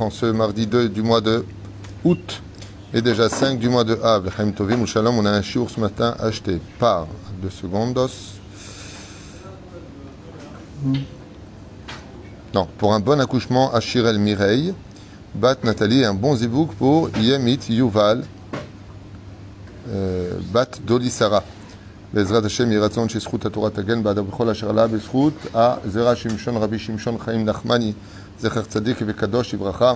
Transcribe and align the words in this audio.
en 0.00 0.08
ce 0.08 0.24
mardi 0.24 0.66
2 0.66 0.88
du 0.88 1.02
mois 1.02 1.20
de 1.20 1.44
août 2.04 2.40
et 2.94 3.02
déjà 3.02 3.28
5 3.28 3.58
du 3.58 3.68
mois 3.68 3.84
de 3.84 3.98
Av. 4.02 4.30
On 4.38 5.26
a 5.26 5.30
un 5.30 5.42
shiur 5.42 5.68
ce 5.68 5.78
matin 5.78 6.16
acheté 6.18 6.58
par 6.78 7.06
deux 7.42 7.50
secondes. 7.50 8.08
Non, 12.54 12.66
pour 12.78 12.94
un 12.94 13.00
bon 13.00 13.20
accouchement 13.20 13.70
à 13.74 13.80
Shirel 13.80 14.18
Mireille, 14.18 14.72
Bat 15.34 15.56
Nathalie 15.64 16.02
un 16.02 16.14
bon 16.14 16.34
zibouk 16.34 16.72
pour 16.76 17.10
Yemit 17.18 17.60
Yuval, 17.68 18.24
euh, 19.90 20.38
Bat 20.50 20.80
Doli 20.86 21.10
Sarah. 21.10 21.44
בעזרת 22.14 22.44
השם 22.44 22.70
יהי 22.70 22.80
רצון 22.80 23.08
שזכות 23.08 23.46
התורה 23.46 23.70
תגן 23.70 24.02
בעדה 24.02 24.22
בכל 24.22 24.48
אשר 24.48 24.72
לה 24.72 24.86
בזכות 24.86 25.34
הזרע 25.54 26.16
שמשון 26.16 26.56
רבי 26.56 26.78
שמשון 26.78 27.18
חיים 27.18 27.44
נחמני, 27.44 27.92
זכר 28.40 28.62
צדיק 28.62 28.98
וקדוש 29.06 29.54
לברכה, 29.54 29.94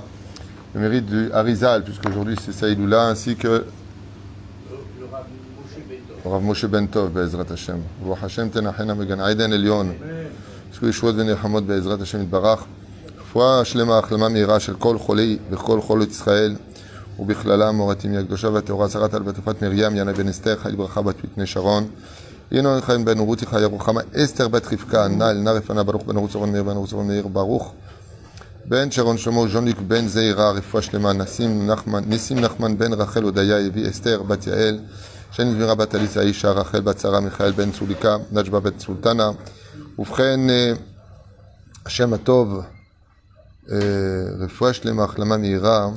du 0.77 1.31
Harizal, 1.33 1.83
puisqu'aujourd'hui 1.83 2.37
c'est 2.45 2.53
Saïdoula, 2.53 3.09
ainsi 3.09 3.35
que 3.37 3.65
Rav 6.25 6.43
Moshe 6.43 6.67
Bentov, 6.67 7.09
בעזרת 7.13 7.51
השם. 7.51 7.77
רוח 8.03 8.25
השם 8.25 8.49
תנחנה 8.49 8.95
מגן 8.95 9.21
עדן 9.21 9.53
עליון. 9.53 9.93
זכו 10.75 10.87
ישועות 10.87 11.15
ונלחמות 11.19 11.67
בעזרת 11.67 12.01
השם 12.01 12.23
יתברך. 12.23 12.65
רפואה 13.21 13.65
שלמה, 13.65 13.99
החלמה 13.99 14.29
מהירה 14.29 14.61
של 14.61 14.75
כל 14.75 14.99
חולי 14.99 15.39
וכל 15.51 15.81
חולות 15.81 16.11
ישראל, 16.11 16.57
ובכללם 17.19 17.77
מורתים 17.77 18.15
הקדושה 18.15 18.49
והטהורה, 18.49 18.89
שרת 18.89 19.15
על 19.15 19.23
בתופת 19.23 19.63
מרים, 19.63 19.97
ינה 19.97 20.13
בן 20.13 20.29
אסתר, 20.29 20.57
חי 20.57 20.73
ברכה 20.77 21.03
בת 21.03 21.17
פתני 21.21 21.47
שרון. 21.47 21.89
ינון 22.53 22.81
חיים 22.81 23.05
בן 23.05 23.19
רותי 23.19 23.47
חיה 23.47 23.67
רוחמה, 23.67 24.01
אסתר 24.17 24.49
בת 24.49 24.67
רבקה, 24.73 25.09
נעל 25.09 25.39
נא 25.39 25.51
רפנה 25.51 25.83
ברוך 25.83 26.05
בן 26.05 26.17
רות 26.17 26.31
צורון 26.31 26.53
מאיר 26.53 26.63
בן 26.63 26.77
רות 26.77 26.89
צורון 26.89 27.07
מאיר 27.07 27.27
ברוך. 27.27 27.75
בן 28.65 28.91
שרון 28.91 29.19
שלמה, 29.19 29.49
ז'וניק 29.49 29.81
בן 29.81 30.07
זעירה, 30.07 30.51
רפואה 30.51 30.83
שלמה, 30.83 31.13
ניסים 31.13 31.71
נחמן, 31.71 32.05
ניסים 32.07 32.39
נחמן 32.39 32.79
בן 32.79 32.93
רחל 32.93 33.23
הודיה, 33.23 33.67
הביא 33.67 33.91
אסתר 33.91 34.23
בת 34.23 34.47
יעל, 34.47 34.79
שני 35.33 35.53
זמירה 35.53 35.75
בת 35.75 35.95
עליסה 35.95 36.21
אישה, 36.21 36.51
רחל 36.51 36.81
בת 36.81 36.99
שרה, 36.99 37.21
מיכאל 37.21 37.53
בן 37.53 37.73
צוליקה, 37.73 38.17
נג'בה 38.33 38.61
בת 38.61 38.81
סולטנה. 38.81 39.31
ובכן, 39.99 40.41
השם 41.87 42.13
הטוב, 42.13 42.61
רפואה 44.41 44.73
שלמה, 44.73 45.05
החלמה 45.05 45.37
מהירה, 45.37 45.89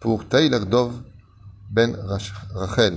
pour 0.00 0.24
Taylor 0.28 0.66
Dov 0.66 0.92
ben 1.70 1.96
Rachel. 2.54 2.94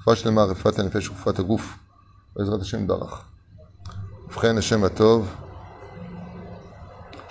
רפואה 0.00 0.16
שלמה, 0.16 0.44
רפואת 0.44 0.78
הנפש 0.78 1.08
ורפואת 1.08 1.38
הגוף. 1.38 1.78
בעזרת 2.36 2.60
השם 2.60 2.82
יתברך. 2.82 3.22
ובכן, 4.28 4.58
השם 4.58 4.84
הטוב, 4.84 5.28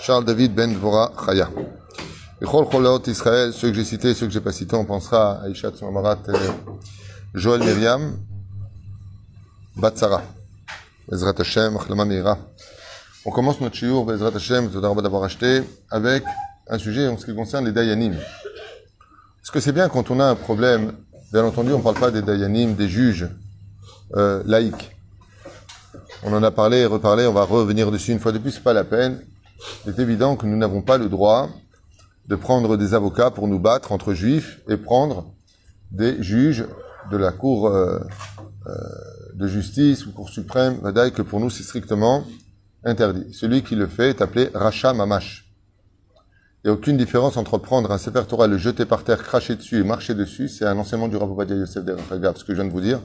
Charles 0.06 0.26
David 0.26 0.54
Ben 0.54 0.72
Dvora 0.74 1.12
Chaya. 1.18 1.50
Bechol 2.40 2.70
Choleot 2.70 3.08
Israël, 3.08 3.54
ceux 3.54 3.70
que 3.70 3.76
j'ai 3.76 3.86
cités, 3.86 4.14
ceux 4.14 4.28
que 4.28 4.34
j'ai 4.34 4.42
pas 4.42 4.52
cités, 4.52 4.76
on 4.76 4.86
pensera 4.86 5.42
à 5.42 5.50
Ishat 5.50 5.72
Mamarat, 5.82 6.20
Joël 7.34 7.64
Myriam, 7.64 8.18
Batsara. 9.76 10.22
Bezrat 11.10 11.34
Hashem, 11.40 11.78
Achlama 11.78 12.06
Meira. 12.06 12.38
On 13.26 13.32
commence 13.32 13.60
notre 13.62 13.76
shiur, 13.76 14.06
Bezrat 14.06 14.36
Hashem, 14.36 14.70
Todarba 14.70 15.02
d'avoir 15.02 15.24
acheté, 15.24 15.64
avec 15.90 16.24
un 16.68 16.78
sujet 16.78 17.08
en 17.08 17.18
ce 17.18 17.26
qui 17.26 17.34
concerne 17.34 17.66
les 17.66 17.72
Dayanim. 17.72 18.16
Est-ce 19.43 19.51
que 19.51 19.61
c'est 19.61 19.73
bien 19.73 19.89
quand 19.89 20.11
on 20.11 20.21
a 20.21 20.25
un 20.25 20.35
problème, 20.35 20.93
bien 21.33 21.45
entendu, 21.45 21.73
on 21.73 21.79
ne 21.79 21.83
parle 21.83 21.99
pas 21.99 22.11
des 22.11 22.21
Dayanim, 22.21 22.75
des 22.75 22.89
juges 22.89 23.29
euh, 24.17 24.43
laïcs. 24.45 24.95
On 26.23 26.33
en 26.35 26.43
a 26.43 26.51
parlé 26.51 26.79
et 26.79 26.87
reparlé, 26.87 27.27
on 27.27 27.33
va 27.33 27.45
revenir 27.45 27.91
dessus 27.91 28.13
une 28.13 28.19
fois 28.19 28.33
de 28.33 28.39
plus, 28.39 28.53
c'est 28.53 28.63
pas 28.63 28.75
la 28.75 28.85
peine. 28.85 29.21
Il 29.85 29.93
est 29.93 29.99
évident 29.99 30.37
que 30.37 30.47
nous 30.47 30.57
n'avons 30.57 30.83
pas 30.83 30.99
le 30.99 31.09
droit 31.09 31.49
de 32.29 32.37
prendre 32.37 32.77
des 32.77 32.93
avocats 32.93 33.31
pour 33.31 33.49
nous 33.49 33.59
battre 33.59 33.93
entre 33.93 34.13
juifs 34.13 34.61
et 34.69 34.77
prendre 34.77 35.33
des 35.91 36.23
juges 36.23 36.67
de 37.11 37.17
la 37.17 37.33
Cour 37.33 37.69
euh, 37.69 37.99
euh, 38.67 38.73
de 39.35 39.47
justice 39.47 40.07
ou 40.07 40.13
Cour 40.13 40.29
suprême, 40.29 40.81
que 40.83 41.23
pour 41.23 41.41
nous 41.41 41.49
c'est 41.51 41.63
strictement 41.63 42.25
interdit. 42.85 43.33
Celui 43.33 43.63
qui 43.63 43.75
le 43.75 43.87
fait 43.87 44.11
est 44.11 44.21
appelé 44.21 44.51
Racha 44.53 44.93
Mamash. 44.93 45.50
Il 46.63 46.67
n'y 46.67 46.71
a 46.73 46.75
aucune 46.75 46.99
différence 46.99 47.39
entre 47.39 47.57
prendre 47.57 47.91
un 47.91 47.97
Sefer 47.97 48.25
Torah, 48.29 48.47
le 48.47 48.59
jeter 48.59 48.85
par 48.85 49.03
terre, 49.03 49.23
cracher 49.23 49.57
dessus 49.57 49.81
et 49.81 49.83
marcher 49.83 50.15
dessus. 50.15 50.47
C'est 50.47 50.67
un 50.67 50.77
enseignement 50.77 51.09
du 51.09 51.17
Rav 51.17 51.31
Ovadia 51.33 51.57
Yosef 51.57 51.83
de 51.83 51.97
ce 52.37 52.45
que 52.45 52.53
je 52.53 52.61
viens 52.61 52.67
de 52.67 52.71
vous 52.71 52.83
dire. 52.83 53.01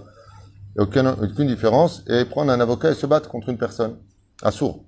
Il 0.75 0.79
n'y 0.79 0.81
a 0.81 0.83
aucune, 0.83 1.07
aucune 1.07 1.47
différence. 1.47 2.03
Et 2.07 2.25
prendre 2.25 2.51
un 2.51 2.59
avocat 2.59 2.91
et 2.91 2.95
se 2.95 3.05
battre 3.05 3.29
contre 3.29 3.47
une 3.47 3.57
personne. 3.57 3.95
Assourd. 4.43 4.83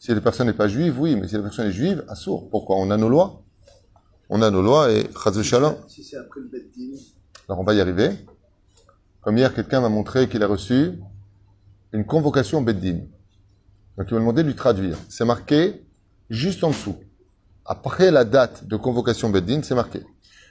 Si 0.00 0.12
la 0.12 0.20
personne 0.20 0.48
n'est 0.48 0.54
pas 0.54 0.66
juive, 0.66 1.00
oui, 1.00 1.14
mais 1.14 1.28
si 1.28 1.36
la 1.36 1.42
personne 1.42 1.68
est 1.68 1.72
juive, 1.72 2.04
assourd. 2.08 2.50
Pourquoi? 2.50 2.78
On 2.78 2.90
a 2.90 2.96
nos 2.96 3.08
lois. 3.08 3.44
On 4.28 4.42
a 4.42 4.50
nos 4.50 4.62
lois 4.62 4.90
et 4.90 5.08
Chazé 5.22 5.44
Shalom. 5.44 5.76
Si 5.86 6.02
c'est 6.02 6.16
après 6.16 6.40
le 6.40 6.48
Beddin. 6.48 6.98
Alors 7.48 7.60
on 7.60 7.64
va 7.64 7.74
y 7.74 7.80
arriver. 7.80 8.10
Comme 9.20 9.38
hier, 9.38 9.54
quelqu'un 9.54 9.80
m'a 9.82 9.88
montré 9.88 10.28
qu'il 10.28 10.42
a 10.42 10.48
reçu 10.48 10.98
une 11.92 12.04
convocation 12.04 12.60
Beddin. 12.60 13.02
Donc 13.96 14.08
il 14.08 14.14
m'a 14.14 14.20
demandé 14.20 14.42
de 14.42 14.48
lui 14.48 14.56
traduire. 14.56 14.96
C'est 15.08 15.24
marqué 15.24 15.84
juste 16.28 16.64
en 16.64 16.70
dessous 16.70 16.96
après 17.64 18.10
la 18.10 18.24
date 18.24 18.66
de 18.66 18.76
convocation 18.76 19.30
Beddin, 19.30 19.62
c'est 19.62 19.74
marqué 19.74 20.02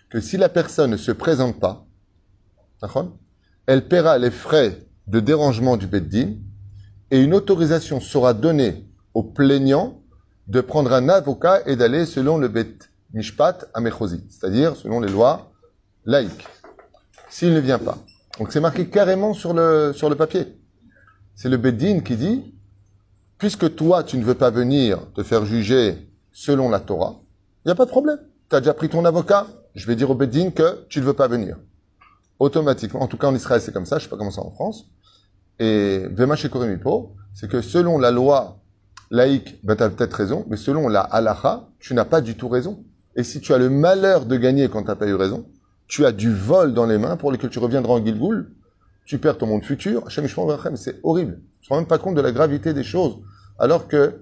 que 0.09 0.19
si 0.19 0.37
la 0.37 0.49
personne 0.49 0.91
ne 0.91 0.97
se 0.97 1.11
présente 1.11 1.59
pas, 1.59 1.85
elle 3.65 3.87
paiera 3.87 4.17
les 4.17 4.31
frais 4.31 4.87
de 5.07 5.19
dérangement 5.19 5.77
du 5.77 5.87
Beddin 5.87 6.35
et 7.11 7.21
une 7.21 7.33
autorisation 7.33 7.99
sera 7.99 8.33
donnée 8.33 8.87
au 9.13 9.23
plaignant 9.23 10.01
de 10.47 10.61
prendre 10.61 10.93
un 10.93 11.09
avocat 11.09 11.61
et 11.67 11.75
d'aller 11.75 12.05
selon 12.05 12.37
le 12.37 12.47
Bet 12.47 12.77
Mishpat 13.13 13.65
c'est-à-dire 14.29 14.75
selon 14.75 14.99
les 14.99 15.11
lois 15.11 15.51
laïques, 16.05 16.47
s'il 17.29 17.53
ne 17.53 17.59
vient 17.59 17.79
pas. 17.79 17.97
Donc 18.39 18.51
c'est 18.51 18.59
marqué 18.59 18.87
carrément 18.87 19.33
sur 19.33 19.53
le, 19.53 19.93
sur 19.93 20.09
le 20.09 20.15
papier. 20.15 20.57
C'est 21.35 21.49
le 21.49 21.57
Beddin 21.57 21.99
qui 21.99 22.15
dit, 22.15 22.55
puisque 23.37 23.75
toi 23.75 24.03
tu 24.03 24.17
ne 24.17 24.23
veux 24.23 24.35
pas 24.35 24.49
venir 24.49 25.11
te 25.13 25.23
faire 25.23 25.45
juger 25.45 26.08
selon 26.39 26.69
la 26.69 26.79
Torah, 26.79 27.15
il 27.65 27.67
n'y 27.67 27.71
a 27.73 27.75
pas 27.75 27.83
de 27.83 27.89
problème. 27.89 28.19
Tu 28.49 28.55
as 28.55 28.61
déjà 28.61 28.73
pris 28.73 28.87
ton 28.87 29.03
avocat, 29.03 29.47
je 29.75 29.85
vais 29.85 29.97
dire 29.97 30.09
au 30.09 30.15
Beddin 30.15 30.51
que 30.51 30.85
tu 30.87 31.01
ne 31.01 31.05
veux 31.05 31.13
pas 31.13 31.27
venir. 31.27 31.57
Automatiquement, 32.39 33.01
en 33.01 33.07
tout 33.07 33.17
cas 33.17 33.27
en 33.27 33.35
Israël 33.35 33.59
c'est 33.59 33.73
comme 33.73 33.85
ça, 33.85 33.97
je 33.97 34.05
sais 34.05 34.09
pas 34.09 34.15
comment 34.15 34.31
c'est 34.31 34.39
en 34.39 34.51
France. 34.51 34.85
Et 35.59 36.07
Vema 36.11 36.37
Shekorimipo, 36.37 37.13
c'est 37.33 37.49
que 37.49 37.61
selon 37.61 37.99
la 37.99 38.11
loi 38.11 38.61
laïque, 39.11 39.59
ben 39.65 39.75
tu 39.75 39.83
as 39.83 39.89
peut-être 39.89 40.13
raison, 40.13 40.45
mais 40.47 40.55
selon 40.55 40.87
la 40.87 41.01
halacha, 41.01 41.67
tu 41.77 41.93
n'as 41.93 42.05
pas 42.05 42.21
du 42.21 42.37
tout 42.37 42.47
raison. 42.47 42.85
Et 43.17 43.23
si 43.23 43.41
tu 43.41 43.53
as 43.53 43.57
le 43.57 43.69
malheur 43.69 44.25
de 44.25 44.37
gagner 44.37 44.69
quand 44.69 44.83
tu 44.83 44.87
n'as 44.87 44.95
pas 44.95 45.07
eu 45.07 45.15
raison, 45.15 45.45
tu 45.87 46.05
as 46.05 46.13
du 46.13 46.33
vol 46.33 46.73
dans 46.73 46.85
les 46.85 46.97
mains 46.97 47.17
pour 47.17 47.33
lequel 47.33 47.49
tu 47.49 47.59
reviendras 47.59 47.95
en 47.95 48.05
Gilgoul, 48.05 48.49
tu 49.05 49.17
perds 49.17 49.39
ton 49.39 49.47
monde 49.47 49.65
futur, 49.65 50.05
c'est 50.09 50.99
horrible. 51.03 51.41
Tu 51.59 51.65
ne 51.65 51.67
te 51.67 51.69
rends 51.73 51.79
même 51.81 51.87
pas 51.87 51.97
compte 51.97 52.15
de 52.15 52.21
la 52.21 52.31
gravité 52.31 52.73
des 52.73 52.83
choses. 52.83 53.17
Alors 53.57 53.89
que 53.89 54.21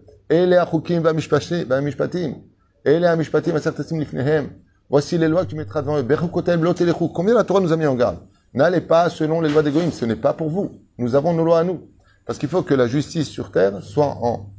Voici 4.89 5.17
les 5.17 5.27
lois 5.27 5.45
que 5.45 5.49
tu 5.49 5.55
mettras 5.55 5.81
devant 5.81 5.97
eux. 5.97 7.07
Combien 7.13 7.33
la 7.33 7.43
Torah 7.43 7.59
nous 7.59 7.71
a 7.71 7.77
mis 7.77 7.85
en 7.85 7.95
garde 7.95 8.19
N'allez 8.53 8.81
pas 8.81 9.09
selon 9.09 9.41
les 9.41 9.49
lois 9.49 9.63
d'égoïsme, 9.63 9.91
ce 9.91 10.05
n'est 10.05 10.15
pas 10.15 10.33
pour 10.33 10.49
vous. 10.49 10.81
Nous 10.97 11.15
avons 11.15 11.33
nos 11.33 11.43
lois 11.43 11.59
à 11.59 11.63
nous. 11.63 11.89
Parce 12.25 12.39
qu'il 12.39 12.49
faut 12.49 12.63
que 12.63 12.73
la 12.73 12.87
justice 12.87 13.27
sur 13.27 13.51
terre 13.51 13.81
soit 13.83 14.17
en 14.21 14.49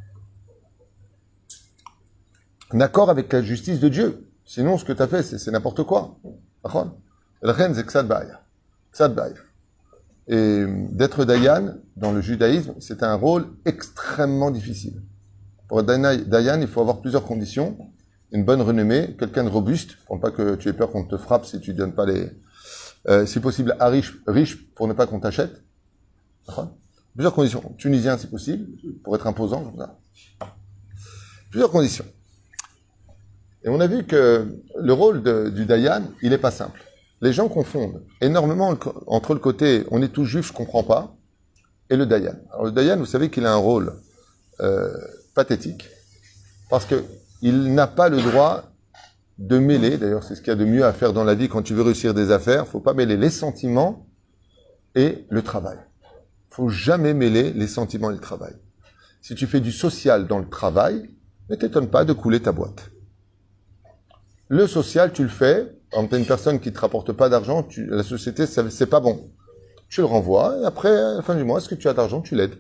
accord 2.80 3.10
avec 3.10 3.32
la 3.32 3.42
justice 3.42 3.80
de 3.80 3.88
Dieu. 3.88 4.28
Sinon, 4.44 4.78
ce 4.78 4.84
que 4.84 4.92
tu 4.92 5.02
as 5.02 5.06
fait, 5.06 5.22
c'est 5.22 5.50
n'importe 5.50 5.82
quoi. 5.84 6.16
Et 10.28 10.64
d'être 10.90 11.25
Dayan, 11.25 11.75
dans 11.96 12.12
le 12.12 12.20
judaïsme, 12.20 12.75
c'est 12.81 13.02
un 13.02 13.14
rôle 13.14 13.48
extrêmement 13.64 14.50
difficile. 14.50 15.02
Pour 15.69 15.81
être 15.81 15.87
Dayan, 15.87 16.61
il 16.61 16.67
faut 16.67 16.81
avoir 16.81 17.00
plusieurs 17.00 17.25
conditions. 17.25 17.76
Une 18.32 18.44
bonne 18.44 18.61
renommée, 18.61 19.17
quelqu'un 19.19 19.44
de 19.44 19.49
robuste, 19.49 19.97
pour 20.06 20.20
pas 20.20 20.31
que 20.31 20.55
tu 20.56 20.69
aies 20.69 20.73
peur 20.73 20.91
qu'on 20.91 21.05
te 21.05 21.17
frappe 21.17 21.44
si 21.44 21.61
tu 21.61 21.75
donnes 21.75 21.94
pas 21.94 22.06
les... 22.06 22.31
Euh, 23.09 23.25
si 23.26 23.41
possible, 23.41 23.76
à 23.79 23.88
riche, 23.88 24.19
riche 24.26 24.73
pour 24.75 24.88
ne 24.88 24.93
pas 24.93 25.06
qu'on 25.06 25.20
t'achète. 25.20 25.62
Plusieurs 27.15 27.35
conditions. 27.35 27.75
Tunisien, 27.79 28.19
si 28.19 28.26
possible, 28.26 28.67
pour 29.03 29.15
être 29.15 29.26
imposant. 29.26 29.73
Plusieurs 31.50 31.70
conditions. 31.70 32.05
Et 33.65 33.69
on 33.69 33.81
a 33.81 33.87
vu 33.87 34.05
que 34.05 34.47
le 34.79 34.93
rôle 34.93 35.23
du 35.53 35.67
Dayan, 35.67 36.03
il 36.23 36.31
n'est 36.31 36.38
pas 36.38 36.50
simple. 36.50 36.82
Les 37.20 37.32
gens 37.32 37.49
confondent 37.49 38.05
énormément 38.20 38.76
entre 39.06 39.35
le 39.35 39.41
côté 39.41 39.85
on 39.91 40.00
est 40.03 40.09
tous 40.09 40.25
juifs, 40.25 40.49
je 40.49 40.53
comprends 40.53 40.85
pas, 40.85 41.17
et 41.91 41.97
le 41.97 42.06
Dayan. 42.06 42.37
Alors 42.53 42.67
le 42.67 42.73
Dayan, 42.73 42.97
vous 42.97 43.06
savez 43.06 43.31
qu'il 43.31 43.44
a 43.47 43.53
un 43.53 43.56
rôle 43.56 43.94
euh, 44.61 44.93
pathétique, 45.38 45.88
parce 46.69 46.85
qu'il 46.85 47.73
n'a 47.73 47.87
pas 47.87 48.08
le 48.08 48.20
droit 48.20 48.73
de 49.38 49.56
mêler, 49.61 49.96
d'ailleurs 49.96 50.25
c'est 50.25 50.35
ce 50.35 50.40
qu'il 50.40 50.49
y 50.49 50.50
a 50.50 50.56
de 50.56 50.64
mieux 50.64 50.85
à 50.85 50.93
faire 50.93 51.12
dans 51.12 51.23
la 51.23 51.37
vie 51.37 51.49
quand 51.49 51.62
tu 51.62 51.75
veux 51.75 51.82
réussir 51.82 52.12
des 52.12 52.32
affaires, 52.32 52.67
faut 52.67 52.81
pas 52.81 52.93
mêler 52.93 53.17
les 53.17 53.31
sentiments 53.31 54.08
et 54.96 55.26
le 55.31 55.43
travail. 55.43 55.79
faut 56.50 56.69
jamais 56.69 57.14
mêler 57.14 57.52
les 57.52 57.69
sentiments 57.69 58.11
et 58.11 58.14
le 58.14 58.20
travail. 58.20 58.55
si 59.23 59.37
tu 59.37 59.46
fais 59.46 59.61
du 59.61 59.70
social 59.70 60.26
dans 60.26 60.40
le 60.40 60.49
travail, 60.49 61.08
ne 61.50 61.55
t'étonne 61.55 61.88
pas 61.88 62.05
de 62.05 62.12
couler 62.12 62.41
ta 62.43 62.50
boîte. 62.50 62.91
Le 64.49 64.67
social, 64.67 65.12
tu 65.12 65.23
le 65.23 65.29
fais. 65.29 65.73
As 65.93 66.00
une 66.00 66.26
personne 66.26 66.58
qui 66.58 66.70
ne 66.70 66.75
te 66.75 66.81
rapporte 66.81 67.12
pas 67.12 67.29
d'argent, 67.29 67.64
la 67.76 68.02
société, 68.02 68.44
c'est 68.46 68.87
pas 68.87 68.99
bon. 68.99 69.31
Tu 69.88 70.00
le 70.00 70.06
renvoies 70.06 70.58
et 70.61 70.64
après, 70.64 70.91
à 70.91 71.14
la 71.14 71.23
fin 71.23 71.37
du 71.37 71.44
mois, 71.44 71.58
est-ce 71.58 71.69
que 71.69 71.76
tu 71.76 71.87
as 71.87 71.94
d'argent, 71.94 72.23
tu 72.23 72.34
l'aides. 72.34 72.58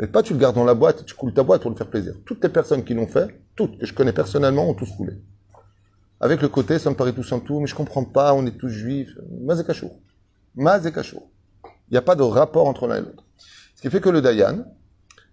Mais 0.00 0.06
pas 0.06 0.22
tu 0.22 0.32
le 0.32 0.38
gardes 0.38 0.54
dans 0.54 0.64
la 0.64 0.74
boîte, 0.74 1.04
tu 1.04 1.14
coules 1.14 1.34
ta 1.34 1.42
boîte 1.42 1.60
pour 1.60 1.70
le 1.70 1.76
faire 1.76 1.90
plaisir. 1.90 2.14
Toutes 2.24 2.42
les 2.42 2.48
personnes 2.48 2.84
qui 2.84 2.94
l'ont 2.94 3.06
fait, 3.06 3.38
toutes 3.54 3.78
que 3.78 3.84
je 3.84 3.92
connais 3.92 4.14
personnellement, 4.14 4.66
ont 4.66 4.72
tous 4.72 4.90
coulé. 4.96 5.12
Avec 6.20 6.40
le 6.40 6.48
côté, 6.48 6.78
ça 6.78 6.88
me 6.88 6.96
paraît 6.96 7.12
tout 7.12 7.22
sans 7.22 7.38
tout, 7.38 7.60
mais 7.60 7.66
je 7.66 7.74
comprends 7.74 8.04
pas, 8.04 8.32
on 8.32 8.46
est 8.46 8.56
tous 8.56 8.70
juifs. 8.70 9.14
Mazekachou. 9.42 9.90
Mazekachou. 10.54 11.22
Il 11.64 11.92
n'y 11.92 11.98
a 11.98 12.02
pas 12.02 12.14
de 12.14 12.22
rapport 12.22 12.66
entre 12.66 12.86
l'un 12.86 12.96
et 12.96 13.00
l'autre. 13.02 13.26
Ce 13.76 13.82
qui 13.82 13.90
fait 13.90 14.00
que 14.00 14.08
le 14.08 14.22
Dayan 14.22 14.64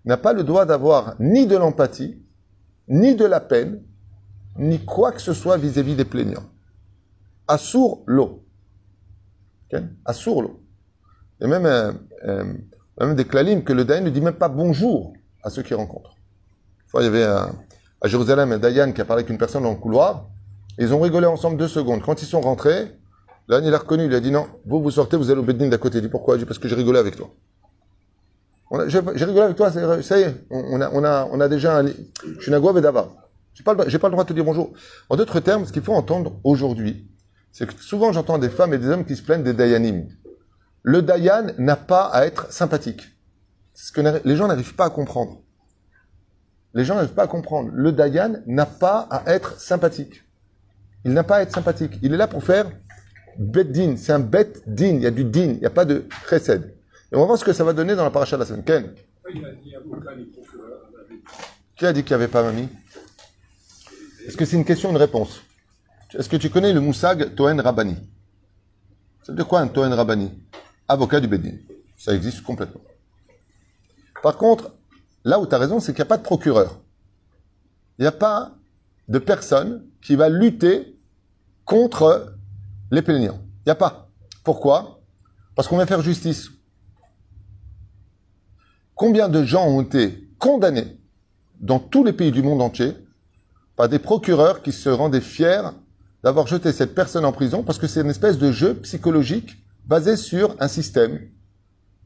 n'a 0.03 0.17
pas 0.17 0.33
le 0.33 0.43
droit 0.43 0.65
d'avoir 0.65 1.15
ni 1.17 1.47
de 1.47 1.55
l'empathie, 1.55 2.21
ni 2.89 3.15
de 3.15 3.25
la 3.25 3.39
peine, 3.39 3.81
ni 4.57 4.83
quoi 4.83 5.13
que 5.13 5.21
ce 5.21 5.33
soit 5.33 5.55
vis-à-vis 5.55 5.95
des 5.95 6.05
plaignants. 6.05 6.49
Assour 7.47 8.03
l'eau. 8.05 8.43
Okay? 9.71 9.85
L'eau. 10.25 10.61
A 11.39 11.47
même, 11.47 11.65
euh, 11.65 11.93
euh, 12.25 12.53
même 13.05 13.15
des 13.15 13.25
clalim 13.25 13.63
que 13.63 13.73
le 13.73 13.85
Dayan 13.85 14.03
ne 14.03 14.09
dit 14.09 14.21
même 14.21 14.35
pas 14.35 14.49
bonjour 14.49 15.13
à 15.44 15.49
ceux 15.49 15.63
qu'il 15.63 15.75
rencontre. 15.75 16.15
Il 16.95 17.03
y 17.03 17.05
avait 17.05 17.23
à 17.23 17.51
Jérusalem 18.05 18.51
un 18.51 18.57
Dayan 18.57 18.91
qui 18.91 19.01
a 19.01 19.05
parlé 19.05 19.21
avec 19.21 19.29
une 19.29 19.38
personne 19.38 19.63
dans 19.63 19.71
le 19.71 19.77
couloir. 19.77 20.27
ils 20.77 20.94
ont 20.94 20.99
rigolé 20.99 21.27
ensemble 21.27 21.57
deux 21.57 21.67
secondes. 21.67 22.01
Quand 22.01 22.21
ils 22.21 22.25
sont 22.25 22.41
rentrés, 22.41 22.97
Là, 23.47 23.61
il 23.63 23.69
l'a 23.69 23.77
reconnu, 23.77 24.05
il 24.05 24.13
a 24.13 24.19
dit 24.19 24.31
non, 24.31 24.45
vous, 24.65 24.81
vous 24.81 24.91
sortez, 24.91 25.15
vous 25.15 25.31
allez 25.31 25.39
au 25.39 25.44
Beddin 25.44 25.69
d'à 25.69 25.77
côté. 25.77 25.99
Il 25.99 26.01
dit 26.01 26.09
pourquoi? 26.09 26.35
Il 26.35 26.39
dit 26.39 26.45
parce 26.45 26.59
que 26.59 26.67
j'ai 26.67 26.75
rigolé 26.75 26.99
avec 26.99 27.15
toi. 27.15 27.29
J'ai 28.88 28.99
rigolé 29.25 29.45
avec 29.45 29.55
toi, 29.55 29.71
ça 29.71 30.19
y 30.19 30.23
est, 30.23 30.35
on 30.49 30.81
a, 30.81 30.89
on 30.91 31.03
a, 31.03 31.29
on 31.31 31.39
a 31.39 31.47
déjà 31.47 31.77
un. 31.77 31.85
Je 31.85 32.41
suis 32.41 32.51
Nagua 32.51 32.73
Vedava. 32.73 33.09
J'ai 33.53 33.63
pas, 33.63 33.75
j'ai 33.88 33.97
pas 33.99 34.07
le 34.07 34.11
droit 34.11 34.25
de 34.25 34.29
te 34.29 34.33
dire 34.33 34.44
bonjour. 34.44 34.73
En 35.09 35.15
d'autres 35.15 35.39
termes, 35.39 35.65
ce 35.65 35.71
qu'il 35.71 35.81
faut 35.81 35.94
entendre 35.94 36.39
aujourd'hui, 36.44 37.07
c'est 37.53 37.65
que 37.65 37.81
souvent 37.81 38.11
j'entends 38.11 38.38
des 38.38 38.49
femmes 38.49 38.73
et 38.73 38.77
des 38.77 38.88
hommes 38.89 39.05
qui 39.05 39.15
se 39.15 39.23
plaignent 39.23 39.44
des 39.44 39.53
Dayanim. 39.53 40.09
Le 40.87 41.01
Dayan 41.01 41.47
n'a 41.57 41.75
pas 41.75 42.05
à 42.05 42.25
être 42.25 42.49
sympathique. 42.49 43.01
C'est 43.73 43.87
ce 43.87 43.91
que 43.91 43.99
les 44.25 44.37
gens 44.37 44.47
n'arrivent 44.47 44.73
pas 44.73 44.85
à 44.85 44.89
comprendre. 44.89 45.41
Les 46.73 46.85
gens 46.85 46.95
n'arrivent 46.95 47.13
pas 47.13 47.23
à 47.23 47.27
comprendre. 47.27 47.71
Le 47.73 47.91
Dayan 47.91 48.35
n'a 48.45 48.65
pas 48.65 48.99
à 49.11 49.33
être 49.33 49.59
sympathique. 49.59 50.23
Il 51.03 51.11
n'a 51.11 51.25
pas 51.25 51.35
à 51.35 51.41
être 51.41 51.53
sympathique. 51.53 51.99
Il 52.01 52.13
est 52.13 52.17
là 52.17 52.29
pour 52.29 52.41
faire 52.41 52.71
Bet 53.37 53.97
c'est 53.97 54.13
un 54.13 54.19
bet 54.19 54.53
din, 54.65 54.95
il 54.95 55.01
y 55.01 55.05
a 55.05 55.11
du 55.11 55.25
din, 55.25 55.55
il 55.55 55.59
n'y 55.59 55.65
a 55.65 55.69
pas 55.69 55.83
de 55.83 56.05
chesed. 56.29 56.73
Et 57.11 57.15
on 57.17 57.19
va 57.19 57.25
voir 57.25 57.37
ce 57.37 57.43
que 57.43 57.51
ça 57.51 57.65
va 57.65 57.73
donner 57.73 57.93
dans 57.93 58.05
la 58.05 58.09
paracha 58.09 58.37
de 58.37 58.43
la 58.43 58.45
semaine. 58.45 58.63
Ken 58.63 58.93
Qui 61.75 61.85
a 61.85 61.91
dit 61.91 62.03
qu'il 62.03 62.15
n'y 62.15 62.23
avait 62.23 62.31
pas 62.31 62.43
mamie? 62.43 62.69
Est-ce 64.25 64.37
que 64.37 64.45
c'est 64.45 64.55
une 64.55 64.63
question 64.63 64.87
ou 64.87 64.91
une 64.93 64.97
réponse? 64.97 65.41
Est-ce 66.13 66.29
que 66.29 66.37
tu 66.37 66.49
connais 66.49 66.71
le 66.71 66.79
moussag 66.79 67.35
Toen 67.35 67.59
Rabani 67.59 67.97
veut 69.27 69.35
dire 69.35 69.47
quoi 69.47 69.59
un 69.59 69.67
Toen 69.67 69.91
Rabani 69.91 70.31
Avocat 70.87 71.19
du 71.19 71.27
Beddin. 71.27 71.57
Ça 71.97 72.13
existe 72.13 72.43
complètement. 72.43 72.81
Par 74.23 74.37
contre, 74.37 74.71
là 75.23 75.39
où 75.39 75.45
tu 75.45 75.53
as 75.53 75.57
raison, 75.57 75.79
c'est 75.79 75.93
qu'il 75.93 76.01
n'y 76.01 76.07
a 76.07 76.09
pas 76.09 76.17
de 76.17 76.23
procureur. 76.23 76.79
Il 77.97 78.03
n'y 78.03 78.07
a 78.07 78.11
pas 78.11 78.55
de 79.07 79.19
personne 79.19 79.85
qui 80.01 80.15
va 80.15 80.29
lutter 80.29 80.97
contre 81.65 82.35
les 82.91 83.01
plaignants. 83.01 83.39
Il 83.59 83.67
n'y 83.67 83.71
a 83.71 83.75
pas. 83.75 84.09
Pourquoi? 84.43 85.01
Parce 85.55 85.67
qu'on 85.67 85.77
vient 85.77 85.85
faire 85.85 86.01
justice. 86.01 86.51
Combien 88.95 89.29
de 89.29 89.43
gens 89.43 89.67
ont 89.67 89.81
été 89.81 90.29
condamnés 90.39 90.97
dans 91.59 91.79
tous 91.79 92.03
les 92.03 92.13
pays 92.13 92.31
du 92.31 92.41
monde 92.41 92.61
entier 92.61 92.93
par 93.75 93.89
des 93.89 93.99
procureurs 93.99 94.61
qui 94.61 94.71
se 94.71 94.89
rendaient 94.89 95.21
fiers 95.21 95.69
d'avoir 96.23 96.47
jeté 96.47 96.71
cette 96.71 96.95
personne 96.95 97.25
en 97.25 97.31
prison 97.31 97.63
parce 97.63 97.77
que 97.77 97.87
c'est 97.87 98.01
une 98.01 98.09
espèce 98.09 98.37
de 98.37 98.51
jeu 98.51 98.75
psychologique 98.75 99.57
basé 99.87 100.15
sur 100.15 100.55
un 100.59 100.67
système. 100.67 101.19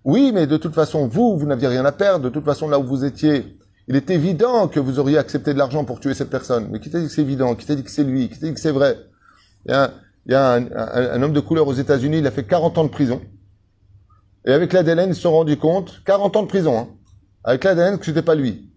Oui, 0.03 0.31
mais 0.33 0.47
de 0.47 0.57
toute 0.57 0.73
façon, 0.73 1.07
vous, 1.07 1.37
vous 1.37 1.45
n'aviez 1.45 1.67
rien 1.67 1.85
à 1.85 1.91
perdre. 1.91 2.25
De 2.25 2.29
toute 2.29 2.45
façon, 2.45 2.69
là 2.69 2.79
où 2.79 2.83
vous 2.83 3.05
étiez, 3.05 3.57
il 3.87 3.95
est 3.95 4.09
évident 4.09 4.67
que 4.67 4.79
vous 4.79 4.99
auriez 4.99 5.17
accepté 5.17 5.53
de 5.53 5.59
l'argent 5.59 5.83
pour 5.83 5.99
tuer 5.99 6.13
cette 6.13 6.29
personne. 6.29 6.69
Mais 6.71 6.79
qui 6.79 6.89
t'a 6.89 6.99
dit 6.99 7.07
que 7.07 7.11
c'est 7.11 7.21
évident? 7.21 7.55
Qui 7.55 7.65
t'a 7.65 7.75
dit 7.75 7.83
que 7.83 7.91
c'est 7.91 8.03
lui? 8.03 8.29
Qui 8.29 8.39
t'a 8.39 8.47
dit 8.47 8.53
que 8.53 8.59
c'est 8.59 8.71
vrai? 8.71 8.97
Il 9.65 9.71
y 9.71 9.75
a 9.75 9.93
il 10.25 10.31
y 10.33 10.35
a 10.35 10.53
un, 10.53 11.23
homme 11.23 11.33
de 11.33 11.39
couleur 11.39 11.67
aux 11.67 11.73
États-Unis, 11.73 12.19
il 12.19 12.27
a 12.27 12.31
fait 12.31 12.45
40 12.45 12.77
ans 12.77 12.83
de 12.83 12.89
prison. 12.89 13.21
Et 14.45 14.51
avec 14.51 14.73
l'ADN, 14.73 15.09
ils 15.09 15.15
se 15.15 15.21
sont 15.21 15.31
rendus 15.31 15.57
compte, 15.57 16.03
40 16.05 16.35
ans 16.35 16.43
de 16.43 16.47
prison, 16.47 16.77
hein, 16.77 16.87
avec 17.43 17.63
l'ADN, 17.63 17.97
que 17.97 18.05
c'était 18.05 18.21
pas 18.21 18.35
lui. 18.35 18.71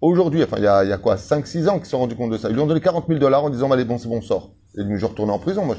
Aujourd'hui, 0.00 0.42
enfin, 0.44 0.56
il 0.58 0.64
y 0.64 0.66
a, 0.66 0.84
il 0.84 0.90
y 0.90 0.92
a 0.92 0.98
quoi, 0.98 1.16
5-6 1.16 1.68
ans 1.68 1.76
qu'ils 1.76 1.86
se 1.86 1.92
sont 1.92 1.98
rendus 1.98 2.16
compte 2.16 2.32
de 2.32 2.36
ça. 2.36 2.48
Ils 2.50 2.54
lui 2.54 2.60
ont 2.60 2.66
donné 2.66 2.80
40 2.80 3.06
000 3.08 3.18
dollars 3.18 3.44
en 3.44 3.50
disant, 3.50 3.70
allez, 3.72 3.84
bon, 3.84 3.98
c'est 3.98 4.08
bon, 4.08 4.20
sort. 4.20 4.52
Et 4.76 4.82
je 4.96 5.06
retournais 5.06 5.32
en 5.32 5.38
prison, 5.38 5.64
moi. 5.64 5.76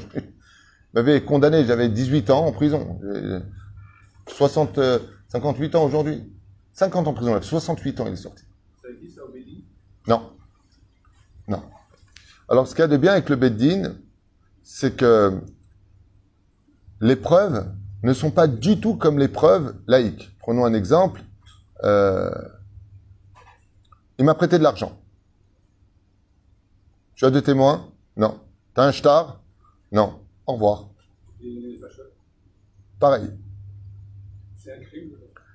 M'avais 0.94 1.22
condamné, 1.24 1.64
j'avais 1.64 1.88
18 1.88 2.30
ans 2.30 2.46
en 2.46 2.52
prison. 2.52 3.00
60, 4.26 4.78
58 5.28 5.74
euh, 5.74 5.78
ans 5.78 5.84
aujourd'hui. 5.84 6.32
50 6.72 7.06
ans 7.06 7.10
en 7.10 7.14
prison, 7.14 7.40
68 7.40 8.00
ans, 8.00 8.06
il 8.06 8.14
est 8.14 8.16
sorti. 8.16 8.44
Ça 8.82 8.88
existe, 8.88 9.16
ça, 9.16 9.22
au 9.24 9.32
Non. 10.08 10.32
Non. 11.48 11.62
Alors, 12.48 12.66
ce 12.66 12.74
qu'il 12.74 12.82
y 12.82 12.84
a 12.84 12.88
de 12.88 12.96
bien 12.96 13.12
avec 13.12 13.28
le 13.28 13.36
Beddin, 13.36 13.94
c'est 14.62 14.96
que 14.96 15.40
les 17.00 17.16
preuves 17.16 17.72
ne 18.02 18.12
sont 18.12 18.30
pas 18.30 18.46
du 18.46 18.80
tout 18.80 18.96
comme 18.96 19.18
les 19.18 19.28
preuves 19.28 19.74
laïques. 19.86 20.30
Prenons 20.40 20.64
un 20.64 20.74
exemple. 20.74 21.22
Euh, 21.84 22.30
il 24.18 24.24
m'a 24.24 24.34
prêté 24.34 24.58
de 24.58 24.62
l'argent. 24.62 24.98
Tu 27.14 27.24
as 27.24 27.30
deux 27.30 27.42
témoins? 27.42 27.90
Non. 28.16 28.40
T'as 28.74 28.84
un 28.86 28.92
star? 28.92 29.40
Non. 29.92 30.20
Au 30.50 30.54
revoir. 30.54 30.88
Pareil. 32.98 33.30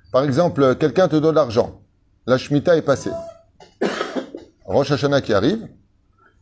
Par 0.09 0.23
exemple, 0.23 0.75
quelqu'un 0.77 1.09
te 1.09 1.17
donne 1.17 1.35
l'argent. 1.35 1.81
La 2.25 2.37
Shemitah 2.37 2.77
est 2.77 2.81
passée. 2.81 3.11
Rosh 4.63 4.91
Hashanah 4.91 5.19
qui 5.19 5.33
arrive. 5.33 5.67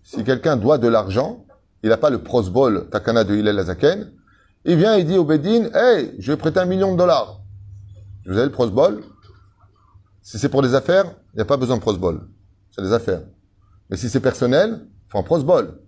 Si 0.04 0.24
quelqu'un 0.24 0.56
doit 0.56 0.78
de 0.78 0.88
l'argent, 0.88 1.48
il 1.82 1.90
n'a 1.90 1.98
pas 1.98 2.12
le 2.12 2.22
prosbol 2.22 2.90
takana 2.92 3.24
de 3.24 3.34
Hillel 3.36 3.58
Azaken, 3.58 4.12
il 4.66 4.78
vient 4.78 4.98
et 4.98 5.04
dit 5.04 5.18
au 5.18 5.26
Bedin, 5.26 5.72
hey, 5.74 6.14
je 6.20 6.32
vais 6.32 6.38
prêter 6.38 6.60
un 6.60 6.66
million 6.66 6.92
de 6.92 6.98
dollars. 7.00 7.42
Vous 8.28 8.34
avez 8.38 8.46
le 8.46 8.52
prosbol 8.52 9.04
Si 10.22 10.38
c'est 10.38 10.50
pour 10.50 10.62
des 10.62 10.76
affaires, 10.76 11.06
il 11.34 11.38
n'y 11.38 11.42
a 11.42 11.46
pas 11.46 11.58
besoin 11.58 11.78
de 11.78 11.82
prosbol. 11.82 12.30
C'est 12.70 12.84
des 12.84 12.94
affaires. 12.94 13.24
Mais 13.90 13.98
si 13.98 14.10
c'est 14.10 14.20
personnel, 14.20 14.86
il 15.08 15.10
faut 15.10 15.18
un 15.18 15.24
prosbol. 15.24 15.80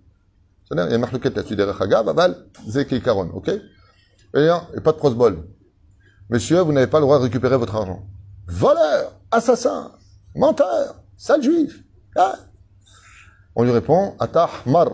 Il 0.72 0.76
y 0.78 0.94
a 0.94 0.98
marque 0.98 1.24
là-dessus, 1.24 1.54
derrière 1.54 1.80
Hagav, 1.80 2.08
Aval, 2.08 2.36
Zeki 2.68 3.00
Karon, 3.00 3.30
ok 3.34 3.50
Et 4.34 4.80
pas 4.82 4.92
de 4.92 4.96
prosbol. 4.96 5.46
Monsieur, 6.28 6.60
vous 6.60 6.72
n'avez 6.72 6.88
pas 6.88 6.98
le 6.98 7.04
droit 7.04 7.18
de 7.18 7.24
récupérer 7.24 7.56
votre 7.56 7.76
argent. 7.76 8.04
Voleur, 8.48 9.12
assassin, 9.30 9.92
menteur, 10.34 11.02
sale 11.16 11.42
juif. 11.42 11.84
Ah. 12.16 12.34
On 13.54 13.62
lui 13.62 13.70
répond, 13.70 14.14
Atah 14.18 14.50
Mar. 14.66 14.88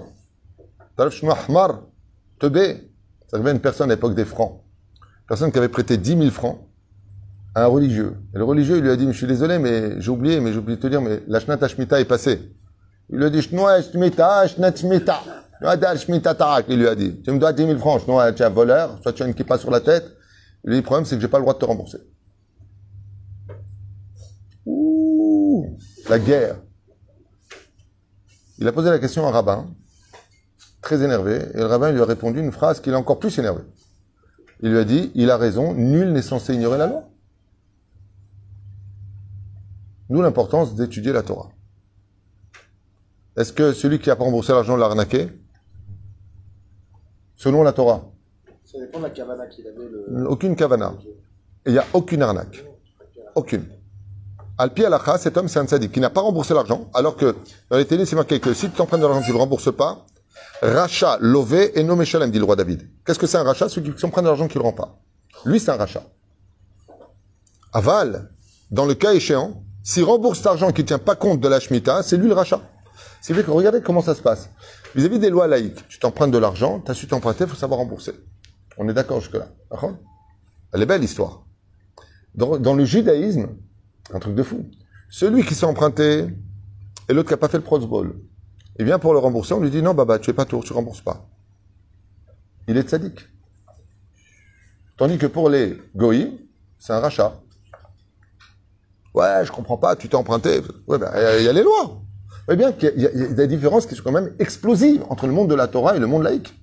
Ahmar, 0.99 1.81
Tebé. 2.39 2.91
Ça 3.29 3.39
une 3.39 3.61
personne 3.61 3.91
à 3.91 3.95
l'époque 3.95 4.15
des 4.15 4.27
francs. 4.27 4.63
Une 5.01 5.27
personne 5.27 5.53
qui 5.53 5.59
avait 5.59 5.69
prêté 5.69 5.97
10 5.97 6.19
000 6.19 6.31
francs 6.31 6.69
à 7.55 7.65
un 7.65 7.67
religieux. 7.67 8.15
Et 8.35 8.39
le 8.39 8.45
religieux, 8.45 8.77
il 8.77 8.83
lui 8.83 8.91
a 8.91 8.97
dit, 8.97 9.07
je 9.07 9.17
suis 9.17 9.27
désolé, 9.27 9.59
mais 9.59 10.01
j'ai 10.01 10.11
oublié, 10.11 10.39
mais 10.41 10.53
j'ai 10.53 10.59
oublié 10.59 10.77
de 10.77 10.83
te 10.83 10.87
dire, 10.87 11.01
mais 11.01 11.23
la 11.27 11.41
Shnat 11.41 11.57
est 11.99 12.05
passée. 12.05 12.53
Il 13.11 13.17
lui 13.17 13.25
a 13.25 13.31
dit, 13.31 13.43
Shnoa 13.43 13.83
Shmita, 13.83 14.47
Shnat 14.49 14.77
Shmita. 14.77 15.42
Il 15.63 16.79
lui 16.79 16.89
a 16.89 16.95
dit, 16.97 17.23
tu 17.23 17.31
me 17.31 17.39
dois 17.39 17.53
10 17.53 17.67
000 17.67 17.79
francs, 17.79 18.03
Shnoa, 18.03 18.33
tu 18.33 18.43
es 18.43 18.45
un 18.45 18.51
voleur, 18.51 18.99
soit 19.03 19.13
tu 19.13 19.23
as 19.23 19.27
une 19.27 19.35
kippa 19.35 19.59
sur 19.59 19.71
la 19.71 19.81
tête. 19.81 20.17
Le 20.65 20.81
problème, 20.83 21.05
c'est 21.05 21.15
que 21.17 21.23
j'ai 21.23 21.29
pas 21.29 21.39
le 21.39 21.43
droit 21.43 21.55
de 21.55 21.59
te 21.59 21.65
rembourser. 21.65 21.99
Ouh, 24.67 25.77
la 26.09 26.19
guerre. 26.19 26.57
Il 28.59 28.67
a 28.67 28.73
posé 28.73 28.91
la 28.91 28.99
question 28.99 29.25
à 29.25 29.29
un 29.29 29.33
rabbin 29.33 29.71
très 30.81 31.03
énervé, 31.03 31.37
et 31.55 31.59
le 31.59 31.67
rabbin 31.67 31.93
lui 31.93 32.01
a 32.01 32.05
répondu 32.05 32.41
une 32.41 32.53
phrase 32.53 32.81
qui 32.81 32.91
l'a 32.91 32.99
encore 32.99 33.21
plus 33.21 33.39
énervé. 33.39 33.63
Il 34.61 34.71
lui 34.71 34.79
a 34.79 34.85
dit, 34.85 35.13
il 35.15 35.31
a 35.31 35.37
raison, 35.37 35.75
nul 35.75 36.13
n'est 36.13 36.23
censé 36.23 36.55
ignorer 36.55 36.79
la 36.79 36.89
loi. 36.89 37.09
D'où 40.11 40.23
l'importance 40.23 40.75
d'étudier 40.75 41.13
la 41.13 41.23
Torah. 41.23 41.51
Est-ce 43.37 43.53
que 43.53 43.73
celui 43.73 43.99
qui 43.99 44.11
a 44.11 44.17
pas 44.17 44.25
remboursé 44.25 44.53
l'argent 44.53 44.77
l'a 44.77 44.87
arnaqué? 44.87 45.31
Selon 47.43 47.65
la 47.65 47.73
Torah. 47.73 48.05
Ça 48.65 48.79
dépend 48.79 48.99
de 48.99 49.05
la 49.05 49.11
kavana 49.11 49.49
qu'il 49.49 49.67
avait. 49.67 49.77
Le... 49.77 50.29
Aucune 50.29 50.55
kavana. 50.55 50.95
Il 51.67 51.73
n'y 51.73 51.79
a 51.79 51.85
aucune 51.93 52.23
arnaque. 52.23 52.65
Aucune. 53.35 53.67
Al-Pi 54.59 54.85
cet 55.19 55.37
homme, 55.37 55.49
c'est 55.49 55.59
un 55.59 55.67
sadique 55.67 55.91
qui 55.91 55.99
n'a 55.99 56.11
pas 56.11 56.21
remboursé 56.21 56.55
l'argent, 56.55 56.89
alors 56.95 57.17
que 57.17 57.35
dans 57.69 57.79
les 57.79 57.85
télés, 57.85 58.07
c'est 58.07 58.15
marqué 58.15 58.39
que 58.39 58.55
si 58.55 58.71
tu 58.71 58.77
t'empruntes 58.77 59.01
de 59.01 59.07
l'argent, 59.07 59.23
tu 59.23 59.33
ne 59.33 59.39
rembourses 59.39 59.75
pas, 59.75 60.07
Rachat, 60.63 61.19
lové 61.21 61.77
et 61.77 61.83
nommé 61.83 62.05
Shalem, 62.05 62.31
dit 62.31 62.39
le 62.39 62.45
roi 62.45 62.55
David. 62.55 62.89
Qu'est-ce 63.05 63.19
que 63.19 63.27
c'est 63.27 63.39
un 63.39 63.43
rachat 63.43 63.69
Celui 63.69 63.93
qui 63.93 63.99
s'en 63.99 64.11
prend 64.11 64.23
de 64.23 64.29
l'argent 64.29 64.47
qu'il 64.47 64.61
ne 64.61 64.65
rend 64.65 64.73
pas. 64.73 65.01
Lui, 65.45 65.59
c'est 65.59 65.73
un 65.73 65.77
rachat. 65.77 66.05
Aval, 67.73 68.31
dans 68.71 68.87
le 68.87 68.95
cas 68.95 69.15
échéant, 69.15 69.65
S'il 69.83 70.05
rembourse 70.05 70.39
cet 70.39 70.47
argent 70.47 70.71
qui 70.71 70.83
ne 70.83 70.87
tient 70.87 71.01
pas 71.01 71.17
compte 71.17 71.41
de 71.41 71.49
la 71.49 71.59
Shemitah, 71.59 72.05
c'est 72.05 72.17
lui 72.17 72.29
le 72.29 72.35
rachat. 72.35 72.61
C'est 73.23 73.33
vrai 73.33 73.45
que 73.45 73.51
regardez 73.53 73.81
comment 73.81 74.03
ça 74.03 74.17
se 74.17 74.21
passe. 74.21 74.51
Vis-à-vis 74.97 75.21
des 75.21 75.31
lois 75.31 75.47
laïques, 75.47 75.87
tu 75.87 76.01
t'empruntes 76.01 76.33
de 76.33 76.39
l'argent, 76.39 76.81
tu 76.81 76.91
as 76.91 76.95
su 76.95 77.07
t'emprunter, 77.07 77.45
il 77.45 77.51
faut 77.51 77.57
savoir 77.57 77.79
rembourser. 77.79 78.13
On 78.77 78.89
est 78.89 78.95
d'accord 78.95 79.21
jusque-là. 79.21 79.49
Elle 80.73 80.83
est 80.83 80.87
belle 80.87 81.01
l'histoire. 81.01 81.45
Dans, 82.35 82.75
le 82.75 82.85
judaïsme, 82.85 83.47
un 84.13 84.19
truc 84.19 84.35
de 84.35 84.43
fou. 84.43 84.69
Celui 85.09 85.45
qui 85.45 85.55
s'est 85.55 85.67
emprunté 85.67 86.27
et 87.09 87.15
l'autre 87.15 87.29
qui 87.29 87.35
n'a 87.35 87.39
pas 87.39 87.49
fait 87.49 87.59
le 87.59 87.63
prosbol, 87.63 88.19
il 88.81 88.87
vient 88.87 88.99
pour 88.99 89.13
le 89.13 89.21
rembourser, 89.21 89.55
on 89.55 89.61
lui 89.61 89.71
dit 89.71 89.83
non, 89.83 89.95
baba, 89.95 90.19
tu 90.19 90.27
fais 90.27 90.33
pas 90.33 90.45
tour, 90.45 90.65
tu 90.65 90.73
rembourses 90.73 91.03
pas. 91.03 91.29
Il 92.67 92.77
est 92.77 92.89
tzaddik. 92.89 93.21
Tandis 94.97 95.19
que 95.19 95.27
pour 95.27 95.49
les 95.49 95.79
goïs, 95.95 96.33
c'est 96.77 96.93
un 96.93 97.01
rachat. 97.01 97.41
Ouais, 99.15 99.45
je 99.45 99.53
comprends 99.53 99.79
pas, 99.79 99.95
tu 99.95 100.09
t'es 100.09 100.17
emprunté. 100.17 100.61
Ouais, 100.89 100.99
ben, 100.99 101.13
il 101.39 101.45
y 101.45 101.49
a 101.49 101.53
les 101.53 101.63
lois. 101.63 102.02
Voyez 102.47 102.59
bien 102.59 102.73
qu'il 102.73 103.01
y, 103.01 103.07
a- 103.07 103.29
des 103.29 103.47
différences 103.47 103.87
qui 103.87 103.95
sont 103.95 104.03
quand 104.03 104.13
même 104.13 104.35
explosives 104.39 105.05
entre 105.09 105.27
le 105.27 105.33
monde 105.33 105.49
de 105.49 105.55
la 105.55 105.69
Torah 105.69 105.97
et 105.97 105.99
le 106.01 106.07
monde 106.07 106.23
laïque. 106.25 106.55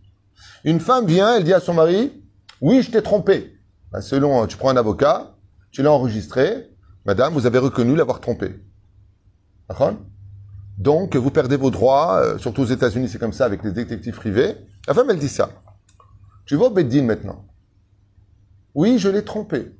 Une 0.65 0.79
femme 0.79 1.05
vient, 1.05 1.38
elle 1.38 1.43
dit 1.43 1.53
à 1.53 1.59
son 1.59 1.74
mari, 1.74 2.21
oui, 2.62 2.81
je 2.81 2.91
t'ai 2.91 3.01
trompé. 3.01 3.55
Ben, 3.91 4.01
selon, 4.01 4.45
tu 4.45 4.57
prends 4.57 4.69
un 4.69 4.77
avocat, 4.77 5.36
tu 5.71 5.81
l'as 5.81 5.91
enregistré, 5.91 6.69
madame, 7.05 7.33
vous 7.33 7.45
avez 7.45 7.59
reconnu 7.59 7.95
l'avoir 7.95 8.19
trompé. 8.19 8.59
Donc, 10.77 11.15
vous 11.15 11.31
perdez 11.31 11.57
vos 11.57 11.71
droits, 11.71 12.19
euh, 12.21 12.38
surtout 12.38 12.62
aux 12.63 12.65
États-Unis, 12.65 13.07
c'est 13.09 13.19
comme 13.19 13.33
ça 13.33 13.45
avec 13.45 13.63
les 13.63 13.71
détectives 13.71 14.15
privés. 14.15 14.55
La 14.88 14.93
femme, 14.93 15.09
elle 15.09 15.19
dit 15.19 15.29
ça. 15.29 15.50
Tu 16.45 16.55
vas 16.55 16.65
au 16.65 16.69
Beddin 16.69 17.03
maintenant? 17.03 17.45
Oui, 18.74 18.98
je 18.98 19.09
l'ai 19.09 19.24
trompé. 19.24 19.71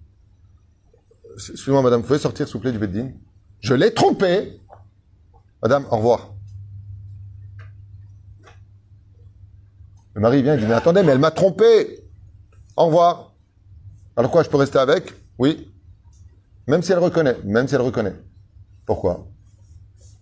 Excusez-moi, 1.36 1.82
madame, 1.82 2.01
vous 2.01 2.08
pouvez 2.08 2.20
sortir, 2.20 2.48
s'il 2.48 2.53
vous 2.53 2.60
plaît, 2.60 2.72
du 2.72 2.79
Beddin? 2.79 3.12
Je 3.62 3.74
l'ai 3.74 3.94
trompé. 3.94 4.60
Madame, 5.62 5.86
au 5.92 5.98
revoir. 5.98 6.34
Le 10.16 10.22
mari 10.22 10.42
vient, 10.42 10.56
il 10.56 10.62
dit, 10.62 10.66
mais 10.68 10.74
attendez, 10.74 11.04
mais 11.04 11.12
elle 11.12 11.20
m'a 11.20 11.32
trompé. 11.32 12.04
Au 12.75 12.86
revoir. 12.86 13.34
Alors 14.16 14.32
quoi, 14.32 14.44
je 14.44 14.50
peux 14.50 14.58
rester 14.58 14.80
avec? 14.80 15.13
Oui. 15.38 15.72
Même 16.68 16.82
si 16.82 16.92
elle 16.92 17.00
reconnaît. 17.00 17.38
Même 17.44 17.68
si 17.68 17.75
elle 17.75 17.82
reconnaît. 17.82 18.16
Pourquoi? 18.86 19.28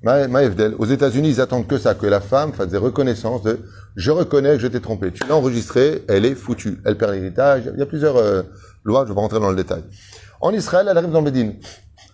Ma- 0.04 0.28
Maëvdel, 0.28 0.76
aux 0.78 0.86
États-Unis, 0.86 1.30
ils 1.30 1.42
attendent 1.42 1.68
que 1.68 1.78
ça, 1.78 1.96
que 1.96 2.06
la 2.06 2.22
femme 2.22 2.54
fasse 2.54 2.68
des 2.70 2.78
reconnaissances 2.78 3.42
de 3.44 3.60
je 3.96 4.12
reconnais 4.12 4.54
que 4.54 4.60
je 4.60 4.68
t'ai 4.68 4.82
trompé. 4.82 5.12
Tu 5.12 5.26
l'as 5.28 5.36
enregistrée, 5.36 6.04
elle 6.08 6.26
est 6.26 6.36
foutue. 6.36 6.80
Elle 6.86 6.98
perd 6.98 7.14
l'héritage. 7.14 7.64
Il 7.74 7.80
y 7.80 7.82
a 7.82 7.86
plusieurs 7.88 8.18
euh, 8.18 8.44
lois, 8.84 9.06
je 9.08 9.14
vais 9.14 9.20
rentrer 9.20 9.40
dans 9.40 9.50
le 9.50 9.56
détail. 9.56 9.84
En 10.42 10.52
Israël, 10.54 10.88
elle 10.90 10.98
arrive 10.98 11.12
dans 11.12 11.24
Médine. 11.24 11.56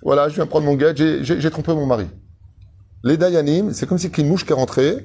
Voilà, 0.02 0.30
je 0.30 0.36
viens 0.36 0.46
prendre 0.46 0.66
mon 0.66 0.76
guet, 0.76 0.94
j'ai 0.96 1.50
trompé 1.52 1.74
mon 1.74 1.86
mari. 1.86 2.08
Les 3.04 3.18
Dayanim, 3.18 3.74
c'est 3.74 3.86
comme 3.86 3.98
si 3.98 4.08
une 4.08 4.28
mouche 4.30 4.46
qui 4.46 4.54
est 4.54 4.56
rentrée. 4.56 5.04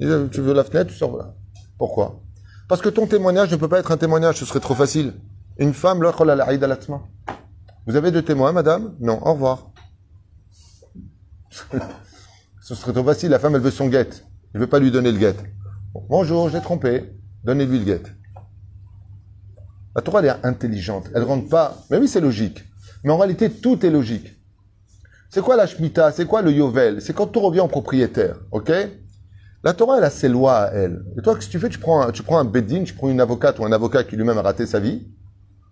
Tu 0.00 0.40
veux 0.40 0.52
la 0.52 0.64
fenêtre, 0.64 0.90
tu 0.90 0.96
sors. 0.96 1.34
Pourquoi? 1.78 2.20
Parce 2.68 2.82
que 2.82 2.88
ton 2.88 3.06
témoignage 3.06 3.50
ne 3.52 3.56
peut 3.56 3.68
pas 3.68 3.78
être 3.78 3.92
un 3.92 3.96
témoignage, 3.96 4.38
ce 4.38 4.44
serait 4.44 4.58
trop 4.58 4.74
facile. 4.74 5.14
Une 5.58 5.72
femme, 5.72 6.02
la 6.02 6.10
aïd 6.44 6.64
al-atma. 6.64 7.02
vous 7.86 7.94
avez 7.94 8.10
deux 8.10 8.22
témoins, 8.22 8.50
madame? 8.52 8.96
Non, 8.98 9.20
au 9.24 9.34
revoir. 9.34 9.70
Ce 12.62 12.74
serait 12.74 12.92
trop 12.92 13.04
facile. 13.04 13.30
La 13.30 13.38
femme, 13.38 13.54
elle 13.54 13.60
veut 13.60 13.70
son 13.70 13.88
guette. 13.88 14.24
Il 14.54 14.58
ne 14.58 14.60
veut 14.60 14.68
pas 14.68 14.78
lui 14.78 14.90
donner 14.90 15.12
le 15.12 15.18
guette. 15.18 15.42
Bon, 15.92 16.04
bonjour, 16.08 16.48
je 16.48 16.56
l'ai 16.56 16.62
trompé. 16.62 17.12
Donnez-lui 17.44 17.80
le 17.80 17.84
guette. 17.84 18.12
La 19.94 20.00
Torah, 20.00 20.20
elle 20.20 20.26
est 20.26 20.46
intelligente. 20.46 21.10
Elle 21.14 21.24
rentre 21.24 21.48
pas. 21.48 21.76
Mais 21.90 21.98
oui, 21.98 22.08
c'est 22.08 22.20
logique. 22.20 22.64
Mais 23.04 23.12
en 23.12 23.18
réalité, 23.18 23.50
tout 23.50 23.84
est 23.84 23.90
logique. 23.90 24.41
C'est 25.32 25.40
quoi 25.40 25.56
la 25.56 25.66
Shemitah 25.66 26.12
C'est 26.12 26.26
quoi 26.26 26.42
le 26.42 26.52
Yovel? 26.52 27.00
C'est 27.00 27.14
quand 27.14 27.26
tout 27.26 27.40
revient 27.40 27.60
en 27.60 27.68
propriétaire. 27.68 28.36
OK? 28.50 28.70
La 29.64 29.72
Torah, 29.72 29.96
elle 29.96 30.04
a 30.04 30.10
ses 30.10 30.28
lois 30.28 30.64
à 30.64 30.72
elle. 30.72 31.02
Et 31.16 31.22
toi, 31.22 31.34
qu'est-ce 31.34 31.46
que 31.46 31.52
tu 31.52 31.58
fais? 31.58 31.70
Tu 31.70 31.78
prends, 31.78 32.02
un, 32.02 32.12
tu 32.12 32.22
prends 32.22 32.38
un 32.38 32.44
beddin, 32.44 32.84
tu 32.84 32.92
prends 32.92 33.08
une 33.08 33.18
avocate 33.18 33.58
ou 33.58 33.64
un 33.64 33.72
avocat 33.72 34.04
qui 34.04 34.14
lui-même 34.14 34.36
a 34.36 34.42
raté 34.42 34.66
sa 34.66 34.78
vie 34.78 35.08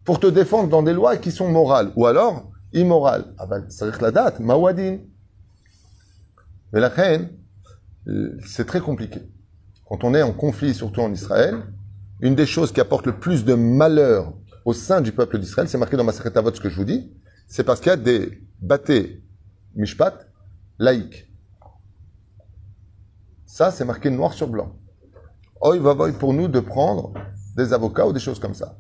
pour 0.06 0.18
te 0.18 0.26
défendre 0.26 0.70
dans 0.70 0.82
des 0.82 0.94
lois 0.94 1.18
qui 1.18 1.30
sont 1.30 1.46
morales 1.50 1.92
ou 1.94 2.06
alors 2.06 2.50
immorales. 2.72 3.34
Ah 3.36 3.44
ben, 3.44 3.60
que 3.68 4.02
la 4.02 4.10
date, 4.10 4.40
Mawadin. 4.40 5.00
Mais 6.72 6.80
la 6.80 6.88
reine, 6.88 7.28
euh, 8.08 8.38
c'est 8.46 8.64
très 8.66 8.80
compliqué. 8.80 9.20
Quand 9.86 10.04
on 10.04 10.14
est 10.14 10.22
en 10.22 10.32
conflit, 10.32 10.72
surtout 10.72 11.02
en 11.02 11.12
Israël, 11.12 11.56
une 12.22 12.34
des 12.34 12.46
choses 12.46 12.72
qui 12.72 12.80
apporte 12.80 13.04
le 13.04 13.18
plus 13.18 13.44
de 13.44 13.52
malheur 13.52 14.32
au 14.64 14.72
sein 14.72 15.02
du 15.02 15.12
peuple 15.12 15.38
d'Israël, 15.38 15.68
c'est 15.68 15.76
marqué 15.76 15.98
dans 15.98 16.04
ma 16.04 16.12
Avot 16.12 16.54
ce 16.54 16.60
que 16.62 16.70
je 16.70 16.76
vous 16.76 16.84
dis, 16.84 17.12
c'est 17.46 17.64
parce 17.64 17.80
qu'il 17.80 17.90
y 17.90 17.92
a 17.92 17.98
des 17.98 18.42
bâtés 18.62 19.22
mishpat 19.74 20.28
laïques. 20.78 21.30
Ça, 23.46 23.70
c'est 23.70 23.84
marqué 23.84 24.10
noir 24.10 24.32
sur 24.32 24.48
blanc. 24.48 24.76
Il 25.74 25.80
va 25.80 25.94
pour 26.12 26.32
nous 26.32 26.48
de 26.48 26.60
prendre 26.60 27.12
des 27.56 27.72
avocats 27.72 28.06
ou 28.06 28.12
des 28.12 28.20
choses 28.20 28.38
comme 28.38 28.54
ça. 28.54 28.78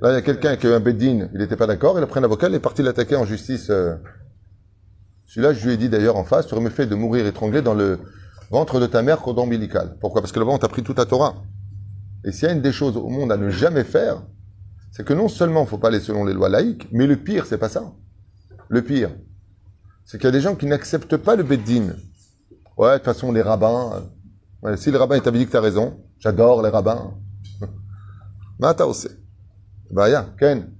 Là, 0.00 0.10
il 0.10 0.14
y 0.14 0.16
a 0.16 0.22
quelqu'un 0.22 0.56
qui 0.56 0.66
a 0.66 0.70
eu 0.70 0.72
un 0.72 0.80
beddin, 0.80 1.28
il 1.32 1.38
n'était 1.38 1.56
pas 1.56 1.66
d'accord, 1.66 1.98
il 1.98 2.02
a 2.02 2.06
pris 2.06 2.20
un 2.20 2.24
avocat, 2.24 2.48
il 2.48 2.54
est 2.54 2.60
parti 2.60 2.82
l'attaquer 2.82 3.16
en 3.16 3.24
justice. 3.24 3.70
euh, 3.70 3.94
celui-là, 5.26 5.52
je 5.52 5.66
lui 5.66 5.74
ai 5.74 5.76
dit 5.76 5.88
d'ailleurs 5.88 6.16
en 6.16 6.24
face, 6.24 6.46
tu 6.46 6.54
aurais 6.54 6.64
mieux 6.64 6.70
fait 6.70 6.86
de 6.86 6.94
mourir 6.94 7.26
étranglé 7.26 7.62
dans 7.62 7.74
le 7.74 8.00
ventre 8.50 8.80
de 8.80 8.86
ta 8.86 9.02
mère 9.02 9.20
cordon 9.20 9.42
ombilical. 9.42 9.96
Pourquoi? 10.00 10.20
Parce 10.20 10.32
que 10.32 10.38
là-bas, 10.38 10.52
on 10.52 10.58
t'a 10.58 10.68
pris 10.68 10.82
toute 10.82 10.96
ta 10.96 11.06
Torah. 11.06 11.42
Et 12.24 12.32
s'il 12.32 12.48
y 12.48 12.50
a 12.50 12.54
une 12.54 12.62
des 12.62 12.72
choses 12.72 12.96
au 12.96 13.08
monde 13.08 13.32
à 13.32 13.36
ne 13.36 13.48
jamais 13.48 13.84
faire, 13.84 14.22
c'est 14.90 15.06
que 15.06 15.14
non 15.14 15.28
seulement 15.28 15.60
il 15.60 15.64
ne 15.64 15.68
faut 15.68 15.78
pas 15.78 15.88
aller 15.88 16.00
selon 16.00 16.24
les 16.24 16.34
lois 16.34 16.48
laïques, 16.48 16.88
mais 16.92 17.06
le 17.06 17.16
pire, 17.16 17.46
c'est 17.46 17.58
pas 17.58 17.68
ça. 17.68 17.92
Le 18.72 18.80
pire, 18.80 19.10
c'est 20.06 20.16
qu'il 20.16 20.24
y 20.24 20.28
a 20.28 20.32
des 20.32 20.40
gens 20.40 20.56
qui 20.56 20.64
n'acceptent 20.64 21.18
pas 21.18 21.36
le 21.36 21.42
beddin. 21.42 21.94
Ouais, 22.78 22.92
de 22.92 22.96
toute 22.96 23.04
façon, 23.04 23.30
les 23.30 23.42
rabbins. 23.42 24.10
ouais, 24.62 24.78
si 24.78 24.90
le 24.90 24.96
rabbin 24.96 25.20
t'avait 25.20 25.40
dit 25.40 25.44
que 25.44 25.50
tu 25.50 25.58
as 25.58 25.60
raison, 25.60 26.00
j'adore 26.18 26.62
les 26.62 26.70
rabbins. 26.70 27.12
Mais 28.58 28.72
t'as 28.72 28.86
aussi. 28.86 29.08
Bah, 29.90 30.08
ya, 30.08 30.26
Ken. 30.38 30.70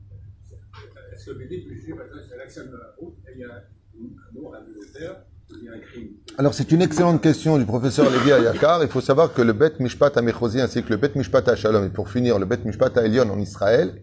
Est-ce 1.12 1.26
que 1.26 1.30
le 1.32 1.38
BD 1.40 1.66
peut 1.68 1.74
juger 1.74 1.92
parce 1.92 2.08
que 2.08 2.16
c'est 2.26 2.38
l'action 2.38 2.62
de 2.62 2.70
la 2.70 2.94
route 2.98 3.18
et 3.28 3.32
il 3.34 3.40
y 3.40 3.44
a 3.44 3.48
un 3.48 4.40
mot, 4.40 4.54
un 4.54 4.62
adultère, 4.62 5.16
il 5.50 5.64
y 5.64 5.68
a 5.68 5.72
un 5.72 5.80
crime? 5.80 6.08
Alors, 6.38 6.54
c'est 6.54 6.72
une 6.72 6.80
excellente 6.80 7.20
question 7.20 7.58
du 7.58 7.66
professeur 7.66 8.10
Lévi 8.10 8.32
Ayakar. 8.32 8.82
Il 8.82 8.88
faut 8.88 9.02
savoir 9.02 9.34
que 9.34 9.42
le 9.42 9.52
Bet 9.52 9.74
Mishpat 9.80 10.16
à 10.16 10.22
Mechosi 10.22 10.62
ainsi 10.62 10.82
que 10.82 10.88
le 10.88 10.96
Bet 10.96 11.12
Mishpat 11.14 11.46
à 11.46 11.56
Shalom, 11.56 11.84
et 11.84 11.90
pour 11.90 12.08
finir, 12.08 12.38
le 12.38 12.46
Bet 12.46 12.60
Mishpat 12.64 12.96
à 12.96 13.04
Elion 13.04 13.28
en 13.28 13.38
Israël, 13.38 14.02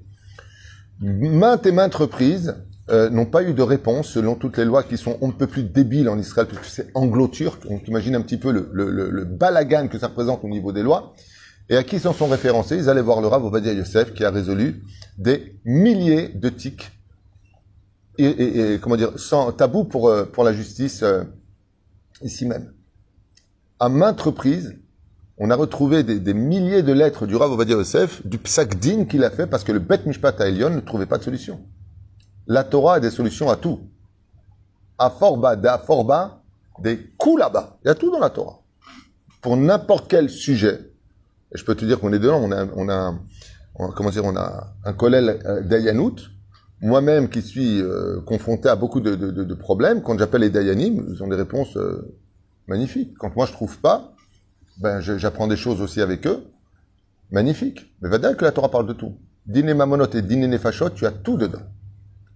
maintes 1.00 1.65
et 1.65 1.72
maintes 1.72 1.96
reprises 1.96 2.53
euh, 2.89 3.10
n'ont 3.10 3.25
pas 3.25 3.43
eu 3.43 3.53
de 3.53 3.62
réponse 3.62 4.10
selon 4.10 4.36
toutes 4.36 4.58
les 4.58 4.65
lois 4.65 4.84
qui 4.84 4.98
sont 4.98 5.17
on 5.22 5.27
ne 5.27 5.34
peut 5.34 5.48
plus 5.48 5.63
débiles 5.63 6.10
en 6.10 6.17
Israël, 6.17 6.48
puisque 6.48 6.65
c'est 6.65 6.88
anglo-turc. 6.93 7.67
Donc, 7.67 7.88
imagine 7.88 8.15
un 8.15 8.22
petit 8.22 8.38
peu 8.38 8.51
le, 8.51 8.69
le, 8.72 8.89
le, 8.91 9.10
le 9.10 9.25
balagan 9.25 9.88
que 9.88 9.98
ça 10.00 10.08
représente 10.08 10.43
au 10.43 10.50
niveau 10.50 10.72
des 10.72 10.84
lois. 10.84 11.13
Et 11.69 11.77
à 11.77 11.84
qui 11.84 11.98
ils 11.98 12.01
s'en 12.01 12.13
sont 12.13 12.27
référencés? 12.27 12.77
Ils 12.77 12.89
allaient 12.89 13.01
voir 13.01 13.22
le 13.22 13.27
Rav 13.27 13.46
Ovadia 13.46 13.74
Yosef, 13.74 14.13
qui 14.13 14.25
a 14.25 14.31
résolu 14.31 14.81
des 15.19 15.60
milliers 15.65 16.29
de 16.29 16.50
tics, 16.50 16.89
et, 18.17 18.74
et- 18.74 18.79
comment 18.79 18.96
dire, 18.98 19.12
sans 19.17 19.51
tabou 19.51 19.84
pour, 19.84 20.10
euh, 20.10 20.25
pour 20.25 20.43
la 20.43 20.51
justice 20.51 21.03
euh, 21.03 21.24
ici 22.24 22.48
même. 22.48 22.74
À 23.79 23.88
maintes 23.88 24.19
reprises, 24.19 24.75
on 25.38 25.51
a 25.51 25.55
retrouvé 25.55 26.03
des, 26.03 26.19
des 26.19 26.34
milliers 26.34 26.84
de 26.84 26.91
lettres 26.91 27.27
du 27.27 27.36
Rav 27.36 27.51
Ovadia 27.51 27.75
Yosef, 27.75 28.25
du 28.25 28.39
psak 28.39 28.79
din 28.79 29.05
qu'il 29.05 29.24
a 29.24 29.29
fait, 29.29 29.48
parce 29.48 29.63
que 29.63 29.72
le 29.72 29.79
Bet 29.79 30.01
Mishpat 30.05 30.41
à 30.41 30.50
ne 30.50 30.79
trouvait 30.79 31.05
pas 31.05 31.17
de 31.17 31.24
solution. 31.24 31.62
La 32.50 32.63
Torah 32.63 32.96
a 32.96 33.00
des 33.00 33.12
solutions 33.12 33.51
à 33.51 33.56
tout. 33.56 33.79
À 34.98 35.13
d'à 35.56 35.77
fort 35.77 36.03
bas, 36.03 36.41
des 36.79 36.98
coups 37.15 37.39
là-bas. 37.39 37.77
Il 37.86 37.89
y 37.89 37.91
a 37.91 37.96
tout 37.96 38.12
dans 38.12 38.20
la 38.20 38.32
Torah. 38.32 38.60
Pour 39.39 39.56
n'importe 39.56 40.10
quel 40.10 40.32
sujet. 40.32 40.91
Et 41.53 41.58
je 41.60 41.63
peux 41.63 41.75
te 41.75 41.86
dire 41.86 42.00
qu'on 42.00 42.12
est 42.12 42.18
dedans, 42.18 42.41
on 42.41 42.89
a, 42.89 43.13
on 43.75 43.91
comment 43.91 44.10
dire, 44.10 44.25
on 44.25 44.36
a 44.36 44.74
un 44.84 44.94
collègue 44.94 45.39
euh, 45.46 45.62
Dayanout. 45.62 46.15
Moi-même 46.82 47.29
qui 47.29 47.44
suis 47.44 47.82
euh, 47.82 48.20
confronté 48.22 48.68
à 48.68 48.75
beaucoup 48.75 49.00
de, 49.00 49.53
problèmes, 49.53 50.01
quand 50.01 50.18
j'appelle 50.18 50.41
les 50.41 50.50
Dayanim, 50.50 51.06
ils 51.08 51.24
ont 51.24 51.27
des 51.27 51.36
réponses 51.36 51.77
euh, 51.77 52.18
magnifiques. 52.68 53.15
Quand 53.20 53.36
moi 53.36 53.46
je 53.46 53.51
trouve 53.51 53.77
pas, 53.79 54.15
ben 54.79 55.01
j'apprends 55.01 55.48
des 55.48 55.58
choses 55.58 55.82
aussi 55.82 56.01
avec 56.01 56.25
eux. 56.25 56.46
Magnifique. 57.32 57.94
Mais 58.01 58.10
va 58.10 58.18
dire 58.18 58.36
que 58.36 58.44
la 58.44 58.51
Torah 58.51 58.72
parle 58.72 58.88
de 58.88 58.94
tout. 58.94 59.13
Dîner 59.46 59.75
mamonot 59.75 60.10
et 60.13 60.22
dîner 60.24 60.48
nefashot, 60.48 60.89
tu 60.91 61.06
as 61.06 61.12
tout 61.12 61.38
dedans. 61.38 61.62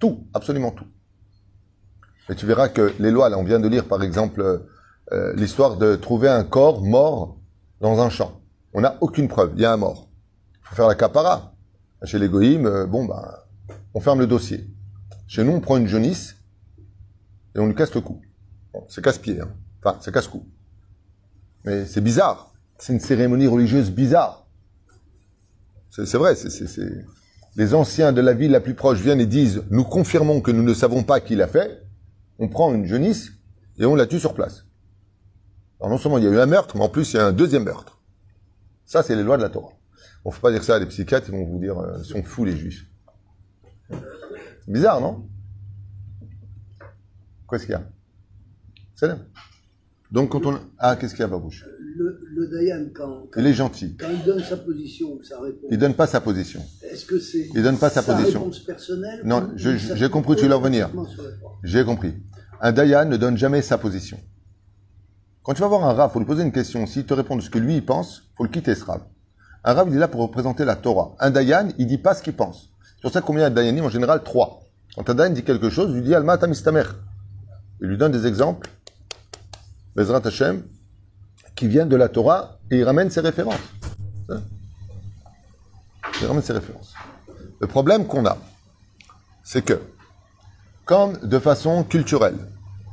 Tout, 0.03 0.27
absolument 0.33 0.71
tout. 0.71 0.87
Et 2.29 2.35
tu 2.35 2.45
verras 2.45 2.67
que 2.67 2.93
les 2.99 3.09
lois, 3.09 3.29
là, 3.29 3.37
on 3.37 3.45
vient 3.45 3.61
de 3.61 3.69
lire 3.69 3.87
par 3.87 4.03
exemple 4.03 4.41
euh, 4.41 4.57
euh, 5.13 5.33
l'histoire 5.37 5.77
de 5.77 5.95
trouver 5.95 6.27
un 6.27 6.43
corps 6.43 6.81
mort 6.81 7.37
dans 7.79 8.01
un 8.01 8.09
champ. 8.09 8.41
On 8.73 8.81
n'a 8.81 8.97
aucune 8.99 9.29
preuve, 9.29 9.53
il 9.55 9.61
y 9.61 9.65
a 9.65 9.71
un 9.71 9.77
mort. 9.77 10.09
Il 10.59 10.67
faut 10.67 10.75
faire 10.75 10.89
la 10.89 10.95
capara. 10.95 11.55
Chez 12.03 12.19
les 12.19 12.27
euh, 12.27 12.85
bon, 12.85 13.05
ben, 13.05 13.33
on 13.93 14.01
ferme 14.01 14.19
le 14.19 14.27
dossier. 14.27 14.69
Chez 15.25 15.45
nous, 15.45 15.53
on 15.53 15.61
prend 15.61 15.77
une 15.77 15.87
jaunisse 15.87 16.35
et 17.55 17.59
on 17.59 17.67
lui 17.67 17.73
casse 17.73 17.95
le 17.95 18.01
cou. 18.01 18.19
Bon, 18.73 18.85
c'est 18.89 19.01
casse-pied, 19.01 19.39
hein. 19.39 19.51
enfin, 19.81 19.97
c'est 20.01 20.13
casse-cou. 20.13 20.45
Mais 21.63 21.85
c'est 21.85 22.01
bizarre. 22.01 22.53
C'est 22.77 22.91
une 22.91 22.99
cérémonie 22.99 23.47
religieuse 23.47 23.89
bizarre. 23.89 24.47
C'est 25.91 26.17
vrai, 26.17 26.35
c'est- 26.35 26.67
les 27.55 27.73
anciens 27.73 28.11
de 28.11 28.21
la 28.21 28.33
ville 28.33 28.51
la 28.51 28.59
plus 28.59 28.73
proche 28.73 28.99
viennent 28.99 29.21
et 29.21 29.25
disent 29.25 29.63
nous 29.69 29.83
confirmons 29.83 30.41
que 30.41 30.51
nous 30.51 30.63
ne 30.63 30.73
savons 30.73 31.03
pas 31.03 31.19
qui 31.19 31.35
l'a 31.35 31.47
fait, 31.47 31.83
on 32.39 32.47
prend 32.47 32.73
une 32.73 32.85
jeunisse 32.85 33.31
et 33.77 33.85
on 33.85 33.95
la 33.95 34.07
tue 34.07 34.19
sur 34.19 34.33
place. 34.33 34.65
Alors 35.79 35.91
non 35.91 35.97
seulement 35.97 36.17
il 36.17 36.23
y 36.23 36.27
a 36.27 36.31
eu 36.31 36.39
un 36.39 36.45
meurtre, 36.45 36.77
mais 36.77 36.83
en 36.83 36.89
plus 36.89 37.13
il 37.13 37.17
y 37.17 37.19
a 37.19 37.25
un 37.25 37.33
deuxième 37.33 37.63
meurtre. 37.63 38.01
Ça, 38.85 39.03
c'est 39.03 39.15
les 39.15 39.23
lois 39.23 39.37
de 39.37 39.43
la 39.43 39.49
Torah. 39.49 39.73
On 40.25 40.29
ne 40.29 40.33
faut 40.33 40.41
pas 40.41 40.51
dire 40.51 40.63
ça 40.63 40.75
à 40.75 40.79
des 40.79 40.85
psychiatres, 40.85 41.27
ils 41.29 41.35
vont 41.35 41.45
vous 41.45 41.59
dire 41.59 41.77
euh, 41.77 41.97
ils 41.99 42.05
sont 42.05 42.23
fous 42.23 42.45
les 42.45 42.55
juifs. 42.55 42.85
Bizarre, 44.67 45.01
non? 45.01 45.27
Qu'est-ce 47.49 47.65
qu'il 47.65 47.73
y 47.73 47.75
a? 47.75 47.83
Là. 49.07 49.17
Donc 50.11 50.31
quand 50.31 50.45
on... 50.45 50.59
Ah, 50.79 50.95
qu'est-ce 50.95 51.13
qu'il 51.13 51.21
y 51.21 51.25
a, 51.25 51.27
Babouche? 51.27 51.65
Le, 51.95 52.19
le 52.33 52.47
Dayan, 52.47 52.85
quand, 52.93 53.27
quand, 53.31 53.39
Il 53.39 53.47
est 53.47 53.53
gentil. 53.53 53.95
quand 53.97 54.07
il 54.11 54.23
donne 54.23 54.41
sa 54.43 54.57
position, 54.57 55.19
sa 55.23 55.39
réponse, 55.39 55.69
Il 55.71 55.77
donne 55.77 55.93
pas 55.93 56.07
sa 56.07 56.21
position. 56.21 56.61
est-ce 56.91 57.05
que 57.05 57.19
c'est 57.19 57.49
Il 57.53 57.63
donne 57.63 57.77
pas 57.77 57.89
sa 57.89 58.01
position. 58.03 58.39
réponse 58.41 58.59
personnelle 58.59 59.21
Non, 59.23 59.49
j'ai 59.55 60.09
compris, 60.09 60.35
tu 60.35 60.47
veux 60.47 60.53
en 60.55 60.59
venir. 60.61 60.87
complètement 60.91 61.09
sur 61.13 61.23
la 61.23 61.29
foi 61.39 61.57
J'ai 61.63 61.83
compris. 61.85 62.13
Un 62.61 62.71
Dayan 62.71 63.05
ne 63.05 63.17
donne 63.17 63.37
jamais 63.37 63.61
sa 63.61 63.77
position. 63.77 64.17
Quand 65.43 65.53
tu 65.53 65.61
vas 65.61 65.67
voir 65.67 65.83
un 65.85 65.93
Rav, 65.93 66.11
faut 66.11 66.19
lui 66.19 66.25
poser 66.25 66.43
une 66.43 66.51
question. 66.53 66.85
S'il 66.87 67.05
te 67.05 67.13
répond 67.13 67.35
de 67.35 67.41
ce 67.41 67.49
que 67.49 67.59
lui 67.59 67.75
il 67.75 67.85
pense, 67.85 68.23
faut 68.37 68.43
le 68.43 68.49
quitter 68.49 68.73
ce 68.75 68.85
Rav. 68.85 69.01
Un 69.65 69.73
Rav, 69.73 69.87
il 69.89 69.95
est 69.95 69.99
là 69.99 70.07
pour 70.07 70.21
représenter 70.21 70.63
la 70.65 70.75
Torah. 70.77 71.15
Un 71.19 71.31
Dayan, 71.31 71.67
il 71.77 71.87
dit 71.87 71.97
pas 71.97 72.13
ce 72.13 72.23
qu'il 72.23 72.33
pense. 72.33 72.69
C'est 72.95 73.01
pour 73.01 73.11
ça 73.11 73.19
combien 73.21 73.49
de 73.49 73.55
Dayanim 73.55 73.83
En 73.85 73.89
général, 73.89 74.23
trois. 74.23 74.61
Quand 74.95 75.09
un 75.09 75.15
Dayan 75.15 75.31
dit 75.31 75.43
quelque 75.43 75.69
chose, 75.69 75.89
il 75.91 75.95
lui 75.97 76.03
dit 76.03 76.15
Alma 76.15 76.37
Tamistamer. 76.37 76.83
Il 77.81 77.87
lui 77.89 77.97
donne 77.97 78.13
des 78.13 78.25
exemples, 78.25 78.69
Bezrat 79.95 80.21
Hashem, 80.25 80.63
qui 81.55 81.67
viennent 81.67 81.89
de 81.89 81.95
la 81.95 82.09
Torah, 82.09 82.57
et 82.71 82.77
il 82.77 82.83
ramène 82.83 83.09
ses 83.09 83.21
références. 83.21 83.59
Il 86.21 86.27
ramène 86.27 86.43
ses 86.43 86.53
références. 86.53 86.93
Le 87.59 87.67
problème 87.67 88.05
qu'on 88.05 88.25
a, 88.25 88.37
c'est 89.43 89.63
que, 89.63 89.79
comme 90.85 91.17
de 91.23 91.39
façon 91.39 91.83
culturelle, 91.83 92.37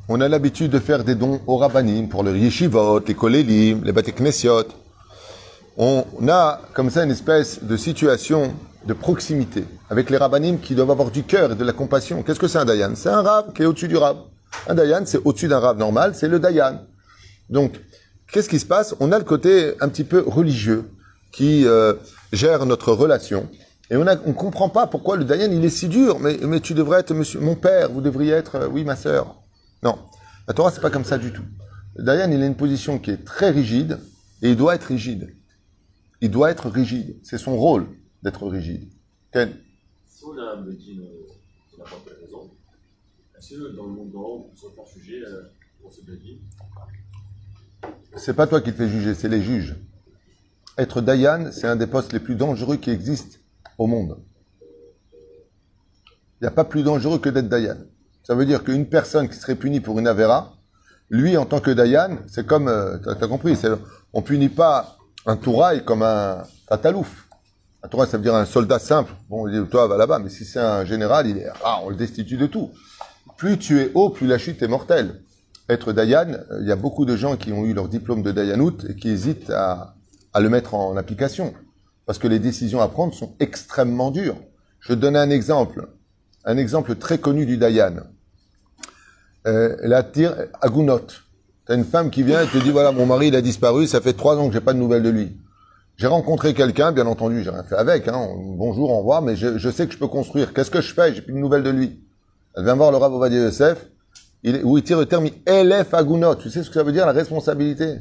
on 0.07 0.19
a 0.21 0.27
l'habitude 0.27 0.71
de 0.71 0.79
faire 0.79 1.03
des 1.03 1.15
dons 1.15 1.41
aux 1.47 1.57
rabbinim 1.57 2.09
pour 2.09 2.23
les 2.23 2.37
yeshivot, 2.37 2.99
les 2.99 3.13
kolélim, 3.13 3.83
les 3.83 3.91
bateknesiot. 3.91 4.67
On 5.77 6.05
a 6.27 6.61
comme 6.73 6.89
ça 6.89 7.03
une 7.03 7.11
espèce 7.11 7.63
de 7.63 7.77
situation 7.77 8.53
de 8.85 8.93
proximité 8.93 9.65
avec 9.89 10.09
les 10.09 10.17
rabbinim 10.17 10.59
qui 10.59 10.75
doivent 10.75 10.91
avoir 10.91 11.11
du 11.11 11.23
cœur 11.23 11.53
et 11.53 11.55
de 11.55 11.63
la 11.63 11.73
compassion. 11.73 12.23
Qu'est-ce 12.23 12.39
que 12.39 12.47
c'est 12.47 12.57
un 12.57 12.65
dayan? 12.65 12.93
C'est 12.95 13.09
un 13.09 13.21
rab 13.21 13.53
qui 13.53 13.61
est 13.61 13.65
au-dessus 13.65 13.87
du 13.87 13.97
rab. 13.97 14.17
Un 14.67 14.75
dayan, 14.75 15.03
c'est 15.05 15.19
au-dessus 15.23 15.47
d'un 15.47 15.59
rab 15.59 15.77
normal, 15.77 16.13
c'est 16.15 16.27
le 16.27 16.39
dayan. 16.39 16.81
Donc, 17.49 17.79
qu'est-ce 18.31 18.49
qui 18.49 18.59
se 18.59 18.65
passe? 18.65 18.95
On 18.99 19.11
a 19.11 19.19
le 19.19 19.25
côté 19.25 19.73
un 19.81 19.89
petit 19.89 20.03
peu 20.03 20.23
religieux 20.25 20.89
qui 21.31 21.65
euh, 21.65 21.93
gère 22.33 22.65
notre 22.65 22.91
relation. 22.91 23.49
Et 23.89 23.97
on 23.97 24.05
ne 24.05 24.15
on 24.25 24.33
comprend 24.33 24.69
pas 24.69 24.87
pourquoi 24.87 25.17
le 25.17 25.25
dayan, 25.25 25.51
il 25.51 25.63
est 25.65 25.69
si 25.69 25.87
dur. 25.87 26.19
Mais, 26.19 26.37
mais 26.41 26.61
tu 26.61 26.73
devrais 26.73 27.01
être 27.01 27.13
mon 27.39 27.55
père, 27.55 27.91
vous 27.91 28.01
devriez 28.01 28.31
être, 28.31 28.55
euh, 28.55 28.67
oui, 28.67 28.83
ma 28.83 28.95
sœur. 28.95 29.41
Non, 29.83 29.97
la 30.47 30.53
Torah, 30.53 30.71
c'est 30.71 30.81
pas 30.81 30.89
comme 30.89 31.05
ça 31.05 31.17
du 31.17 31.31
tout. 31.33 31.43
Le 31.95 32.03
dayan, 32.03 32.31
il 32.31 32.41
a 32.41 32.45
une 32.45 32.55
position 32.55 32.99
qui 32.99 33.11
est 33.11 33.25
très 33.25 33.49
rigide, 33.49 33.99
et 34.41 34.49
il 34.49 34.55
doit 34.55 34.75
être 34.75 34.85
rigide. 34.85 35.35
Il 36.21 36.31
doit 36.31 36.51
être 36.51 36.69
rigide. 36.69 37.17
C'est 37.23 37.37
son 37.37 37.57
rôle 37.57 37.87
d'être 38.23 38.47
rigide. 38.47 38.89
Ken 39.33 39.53
Si 40.07 40.23
on 40.23 40.37
a 40.37 40.55
euh, 40.55 40.73
qui 40.75 40.97
n'a 41.77 41.83
pas 41.83 41.97
raison, 42.21 42.49
est-ce 43.37 43.75
dans 43.75 43.85
le 43.85 43.91
monde 43.91 44.11
d'en 44.11 44.21
haut, 44.21 44.51
on 44.77 44.85
se 44.85 44.99
juger 44.99 45.23
euh, 45.25 45.43
pour 45.81 45.91
ce 45.91 46.01
Bedin 46.01 46.37
C'est 48.15 48.35
pas 48.35 48.47
toi 48.47 48.61
qui 48.61 48.71
te 48.71 48.77
fais 48.77 48.89
juger, 48.89 49.15
c'est 49.15 49.29
les 49.29 49.41
juges. 49.41 49.75
Être 50.77 51.01
Dayan, 51.01 51.51
c'est 51.51 51.67
un 51.67 51.75
des 51.75 51.87
postes 51.87 52.13
les 52.13 52.19
plus 52.19 52.35
dangereux 52.35 52.77
qui 52.77 52.91
existent 52.91 53.37
au 53.77 53.87
monde. 53.87 54.17
Il 55.13 56.43
n'y 56.43 56.47
a 56.47 56.51
pas 56.51 56.65
plus 56.65 56.83
dangereux 56.83 57.19
que 57.19 57.29
d'être 57.29 57.49
Dayan. 57.49 57.77
Ça 58.23 58.35
veut 58.35 58.45
dire 58.45 58.63
qu'une 58.63 58.87
personne 58.87 59.29
qui 59.29 59.35
serait 59.35 59.55
punie 59.55 59.79
pour 59.79 59.99
une 59.99 60.07
Avera, 60.07 60.53
lui, 61.09 61.35
en 61.35 61.45
tant 61.45 61.59
que 61.59 61.71
Dayan, 61.71 62.19
c'est 62.27 62.47
comme, 62.47 62.67
euh, 62.67 62.97
t'as 62.97 63.11
as 63.11 63.27
compris, 63.27 63.57
on 64.13 64.21
punit 64.21 64.49
pas 64.49 64.97
un 65.25 65.35
Touraï 65.35 65.83
comme 65.83 66.03
un 66.03 66.43
Tatalouf. 66.67 67.27
Un 67.83 67.87
Touraï, 67.87 68.07
ça 68.07 68.17
veut 68.17 68.23
dire 68.23 68.35
un 68.35 68.45
soldat 68.45 68.79
simple. 68.79 69.11
Bon, 69.29 69.45
on 69.45 69.49
dit, 69.49 69.69
toi, 69.69 69.87
va 69.87 69.97
là-bas. 69.97 70.19
Mais 70.19 70.29
si 70.29 70.45
c'est 70.45 70.59
un 70.59 70.85
général, 70.85 71.27
il 71.27 71.37
est, 71.37 71.49
ah, 71.63 71.79
on 71.83 71.89
le 71.89 71.95
destitue 71.95 72.37
de 72.37 72.47
tout. 72.47 72.71
Plus 73.37 73.57
tu 73.57 73.81
es 73.81 73.91
haut, 73.93 74.09
plus 74.09 74.27
la 74.27 74.37
chute 74.37 74.61
est 74.61 74.67
mortelle. 74.67 75.21
Être 75.69 75.93
Dayan, 75.93 76.37
il 76.59 76.67
y 76.67 76.71
a 76.71 76.75
beaucoup 76.75 77.05
de 77.05 77.15
gens 77.15 77.37
qui 77.37 77.53
ont 77.53 77.65
eu 77.65 77.73
leur 77.73 77.87
diplôme 77.87 78.23
de 78.23 78.31
Dayanout 78.31 78.85
et 78.89 78.95
qui 78.95 79.09
hésitent 79.09 79.49
à, 79.49 79.95
le 80.39 80.49
mettre 80.49 80.73
en 80.73 80.97
application. 80.97 81.53
Parce 82.05 82.17
que 82.17 82.27
les 82.27 82.39
décisions 82.39 82.81
à 82.81 82.87
prendre 82.87 83.13
sont 83.13 83.33
extrêmement 83.39 84.11
dures. 84.11 84.37
Je 84.79 84.93
donne 84.93 85.15
un 85.15 85.29
exemple. 85.29 85.87
Un 86.43 86.57
exemple 86.57 86.95
très 86.95 87.19
connu 87.19 87.45
du 87.45 87.57
Dayan. 87.57 87.97
Euh, 89.47 89.75
la 89.81 90.03
tire 90.03 90.35
Agunot. 90.61 91.07
T'as 91.65 91.75
une 91.75 91.85
femme 91.85 92.09
qui 92.09 92.23
vient 92.23 92.41
et 92.41 92.47
te 92.47 92.57
dit 92.57 92.71
voilà, 92.71 92.91
mon 92.91 93.05
mari 93.05 93.27
il 93.27 93.35
a 93.35 93.41
disparu, 93.41 93.87
ça 93.87 94.01
fait 94.01 94.13
trois 94.13 94.35
ans 94.37 94.47
que 94.47 94.53
j'ai 94.53 94.61
pas 94.61 94.73
de 94.73 94.79
nouvelles 94.79 95.03
de 95.03 95.09
lui. 95.09 95.37
J'ai 95.97 96.07
rencontré 96.07 96.53
quelqu'un, 96.55 96.91
bien 96.91 97.05
entendu, 97.05 97.43
j'ai 97.43 97.51
rien 97.51 97.63
fait 97.63 97.75
avec, 97.75 98.07
hein, 98.07 98.27
bonjour, 98.57 98.89
au 98.89 98.97
revoir, 98.97 99.21
mais 99.21 99.35
je, 99.35 99.59
je 99.59 99.69
sais 99.69 99.85
que 99.85 99.93
je 99.93 99.99
peux 99.99 100.07
construire. 100.07 100.53
Qu'est-ce 100.53 100.71
que 100.71 100.81
je 100.81 100.93
fais? 100.93 101.13
J'ai 101.13 101.21
plus 101.21 101.33
de 101.33 101.37
nouvelles 101.37 101.61
de 101.61 101.69
lui. 101.69 102.01
Elle 102.55 102.63
vient 102.63 102.75
voir 102.75 102.91
le 102.91 102.97
Rav 102.97 103.13
Ovadia 103.13 103.39
Yosef, 103.39 103.85
il, 104.43 104.63
où 104.63 104.77
il 104.77 104.83
tire 104.83 104.99
le 104.99 105.05
terme 105.05 105.27
Elef 105.45 105.93
Agunot. 105.93 106.35
Tu 106.35 106.49
sais 106.49 106.63
ce 106.63 106.69
que 106.69 106.75
ça 106.75 106.83
veut 106.83 106.91
dire, 106.91 107.05
la 107.05 107.11
responsabilité? 107.11 107.99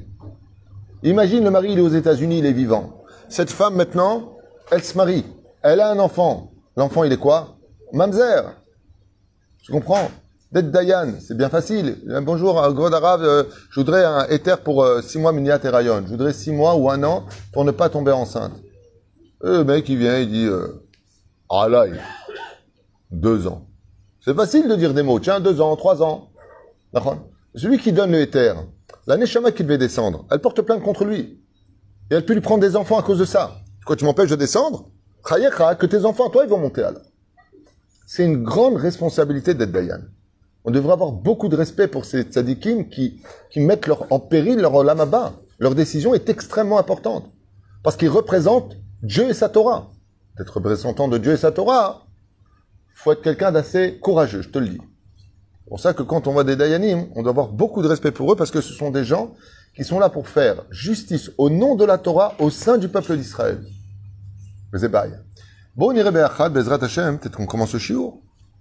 Imagine 1.02 1.44
le 1.44 1.50
mari, 1.50 1.72
il 1.72 1.78
est 1.78 1.82
aux 1.82 1.88
États-Unis, 1.88 2.38
il 2.38 2.46
est 2.46 2.52
vivant. 2.52 3.02
Cette 3.28 3.50
femme, 3.50 3.74
maintenant, 3.74 4.36
elle 4.70 4.82
se 4.82 4.96
marie. 4.96 5.24
Elle 5.62 5.80
a 5.80 5.90
un 5.90 5.98
enfant. 5.98 6.52
L'enfant, 6.76 7.04
il 7.04 7.12
est 7.12 7.16
quoi? 7.16 7.56
Mamzer. 7.92 8.54
Tu 9.62 9.72
comprends? 9.72 10.10
D'être 10.52 10.72
Dayan, 10.72 11.12
c'est 11.20 11.36
bien 11.36 11.48
facile. 11.48 11.98
Euh, 12.08 12.20
Bonjour, 12.20 12.60
euh, 12.60 12.72
God 12.72 12.92
Arabe, 12.92 13.22
euh, 13.22 13.44
je 13.70 13.78
voudrais 13.78 14.04
un 14.04 14.26
éther 14.26 14.58
pour 14.62 14.82
euh, 14.82 15.00
six 15.00 15.18
mois 15.18 15.30
Miniat 15.30 15.60
et 15.62 15.68
Rayon. 15.68 16.02
Je 16.06 16.10
voudrais 16.10 16.32
six 16.32 16.50
mois 16.50 16.74
ou 16.74 16.90
un 16.90 17.04
an 17.04 17.24
pour 17.52 17.64
ne 17.64 17.70
pas 17.70 17.88
tomber 17.88 18.10
enceinte. 18.10 18.54
Le 19.42 19.62
mec, 19.62 19.88
il 19.88 19.98
vient, 19.98 20.18
il 20.18 20.28
dit, 20.28 20.46
euh, 20.46 20.84
ah 21.48 21.68
deux 23.12 23.46
ans. 23.46 23.68
C'est 24.24 24.34
facile 24.34 24.68
de 24.68 24.74
dire 24.74 24.92
des 24.92 25.04
mots. 25.04 25.20
Tiens, 25.20 25.38
deux 25.38 25.60
ans, 25.60 25.76
trois 25.76 26.02
ans. 26.02 26.29
Celui 27.54 27.78
qui 27.78 27.92
donne 27.92 28.12
le 28.12 28.20
éther, 28.20 28.54
la 29.06 29.16
Neshama 29.16 29.52
qui 29.52 29.62
devait 29.62 29.78
descendre, 29.78 30.26
elle 30.30 30.40
porte 30.40 30.62
plainte 30.62 30.82
contre 30.82 31.04
lui. 31.04 31.40
Et 32.10 32.14
elle 32.14 32.24
peut 32.24 32.34
lui 32.34 32.40
prendre 32.40 32.60
des 32.60 32.76
enfants 32.76 32.98
à 32.98 33.02
cause 33.02 33.18
de 33.18 33.24
ça. 33.24 33.56
Quoi, 33.84 33.96
tu 33.96 34.04
m'empêches 34.04 34.30
de 34.30 34.36
descendre? 34.36 34.90
Que 35.24 35.86
tes 35.86 36.04
enfants, 36.04 36.30
toi, 36.30 36.44
ils 36.44 36.50
vont 36.50 36.58
monter 36.58 36.82
alors. 36.82 37.02
C'est 38.06 38.24
une 38.24 38.42
grande 38.42 38.76
responsabilité 38.76 39.54
d'être 39.54 39.70
Dayan. 39.70 40.00
On 40.64 40.70
devrait 40.70 40.92
avoir 40.92 41.12
beaucoup 41.12 41.48
de 41.48 41.56
respect 41.56 41.88
pour 41.88 42.04
ces 42.04 42.22
tzadikim 42.22 42.88
qui, 42.88 43.22
qui 43.50 43.60
mettent 43.60 43.86
leur, 43.86 44.12
en 44.12 44.18
péril 44.18 44.58
leur 44.58 44.82
lamaba. 44.82 45.34
Leur 45.58 45.74
décision 45.74 46.14
est 46.14 46.28
extrêmement 46.28 46.78
importante. 46.78 47.30
Parce 47.82 47.96
qu'ils 47.96 48.08
représentent 48.10 48.76
Dieu 49.02 49.28
et 49.28 49.34
sa 49.34 49.48
Torah. 49.48 49.90
D'être 50.36 50.54
représentant 50.54 51.08
de 51.08 51.18
Dieu 51.18 51.32
et 51.32 51.36
sa 51.36 51.52
Torah, 51.52 52.06
faut 52.94 53.12
être 53.12 53.22
quelqu'un 53.22 53.52
d'assez 53.52 53.98
courageux, 54.00 54.42
je 54.42 54.48
te 54.48 54.58
le 54.58 54.68
dis. 54.68 54.80
C'est 55.70 55.74
pour 55.74 55.80
ça 55.80 55.94
que 55.94 56.02
quand 56.02 56.26
on 56.26 56.32
voit 56.32 56.42
des 56.42 56.56
Dayanim, 56.56 57.06
on 57.14 57.22
doit 57.22 57.30
avoir 57.30 57.46
beaucoup 57.46 57.80
de 57.80 57.86
respect 57.86 58.10
pour 58.10 58.32
eux 58.32 58.34
parce 58.34 58.50
que 58.50 58.60
ce 58.60 58.72
sont 58.72 58.90
des 58.90 59.04
gens 59.04 59.36
qui 59.76 59.84
sont 59.84 60.00
là 60.00 60.08
pour 60.08 60.26
faire 60.26 60.64
justice 60.68 61.30
au 61.38 61.48
nom 61.48 61.76
de 61.76 61.84
la 61.84 61.96
Torah 61.96 62.34
au 62.40 62.50
sein 62.50 62.76
du 62.76 62.88
peuple 62.88 63.16
d'Israël. 63.16 63.64
Bon, 65.76 65.94
Bezrat 65.94 66.82
Hashem, 66.82 67.20
peut-être 67.20 67.36
qu'on 67.36 67.46
commence 67.46 67.72
au 67.76 67.78
shiur. 67.78 68.14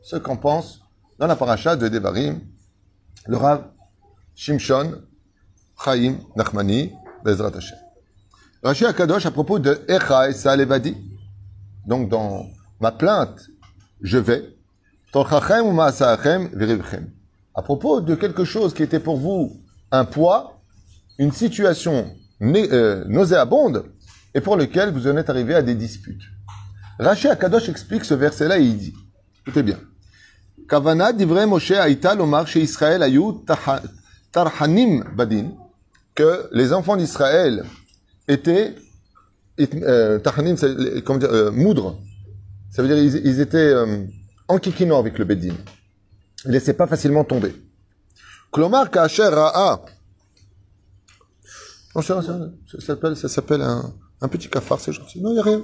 Ce 0.04 0.17
qu'en 0.17 0.38
pense 0.38 0.82
dans 1.17 1.26
la 1.26 1.36
paracha 1.36 1.76
de 1.76 1.88
Devarim, 1.88 2.41
le 3.26 3.38
Rav 3.38 3.63
Shimshon 4.36 5.02
Chaim 5.84 6.17
Nachmani, 6.36 6.93
Bezrat 7.26 7.58
Hashem. 7.58 7.80
Rashi 8.62 8.86
Akadosh 8.86 9.26
à 9.26 9.32
propos 9.32 9.58
de 9.58 9.82
Echa 9.88 10.30
et 10.30 10.34
Salevadi. 10.34 10.95
Donc 11.88 12.08
dans 12.08 12.45
ma 12.80 12.91
plainte, 12.91 13.50
je 14.00 14.19
vais. 14.19 14.59
À 15.12 15.24
propos 17.63 18.02
de 18.02 18.15
quelque 18.15 18.43
chose 18.45 18.74
qui 18.76 18.84
était 18.84 19.00
pour 19.00 19.17
vous 19.17 19.60
un 19.91 20.06
poids, 20.06 20.62
une 21.17 21.32
situation 21.32 22.12
euh, 22.41 23.04
nauséabonde, 23.08 23.86
et 24.36 24.41
pour 24.41 24.56
lequel 24.56 24.91
vous 24.91 25.08
en 25.08 25.17
êtes 25.17 25.30
arrivé 25.32 25.56
à 25.56 25.63
des 25.63 25.74
disputes. 25.74 26.22
Rashi 27.00 27.28
Akadosh 27.28 27.69
explique 27.69 28.06
ce 28.06 28.13
verset-là 28.13 28.60
et 28.60 28.63
il 28.63 28.78
dit, 28.78 28.93
écoutez 29.41 29.63
bien, 29.63 29.80
Kavana 30.67 31.12
divrei 31.12 31.48
Moshe 31.48 31.72
Aïta 31.72 32.13
lomar 32.13 32.45
tarhanim 34.32 35.04
badin, 35.15 35.52
que 36.13 36.48
les 36.52 36.72
enfants 36.72 36.98
d'Israël 36.98 37.63
étaient, 38.28 38.76
euh, 39.60 40.19
tarhanim, 40.19 40.56
c'est, 40.56 41.04
comment 41.04 41.17
dire, 41.17 41.32
euh. 41.32 41.52
Ça 42.69 42.84
veut 42.84 42.88
dire 42.88 42.98
ils 42.98 43.39
étaient 43.39 43.74
en 44.49 44.57
kikinant 44.57 44.99
avec 44.99 45.17
le 45.17 45.25
Bedin. 45.25 45.53
Il 46.43 46.47
ne 46.49 46.53
laissait 46.53 46.73
pas 46.73 46.88
facilement 46.88 47.23
tomber. 47.23 47.55
Klomar 48.51 48.89
Kacher 48.89 49.27
Ra'a. 49.27 49.81
Non, 51.95 52.01
ça, 52.01 52.21
s'appelle, 53.27 53.62
un, 53.62 54.27
petit 54.27 54.49
cafard, 54.49 54.79
c'est 54.79 54.91
gentil. 54.91 55.21
Non, 55.21 55.31
il 55.31 55.33
n'y 55.33 55.39
a 55.39 55.43
rien. 55.43 55.62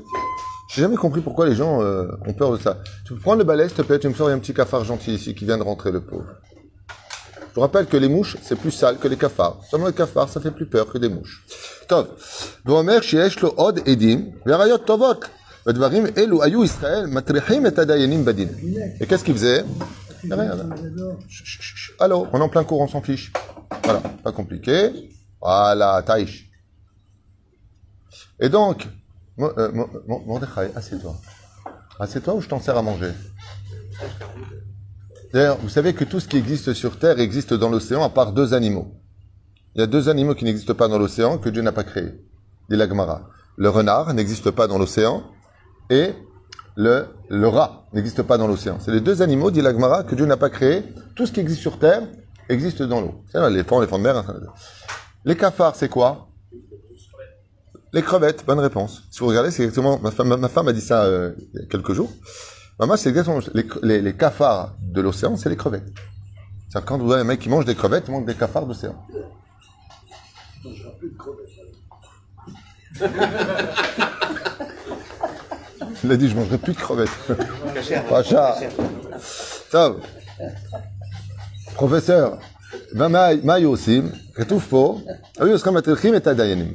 J'ai 0.69 0.81
jamais 0.81 0.95
compris 0.95 1.21
pourquoi 1.21 1.47
les 1.47 1.55
gens 1.55 1.81
euh, 1.81 2.07
ont 2.25 2.33
peur 2.33 2.51
de 2.51 2.57
ça. 2.57 2.79
Tu 3.05 3.13
peux 3.13 3.19
prendre 3.19 3.37
le 3.39 3.43
balai, 3.43 3.67
s'il 3.67 3.77
te 3.77 3.81
plaît, 3.83 3.99
tu 3.99 4.07
me 4.07 4.13
sors, 4.13 4.29
un 4.29 4.39
petit 4.39 4.53
cafard 4.53 4.83
gentil 4.83 5.13
ici 5.13 5.35
qui 5.35 5.45
vient 5.45 5.57
de 5.57 5.63
rentrer, 5.63 5.91
le 5.91 6.01
pauvre. 6.01 6.25
Je 7.49 7.55
vous 7.55 7.61
rappelle 7.61 7.85
que 7.85 7.95
les 7.95 8.09
mouches, 8.09 8.37
c'est 8.41 8.57
plus 8.57 8.71
sale 8.71 8.97
que 8.97 9.07
les 9.07 9.17
cafards. 9.17 9.61
Seulement 9.69 9.87
les 9.87 9.93
cafards, 9.93 10.29
ça 10.29 10.41
fait 10.41 10.51
plus 10.51 10.65
peur 10.65 10.91
que 10.91 10.97
des 10.97 11.09
mouches. 11.09 11.45
Tov. 11.87 12.07
Vomer, 12.65 13.01
shiesh, 13.01 13.39
lo, 13.39 13.53
od, 13.55 13.87
edim, 13.87 14.33
verayot, 14.45 14.79
tovok. 14.79 15.29
Et 15.67 15.73
qu'est-ce 19.08 19.23
qu'ils 19.23 19.34
faisaient 19.34 19.65
Allô, 21.99 22.28
on 22.32 22.39
est 22.39 22.43
en 22.43 22.49
plein 22.49 22.63
cours, 22.63 22.82
on 22.82 22.88
s'en 22.88 23.01
fiche. 23.01 23.34
Voilà, 23.84 23.99
pas 24.23 24.32
compliqué. 24.32 24.91
Voilà, 25.41 26.04
Taïch. 26.06 26.51
Et 28.39 28.49
donc, 28.49 28.88
Mordechai, 29.38 30.69
assieds-toi. 30.75 31.15
Assieds-toi 31.99 32.36
ou 32.36 32.41
je 32.41 32.47
t'en 32.47 32.60
sers 32.60 32.78
à 32.78 32.84
manger? 32.84 33.13
D'ailleurs, 35.34 35.58
vous 35.58 35.69
savez 35.69 35.93
que 35.93 36.04
tout 36.04 36.19
ce 36.19 36.28
qui 36.28 36.38
existe 36.38 36.73
sur 36.73 36.99
Terre 36.99 37.19
existe 37.19 37.56
dans 37.56 37.69
l'océan 37.69 38.04
à 38.04 38.10
part 38.10 38.34
deux 38.34 38.54
animaux. 38.54 38.93
Il 39.73 39.82
y 39.82 39.84
a 39.84 39.88
deux 39.88 40.10
animaux 40.10 40.36
qui 40.36 40.45
n'existent 40.45 40.75
pas 40.75 40.88
dans 40.88 40.99
l'océan 40.99 41.39
que 41.39 41.49
Dieu 41.49 41.63
n'a 41.63 41.71
pas 41.71 41.84
créés. 41.84 42.13
Dit 42.69 42.78
l'Agmara. 42.78 43.30
Le 43.58 43.69
renard 43.69 44.13
n'existe 44.13 44.51
pas 44.51 44.67
dans 44.67 44.78
l'océan 44.78 45.23
et 45.89 46.13
le, 46.75 47.07
le 47.29 47.47
rat 47.47 47.85
n'existe 47.93 48.21
pas 48.23 48.37
dans 48.37 48.47
l'océan. 48.47 48.77
C'est 48.79 48.91
les 48.91 49.01
deux 49.01 49.21
animaux, 49.21 49.51
dit 49.51 49.61
la 49.61 49.71
Gemara, 49.71 50.03
que 50.03 50.15
Dieu 50.15 50.25
n'a 50.25 50.37
pas 50.37 50.49
créés. 50.49 50.83
Tout 51.15 51.25
ce 51.25 51.31
qui 51.31 51.39
existe 51.39 51.61
sur 51.61 51.79
Terre 51.79 52.03
existe 52.49 52.81
dans 52.83 53.01
l'eau. 53.01 53.23
C'est 53.31 53.39
l'éléphant, 53.49 53.79
l'éléphant 53.79 53.97
de 53.97 54.03
mer. 54.03 54.17
hein. 54.17 54.25
Les 55.23 55.35
cafards, 55.37 55.75
c'est 55.75 55.89
quoi? 55.89 56.27
Les 57.93 58.01
crevettes, 58.01 58.45
bonne 58.45 58.59
réponse. 58.59 59.03
Si 59.09 59.19
vous 59.19 59.27
regardez, 59.27 59.51
c'est 59.51 59.63
exactement. 59.63 59.99
Ma 59.99 60.11
femme, 60.11 60.35
ma 60.35 60.49
femme 60.49 60.67
a 60.67 60.73
dit 60.73 60.81
ça 60.81 61.03
euh, 61.05 61.31
il 61.53 61.61
y 61.61 61.63
a 61.63 61.67
quelques 61.67 61.93
jours. 61.93 62.11
Maman, 62.77 62.97
c'est 62.97 63.07
exactement. 63.09 63.39
Les, 63.53 63.65
les, 63.83 64.01
les 64.01 64.13
cafards 64.17 64.75
de 64.81 64.99
l'océan, 65.01 65.37
c'est 65.37 65.47
les 65.49 65.55
crevettes. 65.55 65.87
C'est-à-dire 66.67 66.85
quand 66.85 66.97
vous 66.97 67.11
avez 67.13 67.21
un 67.21 67.25
mec 67.25 67.39
qui 67.39 67.47
mange 67.47 67.63
des 67.63 67.73
crevettes, 67.75 68.03
il 68.07 68.11
mange 68.11 68.25
des 68.25 68.35
cafards 68.35 68.65
d'océan. 68.65 68.95
De 70.65 70.71
crevettes. 71.17 71.51
Il 76.04 76.12
a 76.12 76.16
dit, 76.16 76.28
je 76.28 76.36
mangerai 76.36 76.58
plus 76.58 76.72
de 76.72 76.78
crevettes. 76.78 77.10
Pacha. 78.08 78.56
Ça. 79.70 79.94
Professeur, 81.74 82.38
מה 82.92 83.08
מה 83.42 83.54
היו 83.54 83.70
עושים? 83.70 84.08
כתוב 84.34 84.66
פה, 84.68 85.00
היו 85.38 85.52
עושים 85.52 85.74
מטריחים 85.74 86.16
את 86.16 86.26
הדיינים. 86.26 86.74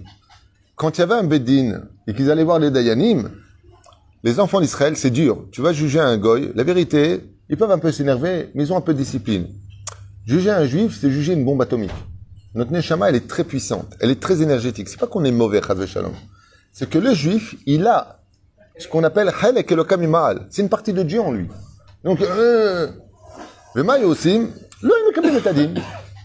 Quand 0.76 0.98
il 0.98 1.00
y 1.00 1.04
avait 1.04 1.16
un 1.16 1.24
bédine 1.24 1.88
et 2.06 2.14
qu'ils 2.14 2.30
allaient 2.30 2.44
voir 2.44 2.60
les 2.60 2.70
dayanim, 2.70 3.32
les 4.24 4.40
enfants 4.42 4.60
d'Israël, 4.60 4.98
c'est 4.98 5.10
dur. 5.10 5.46
Tu 5.52 5.62
vas 5.62 5.72
juger 5.72 6.00
un 6.02 6.18
goy, 6.18 6.52
la 6.54 6.64
vérité, 6.64 7.22
ils 7.50 7.56
peuvent 7.56 7.72
un 7.72 7.80
peu 7.80 7.92
s'énerver, 7.92 8.50
mais 8.54 8.64
ils 8.64 8.74
ont 8.74 8.78
un 8.78 8.82
peu 8.82 8.94
de 8.94 8.98
discipline. 8.98 9.48
Juger 10.26 10.52
un 10.52 10.66
juif, 10.66 10.98
c'est 11.00 11.12
juger 11.12 11.34
une 11.34 11.46
bombe 11.46 11.62
atomique. 11.62 11.92
Notre 12.56 12.72
neshama, 12.72 13.10
elle 13.10 13.16
est 13.16 13.28
très 13.28 13.44
puissante, 13.44 13.94
elle 14.00 14.10
est 14.10 14.20
très 14.20 14.42
énergétique. 14.42 14.90
C'est 14.90 15.00
pas 15.00 15.08
qu'on 15.08 15.24
est 15.24 15.32
mauvais, 15.32 15.62
chas 15.62 15.86
shalom. 15.86 16.14
C'est 16.74 16.90
que 16.90 16.98
le 16.98 17.14
juif, 17.14 17.56
il 17.66 17.86
a 17.88 18.19
ce 18.81 18.89
qu'on 18.89 19.05
appelle 19.05 19.31
Halek 19.43 19.71
et 19.71 19.75
le 19.75 19.85
Kamimal. 19.85 20.47
C'est 20.51 20.63
une 20.63 20.69
partie 20.69 20.93
de 20.93 21.03
Dieu 21.03 21.21
en 21.21 21.33
lui. 21.33 21.49
Donc, 22.05 22.21
euh, 22.21 22.89
le 23.75 23.83
Maï 23.83 24.05
aussi, 24.05 24.49
le 24.83 24.91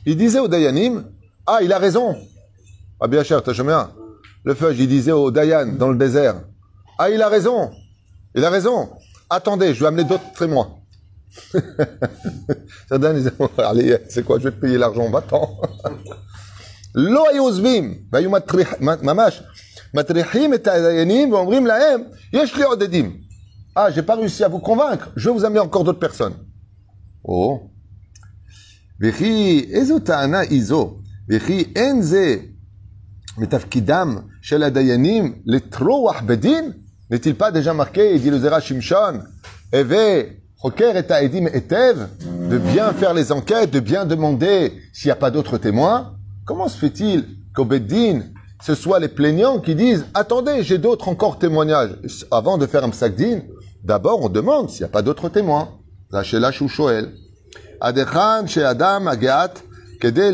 il 0.06 0.16
disait 0.16 0.40
au 0.40 0.48
Dayanim, 0.48 1.04
ah, 1.46 1.60
il 1.62 1.72
a 1.74 1.78
raison. 1.78 2.16
Ah, 3.00 3.08
bien 3.08 3.24
cher, 3.24 3.44
t'as 3.44 3.54
jamais. 3.54 3.74
Le 4.44 4.54
feuge, 4.54 4.80
il 4.80 4.88
disait 4.88 5.12
au 5.12 5.32
Dayan 5.32 5.66
dans 5.78 5.90
le 5.90 5.98
désert, 5.98 6.36
ah, 6.98 7.10
il 7.10 7.22
a 7.22 7.30
raison. 7.30 7.72
Il 8.36 8.46
a 8.46 8.50
raison. 8.50 8.90
Attendez, 9.30 9.74
je 9.74 9.80
vais 9.82 9.88
amener 9.88 10.04
d'autres 10.04 10.32
témoins. 10.38 10.76
Certains 12.88 13.14
disaient, 13.14 13.32
allez, 13.58 13.98
c'est 14.08 14.24
quoi, 14.24 14.40
je 14.40 14.46
vais 14.46 14.52
te 14.52 14.62
payer 14.62 14.78
l'argent, 14.78 15.10
va-t'en. 15.10 15.60
Lo 16.94 17.26
ayozbim, 17.26 17.96
mamash. 19.02 19.44
מטריחים 19.95 20.55
את 20.55 20.67
הדיינים 20.67 21.33
ואומרים 21.33 21.67
להם, 21.67 22.01
יש 22.33 22.57
לי 22.57 22.63
עוד 22.63 22.83
עדים. 22.83 23.31
Ah, 23.77 23.89
j'ai 23.95 24.03
pas 24.03 24.17
réussi 24.17 24.43
à 24.43 24.49
vous 24.49 24.59
convaincre, 24.59 25.13
je 25.17 25.29
vais 25.29 25.35
vous 25.35 25.45
amener 25.45 25.61
encore 25.61 25.85
d'autres 25.85 26.01
personnes. 26.01 26.35
Oh. 27.25 27.71
וכי 29.01 29.67
איזו 29.73 29.99
טענה 29.99 30.39
היא 30.39 30.65
זו? 30.65 30.97
וכי 31.29 31.65
אין 31.77 32.03
זה 32.03 32.37
מתפקידם 33.39 34.17
של 34.43 34.63
הדיינים 34.63 35.43
לטרוח 35.47 36.23
בדין? 36.23 36.73
n'est-il 37.11 37.35
pas 37.35 37.51
déjà 37.51 37.75
marqué, 37.75 38.19
dit 38.19 38.31
le 38.31 38.39
Zera 38.39 38.61
Shimshon, 38.61 39.23
Eve, 39.73 40.37
חוקר 40.57 40.99
את 40.99 41.11
העדים 41.11 41.47
היטב, 41.47 41.97
de 42.51 42.59
bien 42.59 42.93
faire 42.93 43.15
les 43.15 43.33
enquêtes, 43.33 43.71
de 43.71 43.81
bien 43.81 44.05
demander 44.05 44.73
s'il 44.93 45.09
n'y 45.09 45.13
a 45.13 45.17
pas 45.17 45.31
d'autres 45.31 45.59
témoins 45.59 46.15
Comment 46.45 46.69
se 46.69 46.79
fait-il 46.79 47.25
qu'au 47.55 47.65
Beddin, 47.65 48.23
ce 48.62 48.76
soit 48.76 49.00
les 49.00 49.08
plaignants 49.08 49.60
qui 49.60 49.76
disent 49.76 50.06
Attendez, 50.14 50.64
j'ai 50.64 50.78
d'autres 50.78 51.08
encore 51.08 51.40
témoignages. 51.40 51.96
Avant 52.32 52.58
de 52.58 52.66
faire 52.66 52.84
un 52.84 52.90
psakdin, 52.90 53.42
d'abord 53.84 54.22
on 54.22 54.30
demande 54.30 54.70
s'il 54.70 54.82
n'y 54.82 54.86
a 54.86 54.90
pas 54.90 55.02
d'autres 55.02 55.30
témoins. 55.30 55.70
Rachela 56.12 56.52
Shushoel. 56.52 57.12
Adechan 57.82 58.48
chez 58.48 58.64
Adam 58.64 59.08
Agat, 59.08 59.54
Kede 60.00 60.34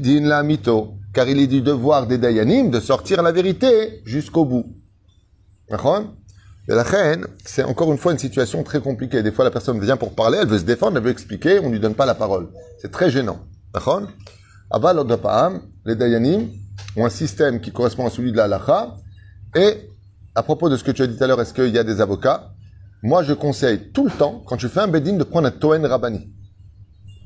Din 0.00 0.26
la 0.26 0.42
Mito. 0.42 0.94
Car 1.12 1.28
il 1.28 1.40
est 1.40 1.46
du 1.46 1.62
devoir 1.62 2.06
des 2.06 2.18
Dayanim 2.18 2.70
de 2.70 2.80
sortir 2.80 3.22
la 3.22 3.32
vérité 3.32 4.02
jusqu'au 4.04 4.44
bout. 4.44 4.66
Et 5.70 6.74
la 6.74 6.82
reine, 6.82 7.26
c'est 7.44 7.64
encore 7.64 7.90
une 7.90 7.98
fois 7.98 8.12
une 8.12 8.18
situation 8.18 8.62
très 8.62 8.80
compliquée. 8.80 9.22
Des 9.22 9.32
fois, 9.32 9.44
la 9.44 9.50
personne 9.50 9.80
vient 9.80 9.96
pour 9.96 10.14
parler, 10.14 10.38
elle 10.40 10.48
veut 10.48 10.58
se 10.58 10.64
défendre, 10.64 10.98
elle 10.98 11.02
veut 11.02 11.10
expliquer, 11.10 11.60
on 11.60 11.68
ne 11.68 11.72
lui 11.72 11.80
donne 11.80 11.94
pas 11.94 12.06
la 12.06 12.14
parole. 12.14 12.48
C'est 12.80 12.92
très 12.92 13.10
gênant. 13.10 13.40
Les 15.86 15.94
Dayanim 15.96 16.48
ont 16.96 17.04
un 17.04 17.10
système 17.10 17.60
qui 17.60 17.70
correspond 17.72 18.06
à 18.06 18.10
celui 18.10 18.32
de 18.32 18.36
la 18.36 18.44
halacha. 18.44 18.96
Et 19.54 19.90
à 20.34 20.42
propos 20.42 20.68
de 20.68 20.76
ce 20.76 20.84
que 20.84 20.90
tu 20.90 21.02
as 21.02 21.06
dit 21.06 21.16
tout 21.16 21.24
à 21.24 21.26
l'heure, 21.26 21.40
est-ce 21.40 21.54
qu'il 21.54 21.74
y 21.74 21.78
a 21.78 21.84
des 21.84 22.00
avocats? 22.00 22.52
Moi, 23.02 23.22
je 23.22 23.32
conseille 23.32 23.92
tout 23.92 24.04
le 24.04 24.10
temps, 24.10 24.42
quand 24.46 24.56
tu 24.56 24.68
fais 24.68 24.80
un 24.80 24.88
Bedin, 24.88 25.16
de 25.16 25.24
prendre 25.24 25.48
un 25.48 25.52
Toen 25.52 25.84
Rabani. 25.84 26.32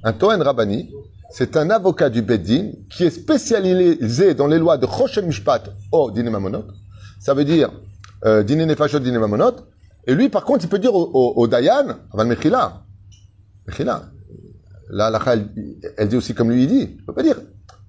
Un 0.04 0.12
Toen 0.12 0.42
Rabani, 0.42 0.90
c'est 1.30 1.56
un 1.56 1.70
avocat 1.70 2.10
du 2.10 2.20
Bedin 2.20 2.72
qui 2.90 3.04
est 3.04 3.10
spécialisé 3.10 4.34
dans 4.34 4.46
les 4.46 4.58
lois 4.58 4.76
de 4.76 4.86
Choshen 4.86 5.26
Mishpat 5.26 5.64
au 5.90 6.10
Dine 6.10 6.28
Mamonot. 6.28 6.64
Ça 7.20 7.32
veut 7.32 7.44
dire 7.44 7.72
euh, 8.26 8.42
Dine 8.42 8.66
Nefashot, 8.66 8.98
Dine 8.98 9.18
Mamonot. 9.18 9.56
Et 10.06 10.14
lui, 10.14 10.28
par 10.28 10.44
contre, 10.44 10.64
il 10.64 10.68
peut 10.68 10.78
dire 10.78 10.94
au, 10.94 11.32
au, 11.36 11.46
Dayan, 11.46 11.96
Aval 12.12 12.26
Mechila, 12.26 12.82
Mechila, 13.66 14.10
la 14.90 15.06
halakha, 15.06 15.36
elle, 15.96 16.08
dit 16.08 16.16
aussi 16.16 16.34
comme 16.34 16.50
lui 16.50 16.64
il 16.64 16.68
dit. 16.68 16.96
Il 16.98 17.04
peut 17.04 17.14
pas 17.14 17.22
dire. 17.22 17.40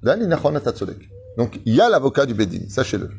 Atatzodek. 0.06 1.10
Donc, 1.38 1.60
il 1.66 1.74
y 1.74 1.82
a 1.82 1.90
l'avocat 1.90 2.26
du 2.26 2.34
Bedin, 2.34 2.70
sachez-le. 2.70 3.10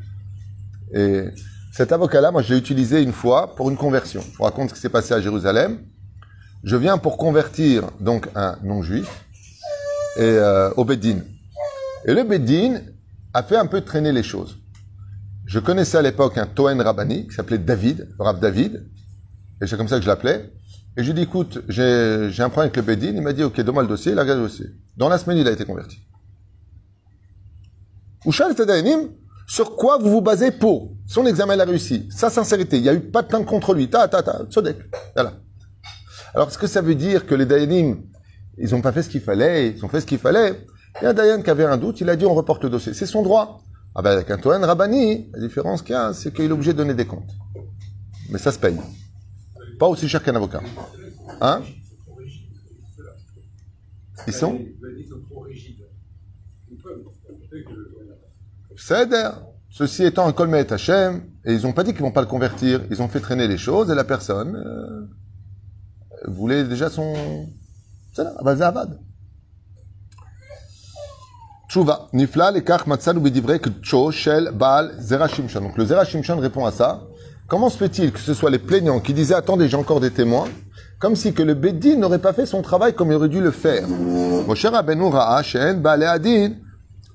Et 0.95 1.25
cet 1.73 1.93
avocat-là, 1.93 2.31
moi, 2.31 2.43
je 2.43 2.55
l'ai 2.55 2.59
utilisé 2.59 3.03
une 3.03 3.13
fois 3.13 3.55
pour 3.57 3.71
une 3.71 3.77
conversion. 3.77 4.23
Je 4.33 4.37
vous 4.37 4.45
raconte 4.45 4.71
ce 4.71 4.75
qui 4.75 4.81
s'est 4.81 4.89
passé 4.89 5.15
à 5.15 5.21
Jérusalem. 5.21 5.79
Je 6.63 6.77
viens 6.77 6.99
pour 6.99 7.17
convertir, 7.17 7.91
donc, 8.01 8.29
un 8.35 8.57
non-juif, 8.63 9.25
et, 10.17 10.23
euh, 10.23 10.71
au 10.77 10.85
Bedin. 10.85 11.19
Et 12.07 12.15
le 12.15 12.23
Bedin 12.23 12.81
a 13.33 13.43
fait 13.43 13.57
un 13.57 13.67
peu 13.67 13.81
traîner 13.81 14.13
les 14.13 14.23
choses. 14.23 14.59
Je 15.47 15.59
connaissais 15.59 15.99
à 15.99 16.03
l'époque 16.03 16.39
un 16.39 16.47
Toen 16.47 16.81
Rabbani 16.81 17.27
qui 17.27 17.35
s'appelait 17.35 17.59
David, 17.59 18.09
Rav 18.19 18.41
David, 18.41 18.87
et 19.61 19.67
c'est 19.67 19.77
comme 19.77 19.89
ça 19.89 19.97
que 19.97 20.03
je 20.03 20.09
l'appelais. 20.09 20.53
Et 20.97 21.03
je 21.03 21.11
lui 21.11 21.11
ai 21.11 21.15
dit, 21.15 21.23
écoute, 21.23 21.65
j'ai 21.69 21.83
un 21.83 22.49
problème 22.49 22.71
avec 22.73 22.77
le 22.77 22.83
Bedin. 22.83 23.15
Il 23.17 23.23
m'a 23.23 23.33
dit, 23.33 23.43
ok, 23.43 23.61
donne-moi 23.61 23.83
le 23.83 23.89
dossier. 23.89 24.13
Il 24.13 24.19
a 24.19 24.23
regardé 24.23 24.43
le 24.43 24.49
dossier. 24.49 24.67
Dans 24.97 25.09
la 25.09 25.19
semaine, 25.19 25.39
il 25.39 25.49
a 25.49 25.51
été 25.51 25.65
converti. 25.65 25.99
Ushal 28.27 28.55
Tadayanim, 28.55 29.11
sur 29.47 29.77
quoi 29.77 29.99
vous 29.99 30.11
vous 30.11 30.23
basez 30.23 30.51
pour 30.51 30.97
Son 31.07 31.27
examen, 31.27 31.59
a 31.59 31.65
réussi. 31.65 32.09
Sa 32.11 32.31
sincérité, 32.31 32.77
il 32.79 32.83
n'y 32.83 32.89
a 32.89 32.95
eu 32.95 33.01
pas 33.01 33.23
de 33.23 33.29
plainte 33.29 33.47
contre 33.47 33.75
lui. 33.75 33.91
Ta, 33.91 34.09
ta, 34.09 34.23
ta, 34.23 34.45
Tzodek. 34.49 34.79
Voilà. 35.15 35.35
Alors, 36.35 36.49
est-ce 36.49 36.59
que 36.59 36.67
ça 36.67 36.81
veut 36.81 36.95
dire 36.95 37.27
que 37.27 37.35
les 37.35 37.47
Dayanim, 37.47 38.03
ils 38.57 38.71
n'ont 38.71 38.81
pas 38.81 38.93
fait 38.93 39.03
ce 39.03 39.09
qu'il 39.09 39.21
fallait, 39.21 39.71
ils 39.71 39.85
ont 39.85 39.89
fait 39.89 40.01
ce 40.01 40.07
qu'il 40.07 40.19
fallait? 40.19 40.67
Il 41.01 41.05
y 41.05 41.07
a 41.07 41.11
un 41.11 41.15
Dayan 41.15 41.43
qui 41.43 41.51
avait 41.51 41.65
un 41.65 41.77
doute, 41.77 42.01
il 42.01 42.09
a 42.09 42.17
dit, 42.17 42.25
on 42.25 42.35
reporte 42.35 42.65
le 42.65 42.71
dossier. 42.71 42.95
C'est 42.95 43.07
son 43.07 43.23
droit. 43.23 43.61
Ah 43.95 44.03
ben, 44.03 44.11
avec 44.11 44.31
un 44.31 44.39
Toen 44.39 44.65
Rabbani, 44.65 45.31
la 45.33 45.41
différence 45.41 45.83
qu'il 45.83 45.93
y 45.93 45.99
a, 45.99 46.13
c'est 46.13 46.33
qu'il 46.33 46.47
est 46.47 46.51
obligé 46.51 46.73
de 46.73 46.79
donner 46.79 46.95
des 46.95 47.07
comptes. 47.07 47.31
Mais 48.31 48.39
ça 48.39 48.51
se 48.51 48.59
paye. 48.59 48.77
Pas 49.79 49.87
aussi 49.87 50.09
cher 50.09 50.23
qu'un 50.23 50.35
avocat. 50.35 50.63
Hein? 51.41 51.63
Ils 54.27 54.33
sont? 54.33 54.55
Dayanim 54.55 55.09
sont 55.09 55.21
trop 55.29 55.41
rigides. 55.41 55.85
Céder. 58.77 59.31
Ceci 59.71 60.05
étant 60.05 60.29
un 60.29 60.33
colmet 60.33 60.73
Hachem, 60.73 61.23
et 61.45 61.53
ils 61.53 61.63
n'ont 61.63 61.73
pas 61.73 61.83
dit 61.83 61.93
qu'ils 61.93 62.03
vont 62.03 62.13
pas 62.13 62.21
le 62.21 62.29
convertir. 62.29 62.81
Ils 62.91 63.03
ont 63.03 63.09
fait 63.09 63.21
traîner 63.21 63.49
les 63.49 63.59
choses, 63.59 63.91
et 63.91 63.95
la 63.95 64.05
personne 64.05 64.55
euh, 64.57 65.09
voulait 66.29 66.65
déjà 66.65 66.91
son... 66.91 67.13
Avad. 68.17 69.01
Tchouva. 71.69 72.09
Nifla 72.13 72.53
lekach 72.53 72.87
matzal 72.87 73.17
ubedivrei 73.19 73.59
kcho 73.59 74.13
shel 74.13 74.53
baal 74.53 74.95
zera 75.01 75.27
shimshon. 75.27 75.63
Donc 75.63 75.77
le 75.77 75.85
zera 75.85 76.05
shimshon 76.05 76.39
répond 76.39 76.65
à 76.65 76.71
ça. 76.71 77.03
comment 77.49 77.69
se 77.69 77.77
fait-il 77.77 78.13
que 78.13 78.21
ce 78.21 78.35
soit 78.35 78.51
les 78.51 78.61
plaignants 78.61 79.01
qui 79.01 79.13
disaient 79.13 79.35
attendez, 79.35 79.69
j'ai 79.69 79.77
encore 79.77 79.99
des 79.99 80.13
témoins, 80.13 80.47
comme 81.01 81.17
si 81.17 81.35
que 81.35 81.43
le 81.43 81.55
Beddin 81.55 81.97
n'aurait 81.97 82.21
pas 82.21 82.33
fait 82.33 82.47
son 82.47 82.63
travail 82.63 82.95
comme 82.95 83.11
il 83.11 83.15
aurait 83.15 83.29
dû 83.29 83.41
le 83.41 83.51
faire? 83.51 83.89
Moshe 83.89 84.65
adin 84.65 86.51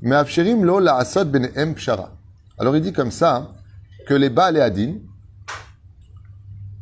me'afsherim 0.02 0.64
lo 0.64 0.80
la'asot 0.80 1.24
benehem 1.24 1.74
pshara. 1.74 2.12
Alors 2.58 2.76
il 2.76 2.82
dit 2.82 2.92
comme 2.92 3.10
ça 3.10 3.50
que 4.06 4.14
les 4.14 4.30
Baalei 4.30 4.60
Adin 4.60 4.94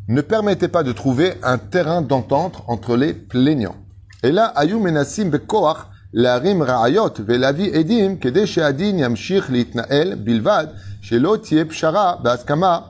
ne 0.09 0.21
permettaient 0.21 0.69
pas 0.69 0.83
de 0.83 0.93
trouver 0.93 1.35
un 1.43 1.59
terrain 1.59 2.03
d'entente 2.03 2.63
entre 2.67 2.97
les 2.97 3.15
plaignants. 3.15 3.77
Et 4.23 4.33
là, 4.33 4.47
ayu 4.57 4.77
menasim 4.79 5.31
bekoach 5.31 5.87
להרים 6.13 6.63
ראיות 6.63 7.21
ולהביא 7.27 7.79
עדים 7.79 8.17
כדי 8.17 8.47
שהדין 8.47 8.99
ימשיך 8.99 9.51
להתנהל 9.51 10.15
בלבד 10.15 10.67
שלא 11.01 11.37
תהיה 11.43 11.65
פשרה 11.65 12.17
בהסכמה 12.23 12.81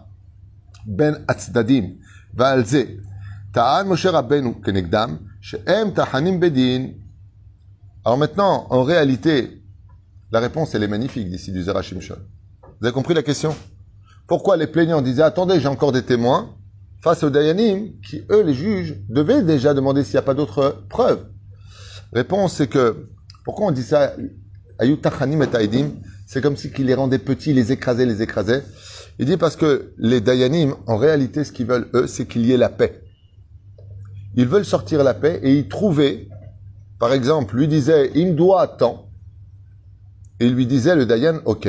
בין 0.86 1.14
הצדדים. 1.28 1.94
ועל 2.34 2.64
זה 2.64 2.84
טען 3.52 3.88
משה 3.88 4.10
רבנו 4.10 4.62
כנגדם 4.62 5.16
שהם 5.40 5.90
טחנים 5.90 6.40
בדין. 6.40 6.92
Alors 8.04 8.18
maintenant, 8.18 8.66
en 8.70 8.82
réalité, 8.82 9.62
la 10.31 10.39
réponse 10.39 10.75
elle 10.75 10.83
est 10.83 10.87
magnifique 10.87 11.29
d'ici 11.29 11.51
du 11.51 11.63
Zera 11.63 11.81
Shimshon. 11.81 12.17
Vous 12.79 12.85
avez 12.85 12.93
compris 12.93 13.13
la 13.13 13.23
question? 13.23 13.55
Pourquoi 14.27 14.57
les 14.57 14.67
plaignants 14.67 15.01
disaient 15.01 15.23
attendez, 15.23 15.59
j'ai 15.59 15.67
encore 15.67 15.91
des 15.91 16.03
témoins 16.03 16.55
face 17.01 17.23
aux 17.23 17.29
Dayanim 17.29 17.93
qui, 18.01 18.23
eux, 18.29 18.43
les 18.43 18.53
juges, 18.53 18.97
devaient 19.07 19.41
déjà 19.41 19.73
demander 19.73 20.03
s'il 20.03 20.13
n'y 20.13 20.19
a 20.19 20.23
pas 20.23 20.33
d'autres 20.33 20.83
preuves? 20.89 21.25
Réponse, 22.11 22.53
c'est 22.53 22.67
que, 22.67 23.07
pourquoi 23.45 23.67
on 23.67 23.71
dit 23.71 23.83
ça 23.83 24.13
Ayutachanim 24.79 25.41
et 25.41 25.47
Taïdim, 25.47 25.91
c'est 26.27 26.41
comme 26.41 26.57
si 26.57 26.71
qu'il 26.71 26.85
les 26.85 26.93
rendait 26.93 27.19
petits, 27.19 27.53
les 27.53 27.71
écrasait, 27.71 28.05
les 28.05 28.21
écrasait. 28.21 28.63
Il 29.19 29.25
dit 29.25 29.37
parce 29.37 29.55
que 29.55 29.93
les 29.97 30.21
Dayanim, 30.21 30.75
en 30.85 30.97
réalité, 30.97 31.43
ce 31.43 31.51
qu'ils 31.51 31.65
veulent, 31.65 31.89
eux, 31.93 32.05
c'est 32.05 32.27
qu'il 32.27 32.45
y 32.45 32.51
ait 32.51 32.57
la 32.57 32.69
paix. 32.69 33.01
Ils 34.35 34.47
veulent 34.47 34.65
sortir 34.65 35.03
la 35.03 35.13
paix 35.13 35.39
et 35.41 35.55
ils 35.55 35.67
trouvaient, 35.67 36.27
par 36.99 37.13
exemple, 37.13 37.55
lui 37.55 37.67
disait, 37.67 38.11
il 38.13 38.27
me 38.27 38.33
doit 38.33 38.67
tant. 38.67 39.06
Et 40.39 40.47
il 40.47 40.53
lui 40.53 40.67
disait, 40.67 40.95
le 40.95 41.05
Dayan, 41.05 41.39
ok, 41.45 41.67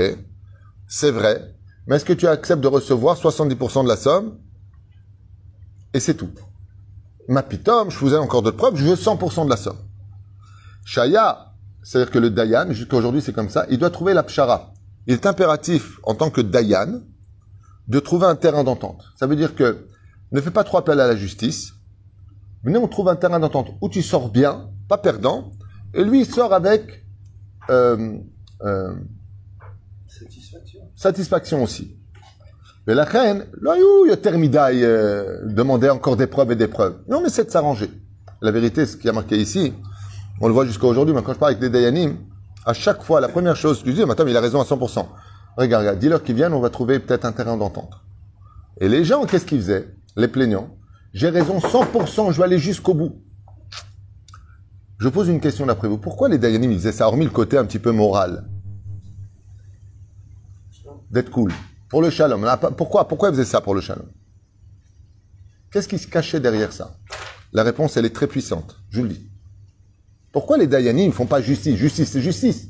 c'est 0.87 1.11
vrai, 1.11 1.55
mais 1.87 1.97
est-ce 1.97 2.05
que 2.05 2.13
tu 2.13 2.27
acceptes 2.27 2.61
de 2.61 2.69
recevoir 2.69 3.17
70% 3.17 3.85
de 3.85 3.89
la 3.89 3.97
somme? 3.97 4.39
Et 5.95 6.01
c'est 6.01 6.15
tout. 6.15 6.31
Ma 7.29 7.43
pitom, 7.43 7.91
je 7.91 7.99
vous 7.99 8.13
ai 8.13 8.17
encore 8.17 8.43
d'autres 8.43 8.57
preuves, 8.57 8.77
je 8.77 8.85
veux 8.85 8.95
100% 8.95 9.47
de 9.47 9.51
la 9.51 9.57
somme. 9.57 9.79
Shaya, 10.85 11.55
c'est-à-dire 11.83 12.11
que 12.11 12.19
le 12.19 12.31
Dayan, 12.31 12.73
jusqu'à 12.73 12.97
aujourd'hui 12.97 13.23
c'est 13.23 13.33
comme 13.33 13.49
ça, 13.49 13.67
il 13.71 13.79
doit 13.79 13.91
trouver 13.91 14.15
la 14.15 14.23
pshara. 14.23 14.73
Il 15.07 15.15
est 15.15 15.27
impératif, 15.27 15.99
en 16.03 16.15
tant 16.15 16.31
que 16.31 16.43
Dayan, 16.43 17.01
de 17.89 18.01
trouver 18.01 18.27
un 18.27 18.37
terrain 18.37 18.65
d'entente. 18.65 19.05
Ça 19.17 19.27
veut 19.27 19.37
dire 19.37 19.55
que 19.55 19.87
ne 20.33 20.41
fais 20.43 20.51
pas 20.51 20.65
trop 20.65 20.77
appel 20.77 21.01
à 21.01 21.07
la 21.07 21.17
justice. 21.17 21.73
Venez, 22.65 22.79
on 22.79 22.89
trouve 22.89 23.09
un 23.09 23.17
terrain 23.17 23.41
d'entente 23.41 23.69
où 23.81 23.89
tu 23.89 24.03
sors 24.03 24.31
bien, 24.31 24.69
pas 24.89 24.99
perdant, 24.99 25.53
et 25.95 26.05
lui 26.05 26.21
il 26.21 26.27
sort 26.27 26.53
avec 26.53 27.07
euh, 27.71 28.19
euh, 28.65 28.95
Satisfaction. 30.07 30.81
satisfaction 30.97 31.63
aussi. 31.63 31.97
Mais 32.87 32.95
la 32.95 33.05
reine, 33.05 33.47
là, 33.61 33.75
il 33.77 34.09
y 34.09 34.13
a 34.13 34.17
Termidaï, 34.17 34.83
euh, 34.83 35.41
demander 35.45 35.91
encore 35.91 36.17
des 36.17 36.27
preuves 36.27 36.53
et 36.53 36.57
des 36.57 36.69
preuves. 36.69 36.97
Non, 37.09 37.19
on 37.23 37.27
essaie 37.27 37.45
de 37.45 37.51
s'arranger. 37.51 37.91
La 38.41 38.51
vérité, 38.51 38.87
ce 38.87 38.97
qui 38.97 39.09
a 39.09 39.13
marqué 39.13 39.37
ici, 39.37 39.75
on 40.41 40.49
le 40.49 40.55
voit 40.55 40.65
jusqu'à 40.65 40.87
aujourd'hui, 40.87 41.15
mais 41.15 41.23
quand 41.23 41.35
je 41.35 41.39
parle 41.39 41.53
avec 41.53 41.61
des 41.61 41.69
Dayanim, 41.71 42.17
à 42.65 42.73
chaque 42.73 43.03
fois, 43.03 43.21
la 43.21 43.29
première 43.29 43.57
chose 43.57 43.83
que 43.83 43.91
je 43.91 43.95
dis, 43.97 44.05
mais 44.05 44.13
attends, 44.13 44.25
mais 44.25 44.31
il 44.31 44.37
a 44.37 44.41
raison 44.41 44.61
à 44.61 44.65
100%. 44.65 45.07
Regarde, 45.57 45.83
regarde, 45.83 45.99
dis-leur 45.99 46.23
qu'ils 46.23 46.37
viennent, 46.37 46.55
on 46.55 46.61
va 46.61 46.71
trouver 46.71 46.99
peut-être 46.99 47.25
un 47.25 47.33
terrain 47.33 47.57
d'entente. 47.57 47.93
Et 48.81 48.89
les 48.89 49.05
gens, 49.05 49.25
qu'est-ce 49.27 49.45
qu'ils 49.45 49.59
faisaient? 49.59 49.95
Les 50.17 50.29
plaignants. 50.29 50.77
J'ai 51.13 51.29
raison 51.29 51.59
100%, 51.59 52.33
je 52.33 52.39
vais 52.39 52.45
aller 52.45 52.59
jusqu'au 52.59 52.95
bout. 52.95 53.23
Je 54.99 55.09
pose 55.09 55.29
une 55.29 55.41
question 55.41 55.67
d'après 55.67 55.89
vous. 55.89 55.99
Pourquoi 55.99 56.29
les 56.29 56.39
Dayanim, 56.39 56.73
ils 56.73 56.79
faisaient 56.79 56.93
ça, 56.93 57.07
hormis 57.07 57.25
le 57.25 57.31
côté 57.31 57.57
un 57.57 57.65
petit 57.65 57.79
peu 57.79 57.93
moral 57.93 58.45
D'être 61.11 61.31
cool. 61.31 61.53
Pour 61.89 62.03
le 62.03 62.11
shalom. 62.11 62.45
Là, 62.45 62.57
Pourquoi 62.57 63.07
Pourquoi 63.09 63.29
ils 63.31 63.33
faisaient 63.33 63.45
ça 63.45 63.61
pour 63.61 63.75
le 63.75 63.81
shalom 63.81 64.07
Qu'est-ce 65.71 65.89
qui 65.89 65.99
se 65.99 66.07
cachait 66.07 66.41
derrière 66.41 66.73
ça 66.73 66.97
La 67.53 67.63
réponse, 67.63 67.97
elle 67.97 68.07
est 68.07 68.15
très 68.15 68.27
puissante. 68.27 68.77
Je 68.91 68.99
vous 68.99 69.05
le 69.05 69.11
dis. 69.11 69.31
Pourquoi 70.33 70.59
les 70.59 70.67
Dayanim 70.67 71.07
ne 71.09 71.13
font 71.13 71.27
pas 71.27 71.41
justice? 71.41 71.77
Justice, 71.77 72.11
c'est 72.11 72.21
justice. 72.21 72.69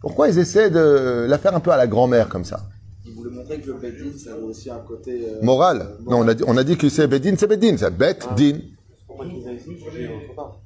Pourquoi 0.00 0.28
ils 0.28 0.38
essaient 0.38 0.70
de 0.70 1.26
la 1.28 1.38
faire 1.38 1.54
un 1.56 1.60
peu 1.60 1.72
à 1.72 1.76
la 1.76 1.86
grand-mère 1.88 2.28
comme 2.28 2.44
ça? 2.44 2.68
Il 3.04 3.14
voulait 3.14 3.30
montrer 3.34 3.60
que 3.60 3.66
le 3.68 3.74
Bedin, 3.74 4.16
ça 4.16 4.34
avait 4.34 4.42
aussi 4.42 4.70
un 4.70 4.78
côté. 4.80 5.24
euh, 5.28 5.42
Moral. 5.42 5.80
euh, 5.80 5.96
Non, 6.08 6.18
on 6.20 6.28
a 6.28 6.34
dit, 6.34 6.44
on 6.46 6.56
a 6.56 6.62
dit 6.62 6.76
que 6.76 6.88
c'est 6.88 7.08
Bedin, 7.08 7.34
c'est 7.36 7.48
Bedin. 7.48 7.76
C'est 7.76 7.96
Bet, 7.96 8.18
Din. 8.36 8.58
Pourquoi 9.06 9.26
qu'ils 9.26 9.48
avaient 9.48 9.58
jugé 9.58 10.08
autre 10.08 10.34
part 10.36 10.60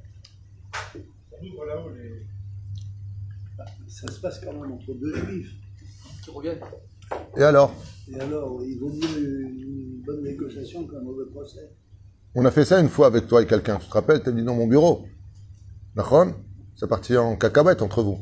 Nous, 0.95 1.65
là-haut, 1.67 1.89
les. 1.97 2.27
Ça 4.03 4.13
se 4.13 4.21
passe 4.21 4.41
quand 4.41 4.53
même 4.53 4.73
entre 4.73 4.95
deux 4.95 5.15
juifs. 5.15 5.53
Qui 6.25 6.31
reviennent 6.31 6.59
Et 7.37 7.43
alors? 7.45 7.73
Et 8.09 8.19
alors, 8.19 8.61
il 8.65 8.77
vaut 8.81 8.89
mieux 8.89 9.43
une 9.43 10.03
bonne 10.05 10.25
négociation 10.25 10.89
qu'un 10.89 11.01
mauvais 11.01 11.31
procès. 11.33 11.71
On 12.35 12.45
a 12.45 12.51
fait 12.51 12.65
ça 12.65 12.81
une 12.81 12.89
fois 12.89 13.07
avec 13.07 13.29
toi 13.29 13.43
et 13.43 13.47
quelqu'un. 13.47 13.77
Tu 13.77 13.87
te 13.87 13.93
rappelles 13.93 14.21
T'as 14.25 14.33
dit 14.33 14.43
dans 14.43 14.57
mon 14.57 14.67
bureau. 14.67 15.05
Nachon 15.95 16.35
C'est 16.75 16.89
parti 16.89 17.17
en 17.17 17.37
cacahuète 17.37 17.81
entre 17.81 18.03
vous. 18.03 18.19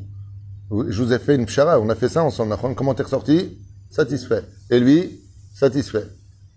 Je 0.69 1.01
vous 1.01 1.13
ai 1.13 1.17
fait 1.17 1.35
une 1.35 1.47
pshara. 1.47 1.79
On 1.79 1.89
a 1.89 1.95
fait 1.95 2.09
ça 2.09 2.23
ensemble. 2.23 2.51
Nachon 2.51 2.75
Comment 2.75 2.93
t'es 2.93 3.03
ressorti? 3.03 3.57
Satisfait. 3.89 4.43
Et 4.69 4.79
lui? 4.79 5.19
Satisfait. 5.55 6.05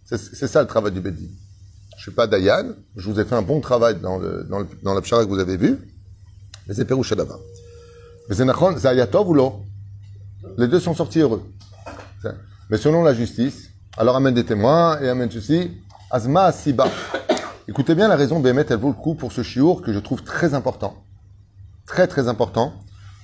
C'est 0.05 0.19
ça 0.19 0.61
le 0.61 0.69
travail 0.69 0.93
du 0.93 1.01
Bedin. 1.01 1.29
Je 1.97 2.03
suis 2.03 2.13
pas 2.13 2.27
Dayan. 2.27 2.75
Je 2.95 3.11
vous 3.11 3.19
ai 3.19 3.25
fait 3.25 3.37
un 3.37 3.43
bon 3.43 3.63
travail 3.63 3.99
dans, 4.03 4.19
le, 4.19 4.45
dans, 4.45 4.59
le, 4.59 4.67
dans 4.83 4.93
la 4.93 5.01
pshara 5.01 5.25
que 5.25 5.31
vous 5.31 5.39
avez 5.39 5.57
vue. 5.57 5.79
Mais 6.69 6.75
c'est 6.75 6.85
Pérouche 6.85 7.15
d'abord. 7.15 7.41
C'est 8.31 8.45
Nachon, 8.45 8.75
c'est 8.79 8.89
Ayatov 8.89 9.29
ou 9.29 9.35
l'eau 9.35 9.67
Les 10.57 10.67
deux 10.67 10.81
sont 10.81 10.95
sortis 10.95 11.21
heureux. 11.21 11.43
Mais 12.71 12.79
selon 12.79 13.03
la 13.03 13.13
justice, 13.13 13.71
alors 13.99 14.17
amène 14.17 14.35
des 14.35 14.45
témoins 14.45 14.99
et 15.01 15.09
amène 15.09 15.31
ceci. 15.31 15.71
Azma 16.11 16.51
Siba. 16.51 16.89
Écoutez 17.69 17.95
bien 17.95 18.09
la 18.09 18.17
raison, 18.17 18.41
Bémet, 18.41 18.65
elle 18.71 18.79
vaut 18.79 18.89
le 18.89 18.95
coup 18.95 19.15
pour 19.15 19.33
ce 19.33 19.43
chiour 19.43 19.83
que 19.83 19.93
je 19.93 19.99
trouve 19.99 20.23
très 20.23 20.55
important. 20.55 21.05
Très 21.87 22.07
très 22.07 22.29
important. 22.29 22.73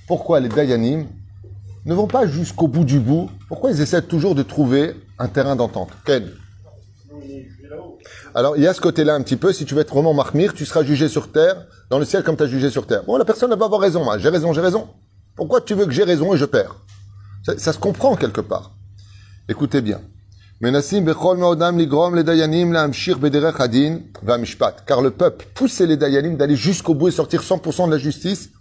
Pourquoi 0.07 0.39
les 0.39 0.49
Dayanim 0.49 1.07
ne 1.85 1.93
vont 1.95 2.07
pas 2.07 2.27
jusqu'au 2.27 2.67
bout 2.67 2.83
du 2.83 2.99
bout? 2.99 3.29
Pourquoi 3.47 3.71
ils 3.71 3.81
essaient 3.81 4.03
toujours 4.03 4.35
de 4.35 4.43
trouver 4.43 4.95
un 5.17 5.27
terrain 5.27 5.55
d'entente? 5.55 5.89
Ken 6.05 6.29
Alors, 8.35 8.55
il 8.55 8.63
y 8.63 8.67
a 8.67 8.73
ce 8.73 8.81
côté-là 8.81 9.15
un 9.15 9.21
petit 9.21 9.37
peu. 9.37 9.51
Si 9.51 9.65
tu 9.65 9.73
veux 9.73 9.81
être 9.81 9.93
vraiment 9.93 10.13
marmire, 10.13 10.53
tu 10.53 10.65
seras 10.65 10.83
jugé 10.83 11.07
sur 11.07 11.31
terre, 11.31 11.65
dans 11.91 11.99
le 11.99 12.05
ciel 12.05 12.23
comme 12.23 12.37
tu 12.37 12.43
as 12.43 12.47
jugé 12.47 12.69
sur 12.69 12.87
terre. 12.87 13.03
Bon, 13.03 13.17
la 13.17 13.25
personne, 13.25 13.51
elle 13.51 13.59
va 13.59 13.65
avoir 13.65 13.81
raison. 13.81 14.09
Hein. 14.09 14.17
J'ai 14.17 14.29
raison, 14.29 14.53
j'ai 14.53 14.61
raison. 14.61 14.87
Pourquoi 15.35 15.59
tu 15.59 15.73
veux 15.73 15.85
que 15.85 15.91
j'ai 15.91 16.05
raison 16.05 16.33
et 16.33 16.37
je 16.37 16.45
perds? 16.45 16.77
Ça, 17.43 17.73
se 17.73 17.77
comprend 17.77 18.15
quelque 18.15 18.39
part. 18.39 18.71
Écoutez 19.49 19.81
bien. 19.81 19.99
Car 20.61 20.71
le 25.01 25.11
peuple 25.11 25.47
poussait 25.53 25.85
les 25.85 25.97
dayanim 25.97 26.37
d'aller 26.37 26.55
jusqu'au 26.55 26.93
bout 26.93 27.09
et 27.09 27.11
sortir 27.11 27.41
100% 27.41 27.87
de 27.87 27.91
la 27.91 27.97
justice 27.97 28.51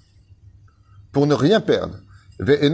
pour 1.13 1.29
ne 1.29 1.35
rien 1.35 1.61
perdre. 1.61 1.95
Et 2.41 2.69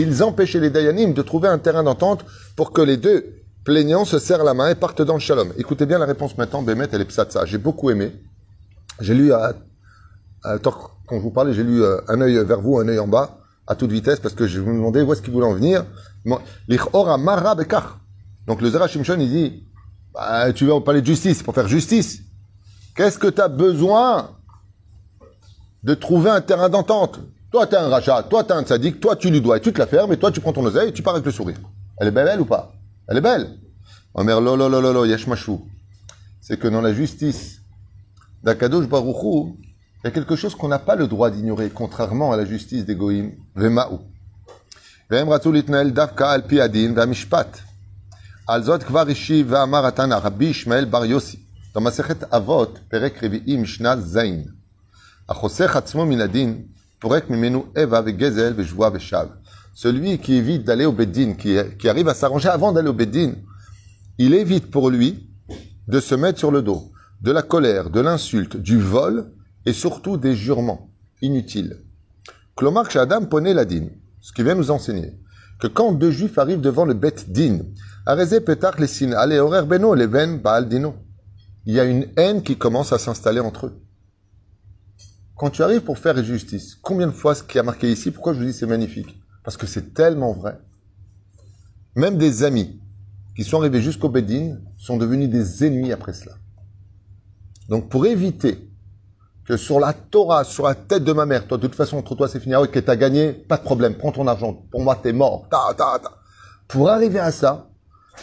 ils 0.00 0.22
empêchaient 0.22 0.60
les 0.60 0.70
dayanim 0.70 1.12
de 1.12 1.22
trouver 1.22 1.48
un 1.48 1.58
terrain 1.58 1.82
d'entente 1.82 2.24
pour 2.56 2.72
que 2.72 2.80
les 2.80 2.96
deux 2.96 3.37
plaignants 3.68 4.06
se 4.06 4.18
serrent 4.18 4.44
la 4.44 4.54
main 4.54 4.70
et 4.70 4.74
partent 4.74 5.02
dans 5.02 5.12
le 5.12 5.20
shalom. 5.20 5.52
Écoutez 5.58 5.84
bien 5.84 5.98
la 5.98 6.06
réponse 6.06 6.38
maintenant, 6.38 6.62
Bémet, 6.62 6.88
elle 6.90 7.02
est 7.02 7.04
psatsa. 7.04 7.44
J'ai 7.44 7.58
beaucoup 7.58 7.90
aimé. 7.90 8.14
J'ai 8.98 9.12
lu 9.12 9.30
à, 9.30 9.52
à, 10.42 10.58
quand 10.58 11.12
je 11.12 11.18
vous 11.18 11.30
parlais, 11.30 11.52
j'ai 11.52 11.64
lu 11.64 11.82
euh, 11.82 12.00
un 12.08 12.18
œil 12.22 12.42
vers 12.46 12.62
vous, 12.62 12.78
un 12.78 12.88
œil 12.88 12.98
en 12.98 13.06
bas, 13.06 13.40
à 13.66 13.74
toute 13.74 13.92
vitesse, 13.92 14.20
parce 14.20 14.34
que 14.34 14.46
je 14.46 14.62
me 14.62 14.72
demandais 14.72 15.02
où 15.02 15.12
est-ce 15.12 15.20
qu'il 15.20 15.34
voulait 15.34 15.44
en 15.44 15.52
venir. 15.52 15.84
Donc 16.24 16.40
le 18.62 18.70
Zera 18.70 18.88
Shimshon, 18.88 19.20
il 19.20 19.28
dit, 19.28 19.64
bah, 20.14 20.50
tu 20.54 20.64
vas 20.64 20.80
parler 20.80 21.02
de 21.02 21.06
justice, 21.06 21.42
pour 21.42 21.54
faire 21.54 21.68
justice. 21.68 22.22
Qu'est-ce 22.96 23.18
que 23.18 23.28
tu 23.28 23.42
as 23.42 23.48
besoin 23.48 24.30
de 25.82 25.92
trouver 25.92 26.30
un 26.30 26.40
terrain 26.40 26.70
d'entente? 26.70 27.20
Toi, 27.52 27.66
tu 27.66 27.74
es 27.74 27.78
un 27.78 27.90
rachat, 27.90 28.22
toi, 28.22 28.44
tu 28.44 28.50
es 28.50 28.54
un 28.54 28.62
tzaddik, 28.62 28.98
toi, 28.98 29.14
tu 29.14 29.28
lui 29.28 29.42
dois, 29.42 29.58
et 29.58 29.60
tu 29.60 29.74
te 29.74 29.78
la 29.78 29.86
fermes, 29.86 30.14
et 30.14 30.16
toi, 30.16 30.32
tu 30.32 30.40
prends 30.40 30.54
ton 30.54 30.64
oseille, 30.64 30.88
et 30.88 30.92
tu 30.94 31.02
pars 31.02 31.12
avec 31.12 31.26
le 31.26 31.32
sourire. 31.32 31.58
Elle 31.98 32.08
est 32.08 32.12
belle, 32.12 32.28
elle, 32.28 32.40
ou 32.40 32.46
pas? 32.46 32.72
Elle 33.07 33.17
est 33.17 33.21
belle. 33.21 33.57
Omer, 34.13 34.39
lo, 34.39 34.55
lo, 34.55 34.69
lo, 34.69 34.81
lo, 34.81 34.93
lo, 34.93 35.05
yesh 35.05 35.27
mashou. 35.27 35.67
C'est 36.41 36.59
que 36.59 36.67
dans 36.67 36.81
la 36.81 36.93
justice 36.93 37.61
d'Akadosh 38.43 38.87
Baruchou, 38.87 39.57
il 40.03 40.05
y 40.05 40.07
a 40.07 40.11
quelque 40.11 40.35
chose 40.35 40.55
qu'on 40.55 40.67
n'a 40.67 40.79
pas 40.79 40.95
le 40.95 41.07
droit 41.07 41.31
d'ignorer, 41.31 41.69
contrairement 41.69 42.31
à 42.31 42.37
la 42.37 42.45
justice 42.45 42.85
des 42.85 42.95
Goïm, 42.95 43.31
Vema'u. 43.55 43.99
והם 45.09 45.29
רצו 45.29 45.51
להתנהל 45.51 45.89
דווקא 45.89 46.23
על 46.23 46.41
פי 46.47 46.61
הדין 46.61 46.93
והמשפט. 46.95 47.59
על 48.47 48.63
זאת 48.63 48.83
כבר 48.83 49.09
השיב 49.09 49.47
ואמר 49.49 49.85
התנא 49.85 50.15
רבי 50.23 50.45
ישמעאל 50.45 50.85
בר 50.85 51.05
יוסי, 51.05 51.37
במסכת 51.75 52.33
אבות, 52.33 52.79
פרק 52.87 53.23
רביעי, 53.23 53.57
משנה 53.57 53.95
ז', 54.01 54.19
החוסך 55.29 55.75
עצמו 55.75 56.05
מן 56.05 56.21
הדין, 56.21 56.61
פורק 56.99 57.29
ממנו 57.29 57.65
איבה 57.77 58.01
וגזל 58.05 58.53
ושבועה 58.55 58.89
ושב. 58.93 59.25
celui 59.80 60.18
qui 60.18 60.34
évite 60.34 60.64
d'aller 60.64 60.86
au 60.86 60.92
Beddin, 60.92 61.34
qui, 61.34 61.56
qui 61.78 61.88
arrive 61.88 62.08
à 62.08 62.14
s'arranger 62.14 62.48
avant 62.48 62.72
d'aller 62.72 62.88
au 62.88 62.92
Beddin, 62.92 63.34
il 64.18 64.34
évite 64.34 64.72
pour 64.72 64.90
lui 64.90 65.30
de 65.86 66.00
se 66.00 66.16
mettre 66.16 66.40
sur 66.40 66.50
le 66.50 66.62
dos 66.62 66.90
de 67.20 67.30
la 67.30 67.42
colère, 67.42 67.88
de 67.88 68.00
l'insulte, 68.00 68.56
du 68.56 68.80
vol 68.80 69.30
et 69.66 69.72
surtout 69.72 70.16
des 70.16 70.34
jurements 70.34 70.90
inutiles. 71.22 71.76
Klomar 72.56 72.88
Adam 72.96 73.26
poney 73.26 73.54
la 73.54 73.64
din, 73.64 73.86
ce 74.20 74.32
qui 74.32 74.42
vient 74.42 74.56
nous 74.56 74.72
enseigner 74.72 75.12
que 75.60 75.68
quand 75.68 75.92
deux 75.92 76.10
juifs 76.10 76.38
arrivent 76.38 76.60
devant 76.60 76.84
le 76.84 76.94
Bet 76.94 77.14
Din, 77.28 77.60
Areze 78.04 78.40
Petar 78.44 78.80
les 78.80 78.88
sin, 78.88 79.12
allez, 79.12 79.40
beno, 79.64 79.94
les 79.94 80.08
ven, 80.08 80.40
Baal 80.40 80.68
Dino, 80.68 80.96
il 81.66 81.74
y 81.74 81.78
a 81.78 81.84
une 81.84 82.08
haine 82.16 82.42
qui 82.42 82.58
commence 82.58 82.92
à 82.92 82.98
s'installer 82.98 83.38
entre 83.38 83.66
eux. 83.66 83.80
Quand 85.36 85.50
tu 85.50 85.62
arrives 85.62 85.82
pour 85.82 85.98
faire 85.98 86.20
justice, 86.24 86.74
combien 86.82 87.06
de 87.06 87.12
fois 87.12 87.36
ce 87.36 87.44
qui 87.44 87.60
a 87.60 87.62
marqué 87.62 87.92
ici, 87.92 88.10
pourquoi 88.10 88.32
je 88.34 88.40
vous 88.40 88.44
dis 88.44 88.52
c'est 88.52 88.66
magnifique? 88.66 89.14
Parce 89.48 89.56
que 89.56 89.66
c'est 89.66 89.94
tellement 89.94 90.34
vrai. 90.34 90.58
Même 91.94 92.18
des 92.18 92.42
amis 92.42 92.82
qui 93.34 93.44
sont 93.44 93.60
arrivés 93.60 93.80
jusqu'au 93.80 94.10
Bedin 94.10 94.58
sont 94.76 94.98
devenus 94.98 95.30
des 95.30 95.64
ennemis 95.64 95.90
après 95.90 96.12
cela. 96.12 96.34
Donc 97.70 97.88
pour 97.88 98.04
éviter 98.04 98.70
que 99.46 99.56
sur 99.56 99.80
la 99.80 99.94
Torah, 99.94 100.44
sur 100.44 100.66
la 100.66 100.74
tête 100.74 101.02
de 101.02 101.14
ma 101.14 101.24
mère, 101.24 101.48
toi 101.48 101.56
de 101.56 101.62
toute 101.62 101.76
façon 101.76 101.96
entre 101.96 102.14
toi 102.14 102.28
c'est 102.28 102.40
fini, 102.40 102.54
ah 102.54 102.66
que 102.66 102.78
t'as 102.78 102.96
gagné, 102.96 103.32
pas 103.32 103.56
de 103.56 103.62
problème, 103.62 103.94
prends 103.96 104.12
ton 104.12 104.26
argent, 104.26 104.52
pour 104.70 104.82
moi 104.82 105.00
t'es 105.02 105.14
mort, 105.14 105.48
ta, 105.50 105.72
ta, 105.72 105.98
ta. 105.98 106.18
Pour 106.66 106.90
arriver 106.90 107.20
à 107.20 107.32
ça, 107.32 107.70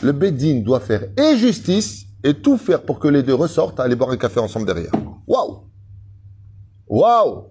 le 0.03 0.11
Bedin 0.11 0.61
doit 0.61 0.79
faire 0.79 1.05
et 1.17 1.37
justice 1.37 2.05
et 2.23 2.35
tout 2.35 2.59
faire 2.59 2.83
pour 2.83 2.99
que 2.99 3.07
les 3.07 3.23
deux 3.23 3.33
ressortent 3.33 3.79
à 3.79 3.83
aller 3.85 3.95
boire 3.95 4.11
un 4.11 4.17
café 4.17 4.39
ensemble 4.39 4.67
derrière. 4.67 4.91
Waouh 5.25 5.71
Waouh 6.85 7.45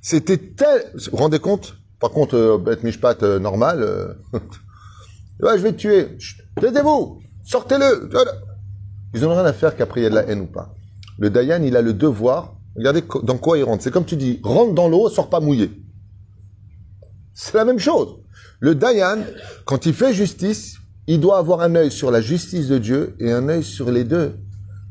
C'était 0.00 0.38
tel... 0.38 0.92
Vous 0.94 1.10
vous 1.10 1.16
rendez 1.16 1.40
compte? 1.40 1.74
Par 2.00 2.10
contre, 2.10 2.36
euh, 2.36 2.58
bête 2.58 2.84
mishpat 2.84 3.22
euh, 3.22 3.38
normal, 3.38 3.82
euh, 3.82 4.12
ouais, 5.42 5.58
je 5.58 5.62
vais 5.62 5.72
te 5.72 5.78
tuer. 5.78 6.08
Taisez-vous 6.60 7.20
Sortez-le 7.44 8.08
Ils 9.14 9.22
n'ont 9.22 9.30
rien 9.30 9.44
à 9.44 9.52
faire 9.52 9.74
qu'après 9.74 10.00
il 10.00 10.04
y 10.04 10.06
a 10.06 10.10
de 10.10 10.14
la 10.14 10.26
haine 10.26 10.42
ou 10.42 10.46
pas. 10.46 10.74
Le 11.18 11.30
Dayan, 11.30 11.62
il 11.62 11.76
a 11.76 11.82
le 11.82 11.94
devoir, 11.94 12.56
regardez 12.76 13.02
dans 13.22 13.38
quoi 13.38 13.58
il 13.58 13.64
rentre. 13.64 13.82
C'est 13.82 13.90
comme 13.90 14.04
tu 14.04 14.16
dis, 14.16 14.40
rentre 14.44 14.74
dans 14.74 14.88
l'eau, 14.88 15.08
sors 15.08 15.28
pas 15.28 15.40
mouillé. 15.40 15.70
C'est 17.34 17.54
la 17.54 17.64
même 17.64 17.78
chose. 17.78 18.16
Le 18.60 18.74
Dayan, 18.74 19.18
quand 19.64 19.86
il 19.86 19.94
fait 19.94 20.12
justice, 20.12 20.76
il 21.06 21.20
doit 21.20 21.38
avoir 21.38 21.62
un 21.62 21.74
œil 21.74 21.90
sur 21.90 22.10
la 22.10 22.20
justice 22.20 22.68
de 22.68 22.78
Dieu 22.78 23.16
et 23.18 23.32
un 23.32 23.48
œil 23.48 23.64
sur 23.64 23.90
les 23.90 24.04
deux. 24.04 24.36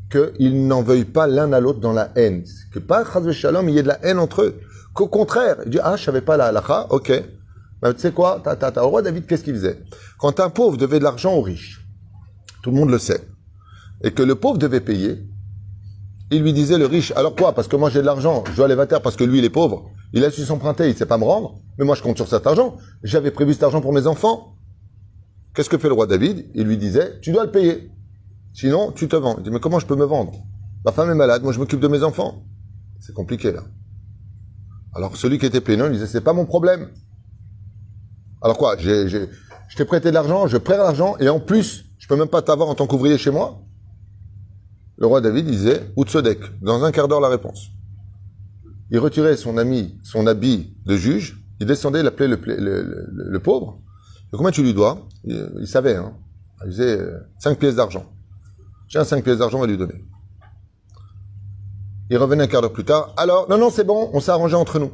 Qu'ils 0.10 0.68
n'en 0.68 0.82
veuillent 0.84 1.04
pas 1.04 1.28
l'un 1.28 1.52
à 1.52 1.60
l'autre 1.60 1.80
dans 1.80 1.92
la 1.92 2.12
haine. 2.16 2.44
Que 2.74 2.80
pas, 2.80 3.04
shalom, 3.34 3.68
il 3.68 3.76
y 3.76 3.78
ait 3.78 3.84
de 3.84 3.90
la 3.90 4.00
haine 4.06 4.20
entre 4.20 4.42
eux. 4.42 4.60
Qu'au 4.98 5.08
contraire, 5.08 5.58
il 5.64 5.70
dit, 5.70 5.80
ah, 5.84 5.96
je 5.96 6.04
savais 6.04 6.22
pas 6.22 6.38
la 6.38 6.48
halakha, 6.48 6.88
ok. 6.90 7.24
Ben, 7.84 7.94
tu 7.94 8.00
sais 8.00 8.12
quoi, 8.12 8.42
ta, 8.44 8.56
ta, 8.56 8.72
ta. 8.72 8.84
Au 8.84 8.90
roi 8.90 9.04
David, 9.04 9.28
qu'est-ce 9.28 9.44
qu'il 9.44 9.54
faisait? 9.54 9.84
Quand 10.18 10.40
un 10.40 10.50
pauvre 10.50 10.76
devait 10.76 10.98
de 10.98 11.04
l'argent 11.04 11.36
aux 11.36 11.44
riches, 11.44 11.88
tout 12.64 12.72
le 12.72 12.78
monde 12.78 12.90
le 12.90 12.98
sait, 12.98 13.22
et 14.04 14.10
que 14.10 14.24
le 14.24 14.34
pauvre 14.34 14.58
devait 14.58 14.82
payer, 14.82 15.24
il 16.32 16.42
lui 16.42 16.52
disait 16.52 16.80
le 16.80 16.88
riche, 16.88 17.12
alors 17.16 17.36
quoi? 17.36 17.54
Parce 17.54 17.68
que 17.68 17.76
moi 17.76 17.92
j'ai 17.92 18.02
de 18.02 18.08
l'argent, 18.08 18.44
je 18.50 18.56
dois 18.56 18.66
aller 18.66 18.88
terre 18.88 19.04
parce 19.04 19.16
que 19.16 19.24
lui 19.24 19.38
il 19.38 19.46
est 19.46 19.52
pauvre. 19.52 19.92
Il 20.14 20.26
a 20.26 20.32
su 20.32 20.44
s'emprunter, 20.44 20.90
il 20.90 20.98
sait 20.98 21.06
pas 21.06 21.20
me 21.20 21.26
rendre, 21.26 21.60
mais 21.78 21.86
moi 21.86 21.94
je 21.94 22.02
compte 22.02 22.18
sur 22.18 22.28
cet 22.28 22.48
argent. 22.48 22.78
J'avais 23.04 23.30
prévu 23.30 23.54
cet 23.54 23.62
argent 23.62 23.82
pour 23.82 23.94
mes 23.94 24.08
enfants. 24.08 24.56
Qu'est-ce 25.54 25.70
que 25.70 25.78
fait 25.78 25.90
le 25.90 25.94
roi 25.94 26.08
David? 26.08 26.50
Il 26.56 26.64
lui 26.64 26.78
disait, 26.78 27.20
tu 27.22 27.32
dois 27.32 27.46
le 27.46 27.52
payer. 27.52 27.92
Sinon, 28.52 28.92
tu 28.94 29.08
te 29.08 29.16
vends. 29.16 29.36
Il 29.38 29.44
dit, 29.44 29.52
mais 29.52 29.60
comment 29.60 29.78
je 29.78 29.86
peux 29.86 29.96
me 29.96 30.06
vendre? 30.06 30.34
Ma 30.84 30.92
femme 30.92 31.12
est 31.12 31.16
malade, 31.16 31.44
moi 31.44 31.54
je 31.54 31.60
m'occupe 31.60 31.82
de 31.82 31.88
mes 31.88 32.02
enfants. 32.02 32.46
C'est 33.00 33.14
compliqué 33.14 33.52
là. 33.52 33.62
Alors 34.98 35.16
celui 35.16 35.38
qui 35.38 35.46
était 35.46 35.62
plaignant, 35.62 35.86
il 35.86 35.92
disait, 35.92 36.08
c'est 36.08 36.22
pas 36.22 36.34
mon 36.34 36.46
problème. 36.46 36.90
Alors 38.42 38.58
quoi 38.58 38.76
Je 38.78 39.28
t'ai 39.76 39.86
prêté 39.86 40.10
de 40.10 40.16
l'argent, 40.16 40.48
je 40.48 40.58
prête 40.58 40.80
l'argent, 40.80 41.16
et 41.20 41.30
en 41.30 41.40
plus, 41.40 41.86
je 42.00 42.08
peux 42.08 42.16
même 42.16 42.28
pas 42.28 42.42
t'avoir 42.42 42.68
en 42.68 42.74
tant 42.76 42.88
qu'ouvrier 42.88 43.18
chez 43.18 43.32
moi 43.32 43.62
le 44.98 45.06
roi 45.06 45.22
David 45.22 45.46
disait 45.46 45.92
Outsodek, 45.96 46.40
dans 46.60 46.84
un 46.84 46.92
quart 46.92 47.08
d'heure 47.08 47.22
la 47.22 47.30
réponse. 47.30 47.68
Il 48.90 48.98
retirait 48.98 49.38
son 49.38 49.58
ami, 49.58 50.00
son 50.02 50.26
habit 50.26 50.76
de 50.88 50.98
juge, 50.98 51.40
il 51.60 51.68
descendait, 51.68 52.00
il 52.00 52.08
appelait 52.08 52.28
le, 52.28 53.38
pauvre. 53.38 53.80
Et 54.34 54.38
combien 54.38 54.50
tu 54.50 54.64
lui 54.64 54.74
dois? 54.74 55.08
Il, 55.24 55.52
il 55.60 55.68
savait, 55.68 55.96
hein. 55.96 56.14
Il 56.64 56.72
disait 56.72 56.98
euh, 57.00 57.20
cinq 57.38 57.60
pièces 57.60 57.76
d'argent. 57.76 58.12
Tiens, 58.90 59.04
cinq 59.04 59.24
pièces 59.24 59.38
d'argent, 59.38 59.60
on 59.60 59.62
va 59.62 59.68
lui 59.68 59.78
donner. 59.78 60.04
Il 62.10 62.18
revenait 62.18 62.44
un 62.44 62.48
quart 62.48 62.62
d'heure 62.62 62.74
plus 62.74 62.86
tard. 62.86 63.14
Alors, 63.18 63.50
non, 63.50 63.58
non, 63.58 63.70
c'est 63.70 63.84
bon, 63.84 64.10
on 64.14 64.20
s'est 64.20 64.32
arrangé 64.32 64.56
entre 64.56 64.80
nous. 64.80 64.92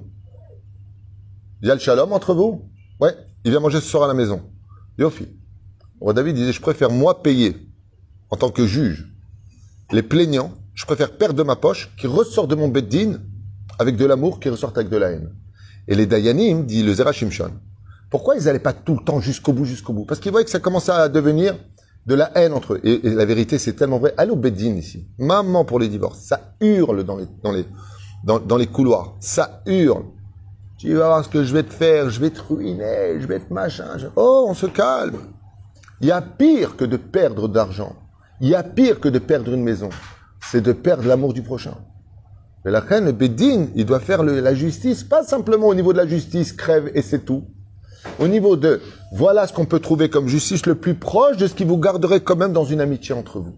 Il 1.62 1.68
y 1.68 1.72
a 1.72 1.76
le 1.76 1.80
shalom 1.80 2.12
entre 2.12 2.34
vous? 2.34 2.70
Ouais, 3.00 3.16
il 3.46 3.52
vient 3.52 3.60
manger 3.60 3.80
ce 3.80 3.88
soir 3.88 4.04
à 4.04 4.08
la 4.08 4.14
maison. 4.14 4.42
Yofi. 4.98 5.28
Roi 6.00 6.14
David 6.14 6.36
disait, 6.36 6.52
je 6.52 6.62
préfère 6.62 6.90
moi 6.90 7.22
payer 7.24 7.70
en 8.30 8.36
tant 8.36 8.50
que 8.50 8.66
juge 8.66 9.10
les 9.92 10.02
plaignants, 10.02 10.52
je 10.74 10.86
préfère 10.86 11.18
perdre 11.18 11.36
de 11.36 11.44
ma 11.44 11.56
poche 11.56 11.92
qui 11.98 12.08
ressort 12.08 12.48
de 12.48 12.56
mon 12.56 12.68
beddin 12.68 13.20
avec 13.80 13.96
de 13.96 14.06
l'amour 14.06 14.40
qui 14.40 14.50
ressort 14.50 14.74
avec 14.76 14.90
de 14.90 14.98
la 14.98 15.12
haine. 15.12 15.36
Et 15.88 15.96
les 15.96 16.06
Dayanim, 16.06 16.66
dit 16.66 16.82
le 16.82 16.94
Zerachimshon, 16.94 17.52
pourquoi 18.10 18.36
ils 18.36 18.46
n'allaient 18.46 18.60
pas 18.60 18.74
tout 18.74 18.96
le 18.96 19.04
temps 19.04 19.20
jusqu'au 19.20 19.54
bout, 19.54 19.66
jusqu'au 19.66 19.94
bout? 19.94 20.06
Parce 20.06 20.20
qu'ils 20.20 20.32
voyaient 20.32 20.46
que 20.46 20.52
ça 20.52 20.60
commençait 20.60 20.92
à 20.92 21.10
devenir 21.10 21.56
de 22.06 22.16
la 22.16 22.32
haine 22.36 22.54
entre 22.54 22.74
eux. 22.74 22.82
Et, 22.84 23.00
la 23.04 23.26
vérité, 23.26 23.58
c'est 23.58 23.74
tellement 23.74 24.00
vrai. 24.00 24.14
Allez 24.18 24.32
au 24.32 24.36
beddin 24.36 24.76
ici. 24.76 25.08
Maman 25.18 25.66
pour 25.66 25.80
les 25.80 25.88
divorces. 25.88 26.20
Ça 26.20 26.56
hurle 26.62 27.04
dans 27.04 27.18
les, 27.18 27.28
dans 27.44 27.52
les, 27.52 27.66
dans, 28.24 28.58
les 28.58 28.68
couloirs. 28.68 29.16
Ça 29.20 29.62
hurle. 29.66 30.06
Tu 30.78 30.94
vas 30.96 31.08
voir 31.08 31.24
ce 31.24 31.30
que 31.30 31.44
je 31.44 31.54
vais 31.54 31.64
te 31.64 31.74
faire. 31.74 32.10
Je 32.10 32.20
vais 32.20 32.30
te 32.30 32.42
ruiner. 32.42 33.20
Je 33.20 33.28
vais 33.28 33.40
te 33.40 33.54
machin. 33.54 33.86
Oh, 34.16 34.46
on 34.50 34.54
se 34.54 34.66
calme. 34.66 35.20
Il 36.02 36.08
y 36.08 36.12
a 36.12 36.22
pire 36.22 36.76
que 36.76 36.86
de 36.86 36.98
perdre 36.98 37.48
d'argent. 37.48 37.96
Il 38.42 38.50
y 38.50 38.56
a 38.56 38.64
pire 38.64 39.00
que 39.00 39.08
de 39.08 39.20
perdre 39.20 39.54
une 39.54 39.64
maison. 39.64 39.90
C'est 40.42 40.62
de 40.62 40.74
perdre 40.74 41.08
l'amour 41.08 41.34
du 41.34 41.42
prochain. 41.42 41.78
Mais 42.66 42.72
la 42.72 42.80
reine, 42.80 43.06
le 43.06 43.12
Bédine, 43.12 43.70
il 43.76 43.86
doit 43.86 44.00
faire 44.00 44.24
la 44.24 44.54
justice, 44.54 45.04
pas 45.04 45.24
simplement 45.24 45.68
au 45.68 45.76
niveau 45.76 45.92
de 45.92 45.98
la 45.98 46.08
justice, 46.08 46.54
crève 46.54 46.92
et 46.94 47.02
c'est 47.02 47.26
tout. 47.26 47.46
Au 48.20 48.28
niveau 48.28 48.56
de, 48.56 48.82
voilà 49.14 49.48
ce 49.48 49.54
qu'on 49.54 49.66
peut 49.66 49.80
trouver 49.80 50.10
comme 50.10 50.28
justice 50.28 50.66
le 50.66 50.76
plus 50.76 50.96
proche 50.96 51.38
de 51.38 51.48
ce 51.48 51.54
qui 51.54 51.64
vous 51.64 51.78
garderait 51.78 52.22
quand 52.22 52.36
même 52.36 52.54
dans 52.54 52.66
une 52.66 52.82
amitié 52.82 53.14
entre 53.16 53.40
vous. 53.40 53.58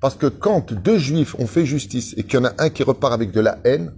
Parce 0.00 0.14
que 0.14 0.26
quand 0.26 0.72
deux 0.72 0.98
juifs 0.98 1.34
ont 1.38 1.46
fait 1.46 1.66
justice 1.66 2.14
et 2.16 2.22
qu'il 2.22 2.38
y 2.38 2.42
en 2.42 2.46
a 2.46 2.52
un 2.58 2.70
qui 2.70 2.82
repart 2.82 3.12
avec 3.12 3.32
de 3.32 3.40
la 3.40 3.58
haine, 3.64 3.92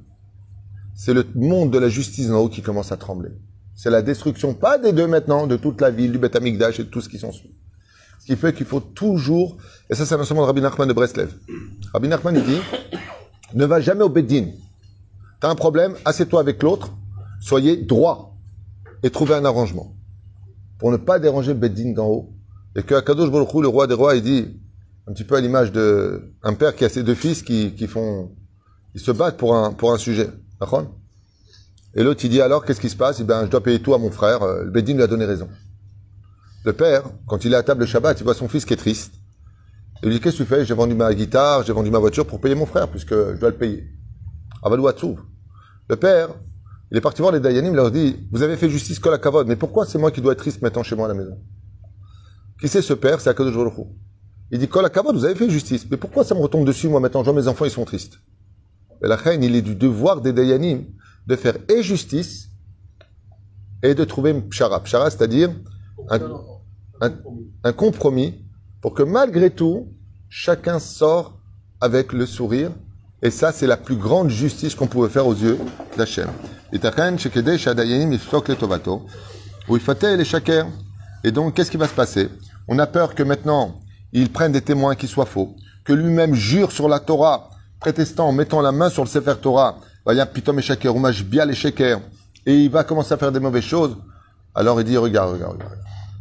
c'est 0.94 1.14
le 1.14 1.26
monde 1.34 1.70
de 1.70 1.78
la 1.78 1.88
justice 1.88 2.30
en 2.30 2.38
haut 2.38 2.48
qui 2.48 2.62
commence 2.62 2.92
à 2.92 2.96
trembler. 2.96 3.30
C'est 3.74 3.90
la 3.90 4.02
destruction, 4.02 4.54
pas 4.54 4.78
des 4.78 4.92
deux 4.92 5.06
maintenant, 5.06 5.46
de 5.46 5.56
toute 5.56 5.80
la 5.80 5.90
ville, 5.90 6.12
du 6.12 6.18
Beth 6.18 6.36
Amikdash 6.36 6.80
et 6.80 6.84
de 6.84 6.88
tout 6.88 7.00
ce 7.00 7.08
qui 7.08 7.18
s'ensuit. 7.18 7.54
Ce 8.18 8.26
qui 8.26 8.36
fait 8.36 8.54
qu'il 8.54 8.66
faut 8.66 8.80
toujours, 8.80 9.56
et 9.88 9.94
ça 9.94 10.04
c'est 10.04 10.14
un 10.14 10.20
enseignement 10.20 10.42
de 10.42 10.46
Rabbi 10.48 10.60
Nachman 10.60 10.86
de 10.86 10.92
Breslev. 10.92 11.32
Rabbi 11.94 12.08
Nachman 12.08 12.36
il 12.36 12.44
dit, 12.44 12.60
ne 13.54 13.64
va 13.64 13.80
jamais 13.80 14.02
au 14.02 14.10
Beddin. 14.10 14.48
T'as 15.40 15.48
un 15.48 15.54
problème, 15.54 15.94
assieds-toi 16.04 16.40
avec 16.40 16.62
l'autre, 16.62 16.92
soyez 17.40 17.78
droit 17.78 18.29
et 19.02 19.10
trouvez 19.10 19.34
un 19.34 19.44
arrangement. 19.44 19.96
Pour 20.78 20.90
ne 20.90 20.96
pas 20.96 21.18
déranger 21.18 21.54
Beddin 21.54 21.92
d'en 21.92 22.06
haut. 22.06 22.34
Et 22.76 22.82
que 22.82 22.94
Akadosh 22.94 23.30
Baruch 23.30 23.52
le 23.54 23.68
roi 23.68 23.86
des 23.86 23.94
rois, 23.94 24.14
il 24.14 24.22
dit, 24.22 24.60
un 25.06 25.12
petit 25.12 25.24
peu 25.24 25.34
à 25.34 25.40
l'image 25.40 25.72
de 25.72 26.34
un 26.42 26.54
père 26.54 26.76
qui 26.76 26.84
a 26.84 26.88
ses 26.88 27.02
deux 27.02 27.14
fils 27.14 27.42
qui, 27.42 27.74
qui 27.74 27.86
font, 27.86 28.30
ils 28.94 29.00
se 29.00 29.10
battent 29.10 29.36
pour 29.36 29.56
un, 29.56 29.72
pour 29.72 29.92
un 29.92 29.98
sujet. 29.98 30.30
Et 31.94 32.04
l'autre, 32.04 32.24
il 32.24 32.30
dit 32.30 32.40
alors, 32.40 32.64
qu'est-ce 32.64 32.80
qui 32.80 32.90
se 32.90 32.96
passe? 32.96 33.18
Eh 33.20 33.24
ben, 33.24 33.44
je 33.44 33.50
dois 33.50 33.62
payer 33.62 33.82
tout 33.82 33.94
à 33.94 33.98
mon 33.98 34.10
frère. 34.10 34.42
euh, 34.42 34.64
Le 34.64 34.70
Beddin 34.70 34.94
lui 34.94 35.02
a 35.02 35.06
donné 35.06 35.24
raison. 35.24 35.48
Le 36.64 36.72
père, 36.72 37.04
quand 37.26 37.44
il 37.44 37.52
est 37.52 37.56
à 37.56 37.62
table 37.62 37.80
le 37.80 37.86
Shabbat, 37.86 38.20
il 38.20 38.24
voit 38.24 38.34
son 38.34 38.48
fils 38.48 38.64
qui 38.64 38.74
est 38.74 38.76
triste. 38.76 39.14
Il 40.02 40.08
lui 40.08 40.14
dit, 40.14 40.20
qu'est-ce 40.20 40.38
que 40.38 40.42
tu 40.44 40.48
fais? 40.48 40.64
J'ai 40.64 40.74
vendu 40.74 40.94
ma 40.94 41.12
guitare, 41.12 41.64
j'ai 41.64 41.72
vendu 41.72 41.90
ma 41.90 41.98
voiture 41.98 42.26
pour 42.26 42.40
payer 42.40 42.54
mon 42.54 42.66
frère, 42.66 42.88
puisque 42.88 43.14
je 43.14 43.38
dois 43.38 43.50
le 43.50 43.56
payer. 43.56 43.88
Avalou. 44.62 44.88
Le 45.88 45.96
père, 45.96 46.28
il 46.90 46.98
est 46.98 47.00
parti 47.00 47.22
voir 47.22 47.32
les 47.32 47.40
Dayanim, 47.40 47.72
il 47.72 47.76
leur 47.76 47.90
dit, 47.90 48.16
vous 48.32 48.42
avez 48.42 48.56
fait 48.56 48.68
justice 48.68 48.98
que 48.98 49.08
la 49.08 49.18
kavod, 49.18 49.46
mais 49.46 49.56
pourquoi 49.56 49.86
c'est 49.86 49.98
moi 49.98 50.10
qui 50.10 50.20
dois 50.20 50.32
être 50.32 50.38
triste 50.38 50.60
maintenant 50.62 50.82
chez 50.82 50.96
moi 50.96 51.06
à 51.06 51.08
la 51.08 51.14
maison? 51.14 51.38
Qui 52.60 52.68
c'est 52.68 52.82
ce 52.82 52.94
père? 52.94 53.20
C'est 53.20 53.30
Akadosh 53.30 53.54
Baruch. 53.54 53.86
Il 54.50 54.58
dit, 54.58 54.68
Kol 54.68 54.90
Kavod, 54.90 55.14
vous 55.14 55.24
avez 55.24 55.36
fait 55.36 55.48
justice, 55.48 55.86
mais 55.90 55.96
pourquoi 55.96 56.24
ça 56.24 56.34
me 56.34 56.40
retombe 56.40 56.66
dessus, 56.66 56.88
moi 56.88 57.00
maintenant, 57.00 57.22
je 57.22 57.30
vois 57.30 57.40
mes 57.40 57.46
enfants, 57.46 57.64
ils 57.64 57.70
sont 57.70 57.84
tristes 57.84 58.18
Et 59.02 59.06
la 59.06 59.16
reine, 59.16 59.44
il 59.44 59.54
est 59.54 59.62
du 59.62 59.76
devoir 59.76 60.20
des 60.20 60.32
Dayanim 60.32 60.84
de 61.26 61.36
faire 61.36 61.56
et 61.68 61.82
justice 61.82 62.48
et 63.82 63.94
de 63.94 64.04
trouver 64.04 64.34
Pshara. 64.34 64.82
Pshara, 64.82 65.10
c'est-à-dire 65.10 65.50
un, 66.08 66.18
un, 67.00 67.12
un 67.62 67.72
compromis 67.72 68.44
pour 68.80 68.94
que 68.94 69.02
malgré 69.02 69.50
tout, 69.50 69.88
chacun 70.28 70.78
sort 70.78 71.38
avec 71.80 72.12
le 72.12 72.26
sourire. 72.26 72.72
Et 73.22 73.30
ça, 73.30 73.52
c'est 73.52 73.66
la 73.66 73.76
plus 73.76 73.96
grande 73.96 74.30
justice 74.30 74.74
qu'on 74.74 74.86
pouvait 74.86 75.08
faire 75.08 75.26
aux 75.26 75.34
yeux 75.34 75.58
d'Hachem. 75.96 76.28
Et 76.72 76.78
donc, 81.32 81.54
qu'est-ce 81.54 81.70
qui 81.70 81.76
va 81.76 81.88
se 81.88 81.94
passer? 81.94 82.28
On 82.68 82.78
a 82.78 82.86
peur 82.86 83.14
que 83.14 83.22
maintenant, 83.22 83.80
il 84.12 84.30
prenne 84.30 84.52
des 84.52 84.60
témoins 84.62 84.94
qui 84.94 85.06
soient 85.08 85.26
faux, 85.26 85.54
que 85.84 85.92
lui-même 85.92 86.34
jure 86.34 86.72
sur 86.72 86.88
la 86.88 87.00
Torah, 87.00 87.50
prétestant 87.80 88.32
mettant 88.32 88.60
la 88.60 88.72
main 88.72 88.90
sur 88.90 89.02
le 89.02 89.08
Sefer 89.08 89.34
Torah, 89.40 89.78
pitom 90.32 90.58
et 90.58 90.62
shaker, 90.62 90.94
hommage 90.94 91.24
bien 91.24 91.44
les 91.44 91.54
shaker, 91.54 92.00
et 92.46 92.54
il 92.54 92.70
va 92.70 92.84
commencer 92.84 93.12
à 93.14 93.16
faire 93.16 93.32
des 93.32 93.40
mauvaises 93.40 93.64
choses. 93.64 93.96
Alors 94.54 94.80
il 94.80 94.84
dit, 94.84 94.96
regarde, 94.96 95.32
regarde, 95.32 95.54
regarde. 95.54 95.78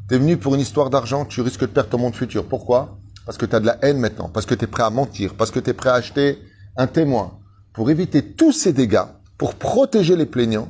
T'es 0.07 0.17
venu 0.17 0.37
pour 0.37 0.55
une 0.55 0.61
histoire 0.61 0.89
d'argent, 0.89 1.25
tu 1.25 1.41
risques 1.41 1.61
de 1.61 1.65
perdre 1.67 1.89
ton 1.89 1.99
monde 1.99 2.15
futur. 2.15 2.45
Pourquoi? 2.45 2.97
Parce 3.25 3.37
que 3.37 3.45
tu 3.45 3.55
as 3.55 3.59
de 3.59 3.67
la 3.67 3.77
haine 3.83 3.99
maintenant, 3.99 4.29
parce 4.29 4.45
que 4.45 4.55
tu 4.55 4.63
es 4.63 4.67
prêt 4.67 4.83
à 4.83 4.89
mentir, 4.89 5.35
parce 5.35 5.51
que 5.51 5.59
tu 5.59 5.69
es 5.69 5.73
prêt 5.73 5.89
à 5.89 5.93
acheter 5.93 6.39
un 6.77 6.87
témoin. 6.87 7.33
Pour 7.73 7.89
éviter 7.91 8.23
tous 8.23 8.51
ces 8.51 8.73
dégâts, 8.73 9.05
pour 9.39 9.55
protéger 9.55 10.17
les 10.17 10.25
plaignants, 10.27 10.69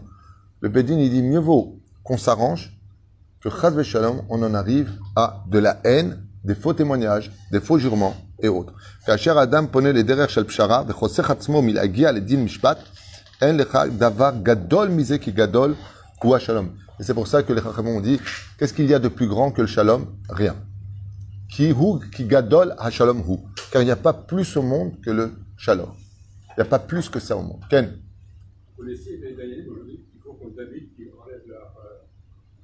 le 0.62 0.70
Bedin 0.70 0.98
il 1.00 1.10
dit 1.10 1.24
mieux 1.24 1.40
vaut 1.40 1.80
qu'on 2.04 2.18
s'arrange 2.18 2.78
que 3.42 3.50
Chaz 3.50 3.82
Shalom, 3.82 4.22
on 4.30 4.44
en 4.44 4.54
arrive 4.54 4.92
à 5.16 5.44
de 5.48 5.58
la 5.58 5.80
haine, 5.84 6.24
des 6.44 6.54
faux 6.56 6.74
témoignages, 6.74 7.32
des 7.52 7.60
faux 7.60 7.80
jurements 7.80 8.16
et 8.40 8.48
autres. 8.48 8.74
Kacher 9.06 9.32
Adam 9.32 9.68
le 9.74 10.04
derer 10.04 10.30
shel 10.30 10.46
pshara, 10.46 10.84
vechosech 10.84 11.30
atzmo 11.30 11.62
milagia 11.62 12.12
le 12.12 12.22
din 12.22 12.38
mishpat, 12.38 12.78
en 13.42 13.54
lecha 13.54 13.88
davar 13.88 14.40
gadol 14.44 14.90
mise 14.90 15.18
gadol 15.18 15.76
kua 16.22 16.38
shalom. 16.38 16.70
Et 17.00 17.04
c'est 17.04 17.16
pour 17.16 17.28
ça 17.28 17.42
que 17.42 17.54
les 17.54 17.62
Chachamim 17.62 17.96
ont 17.96 18.02
dit, 18.02 18.20
qu'est-ce 18.58 18.74
qu'il 18.74 18.86
y 18.86 18.94
a 18.94 19.00
de 19.00 19.08
plus 19.08 19.28
grand 19.28 19.52
que 19.52 19.62
le 19.62 19.68
shalom? 19.68 20.06
Rien. 20.30 20.56
Qui 21.50 21.72
hu, 21.72 22.00
qui 22.14 22.26
gadol 22.26 22.76
ha 22.78 22.92
shalom. 22.92 23.24
Car 23.72 23.82
il 23.82 23.86
n'y 23.86 23.92
a 23.92 23.96
pas 23.96 24.14
plus 24.14 24.58
au 24.58 24.62
monde 24.62 24.92
que 25.02 25.10
le 25.10 25.32
shalom. 25.58 25.90
Il 26.50 26.62
n'y 26.62 26.68
a 26.68 26.70
pas 26.70 26.80
plus 26.80 27.10
que 27.10 27.20
ça 27.20 27.36
au 27.36 27.42
monde. 27.42 27.62
Ken? 27.70 27.94
Connaissez 28.80 29.18
les 29.18 29.36
Dayanim 29.36 29.72
aujourd'hui 29.72 29.98
qui 30.12 30.20
font 30.20 30.34
comme 30.36 30.54
David 30.56 30.90
qui 30.96 31.04
enlève 31.22 31.42
leur. 31.48 31.74
euh, 31.86 31.98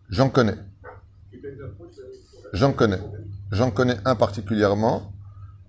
j'en 0.10 0.30
connais. 0.30 0.54
euh, 0.54 2.48
J'en 2.54 2.74
connais. 2.74 3.00
J'en 3.52 3.72
connais 3.72 3.98
un 4.06 4.16
particulièrement, 4.16 5.12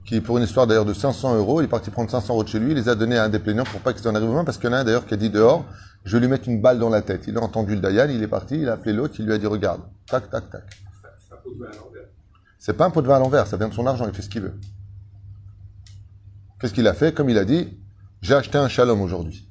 qui, 0.04 0.20
pour 0.20 0.38
une 0.38 0.44
histoire 0.44 0.66
d'ailleurs 0.66 0.84
de 0.84 0.94
500 0.94 1.36
euros, 1.36 1.60
il 1.60 1.64
est 1.64 1.68
parti 1.68 1.90
prendre 1.90 2.10
500 2.10 2.32
euros 2.34 2.44
de 2.44 2.48
chez 2.48 2.58
lui, 2.60 2.70
il 2.72 2.76
les 2.76 2.88
a 2.88 2.94
donnés 2.94 3.16
à 3.18 3.24
un 3.24 3.28
des 3.28 3.38
plaignants 3.40 3.64
pour 3.64 3.80
pas 3.80 3.92
qu'ils 3.92 4.06
en 4.08 4.14
arrivent 4.14 4.30
aux 4.30 4.34
mains, 4.34 4.44
parce 4.44 4.56
qu'il 4.58 4.66
y 4.70 4.72
en 4.72 4.76
a 4.76 4.78
un 4.80 4.84
d'ailleurs 4.84 5.06
qui 5.06 5.14
a 5.14 5.16
dit 5.16 5.30
dehors, 5.30 5.64
je 6.04 6.16
vais 6.16 6.20
lui 6.20 6.28
mettre 6.28 6.48
une 6.48 6.60
balle 6.62 6.78
dans 6.78 6.88
la 6.88 7.02
tête. 7.02 7.24
Il 7.26 7.36
a 7.36 7.40
entendu 7.42 7.74
le 7.74 7.80
Dayan, 7.80 8.08
il 8.08 8.22
est 8.22 8.28
parti, 8.28 8.56
il 8.60 8.68
a 8.68 8.74
appelé 8.74 8.92
l'autre, 8.92 9.14
il 9.18 9.26
lui 9.26 9.32
a 9.32 9.38
dit, 9.38 9.46
regarde, 9.46 9.82
tac, 10.06 10.30
tac, 10.30 10.48
tac. 10.50 10.62
C'est 12.58 12.76
pas 12.76 12.86
un 12.86 12.90
pot 12.90 13.02
de 13.02 13.08
vin 13.08 13.16
à 13.16 13.18
l'envers, 13.18 13.46
ça 13.46 13.56
vient 13.56 13.68
de 13.68 13.74
son 13.74 13.86
argent, 13.86 14.06
il 14.06 14.14
fait 14.14 14.22
ce 14.22 14.28
qu'il 14.28 14.42
veut. 14.42 14.54
Qu'est-ce 16.60 16.72
qu'il 16.72 16.86
a 16.86 16.94
fait? 16.94 17.12
Comme 17.14 17.28
il 17.28 17.38
a 17.38 17.44
dit, 17.44 17.76
j'ai 18.22 18.34
acheté 18.34 18.56
un 18.58 18.68
shalom 18.68 19.00
aujourd'hui. 19.02 19.48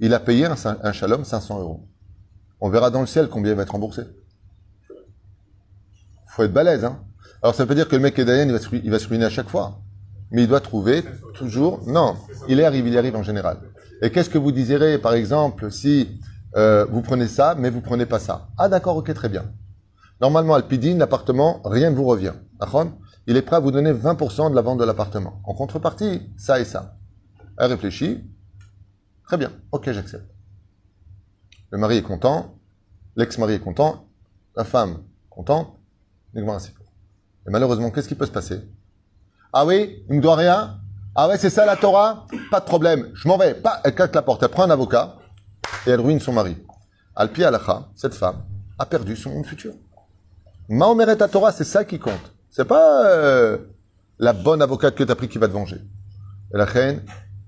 Il 0.00 0.14
a 0.14 0.20
payé 0.20 0.46
un, 0.46 0.54
un 0.82 0.92
shalom 0.92 1.24
500 1.24 1.60
euros. 1.60 1.88
On 2.60 2.68
verra 2.68 2.90
dans 2.90 3.00
le 3.00 3.06
ciel 3.06 3.28
combien 3.28 3.52
il 3.52 3.56
va 3.56 3.62
être 3.62 3.70
remboursé. 3.70 4.02
faut 6.26 6.42
être 6.44 6.52
balèze, 6.52 6.84
hein. 6.84 7.00
Alors 7.42 7.54
ça 7.54 7.64
veut 7.64 7.74
dire 7.74 7.88
que 7.88 7.94
le 7.94 8.02
mec 8.02 8.18
est 8.18 8.22
il 8.22 8.52
va, 8.52 8.58
se, 8.58 8.74
il 8.74 9.08
ruiner 9.08 9.24
à 9.24 9.30
chaque 9.30 9.48
fois. 9.48 9.80
Mais 10.30 10.42
il 10.42 10.48
doit 10.48 10.60
trouver 10.60 11.04
toujours... 11.34 11.80
Non, 11.86 12.16
il 12.48 12.62
arrive, 12.62 12.86
il 12.86 12.98
arrive 12.98 13.16
en 13.16 13.22
général. 13.22 13.58
Et 14.02 14.10
qu'est-ce 14.10 14.28
que 14.28 14.38
vous 14.38 14.52
désirez, 14.52 14.98
par 14.98 15.14
exemple, 15.14 15.70
si 15.70 16.20
euh, 16.56 16.84
vous 16.90 17.00
prenez 17.00 17.28
ça, 17.28 17.54
mais 17.56 17.70
vous 17.70 17.80
prenez 17.80 18.06
pas 18.06 18.18
ça? 18.18 18.48
Ah 18.58 18.68
d'accord, 18.68 18.96
ok, 18.96 19.12
très 19.14 19.28
bien. 19.28 19.44
Normalement, 20.20 20.54
Alpidine, 20.54 20.98
l'appartement, 20.98 21.62
rien 21.64 21.90
ne 21.90 21.96
vous 21.96 22.04
revient. 22.04 22.34
Il 23.26 23.36
est 23.36 23.42
prêt 23.42 23.56
à 23.56 23.60
vous 23.60 23.70
donner 23.70 23.92
20% 23.92 24.50
de 24.50 24.54
la 24.54 24.62
vente 24.62 24.78
de 24.78 24.84
l'appartement. 24.84 25.40
En 25.44 25.54
contrepartie, 25.54 26.22
ça 26.36 26.58
et 26.58 26.64
ça. 26.64 26.96
Elle 27.56 27.72
réfléchit. 27.72 28.24
Très 29.28 29.36
bien. 29.36 29.52
Ok, 29.72 29.90
j'accepte. 29.92 30.34
Le 31.70 31.76
mari 31.76 31.98
est 31.98 32.02
content. 32.02 32.54
L'ex-mari 33.14 33.52
est 33.52 33.60
content. 33.60 34.06
La 34.56 34.64
femme 34.64 35.02
contente. 35.28 35.76
Nigmar 36.34 36.58
Sipour. 36.62 36.86
Et 37.46 37.50
malheureusement, 37.50 37.90
qu'est-ce 37.90 38.08
qui 38.08 38.14
peut 38.14 38.24
se 38.24 38.30
passer? 38.32 38.62
Ah 39.52 39.66
oui, 39.66 40.02
il 40.08 40.16
me 40.16 40.22
doit 40.22 40.36
rien 40.36 40.80
Ah 41.14 41.28
ouais, 41.28 41.36
c'est 41.36 41.50
ça 41.50 41.66
la 41.66 41.76
Torah? 41.76 42.26
Pas 42.50 42.60
de 42.60 42.64
problème. 42.64 43.10
Je 43.12 43.28
m'en 43.28 43.36
vais. 43.36 43.52
Pas. 43.52 43.82
Elle 43.84 43.94
claque 43.94 44.14
la 44.14 44.22
porte. 44.22 44.42
Elle 44.42 44.48
prend 44.48 44.62
un 44.62 44.70
avocat 44.70 45.16
et 45.86 45.90
elle 45.90 46.00
ruine 46.00 46.20
son 46.20 46.32
mari. 46.32 46.56
Alpi 47.14 47.44
Alacha, 47.44 47.90
cette 47.96 48.14
femme, 48.14 48.42
a 48.78 48.86
perdu 48.86 49.14
son 49.14 49.30
monde 49.30 49.44
futur. 49.44 49.74
Mahomet 50.70 51.16
ta 51.16 51.28
Torah, 51.28 51.52
c'est 51.52 51.64
ça 51.64 51.84
qui 51.84 51.98
compte. 51.98 52.32
C'est 52.48 52.64
pas 52.64 53.04
euh, 53.04 53.58
la 54.18 54.32
bonne 54.32 54.62
avocate 54.62 54.94
que 54.94 55.04
tu 55.04 55.12
as 55.12 55.16
pris 55.16 55.28
qui 55.28 55.36
va 55.36 55.48
te 55.48 55.52
venger. 55.52 55.82
Et 56.54 56.56
la 56.56 56.64
reine, 56.64 57.02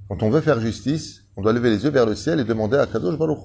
quand 0.08 0.22
on 0.22 0.28
veut 0.28 0.42
faire 0.42 0.60
justice, 0.60 1.19
on 1.36 1.42
doit 1.42 1.52
lever 1.52 1.70
les 1.70 1.84
yeux 1.84 1.90
vers 1.90 2.06
le 2.06 2.14
ciel 2.14 2.40
et 2.40 2.44
demander 2.44 2.76
à 2.76 2.86
Kadosh 2.86 3.16
Baruch 3.16 3.38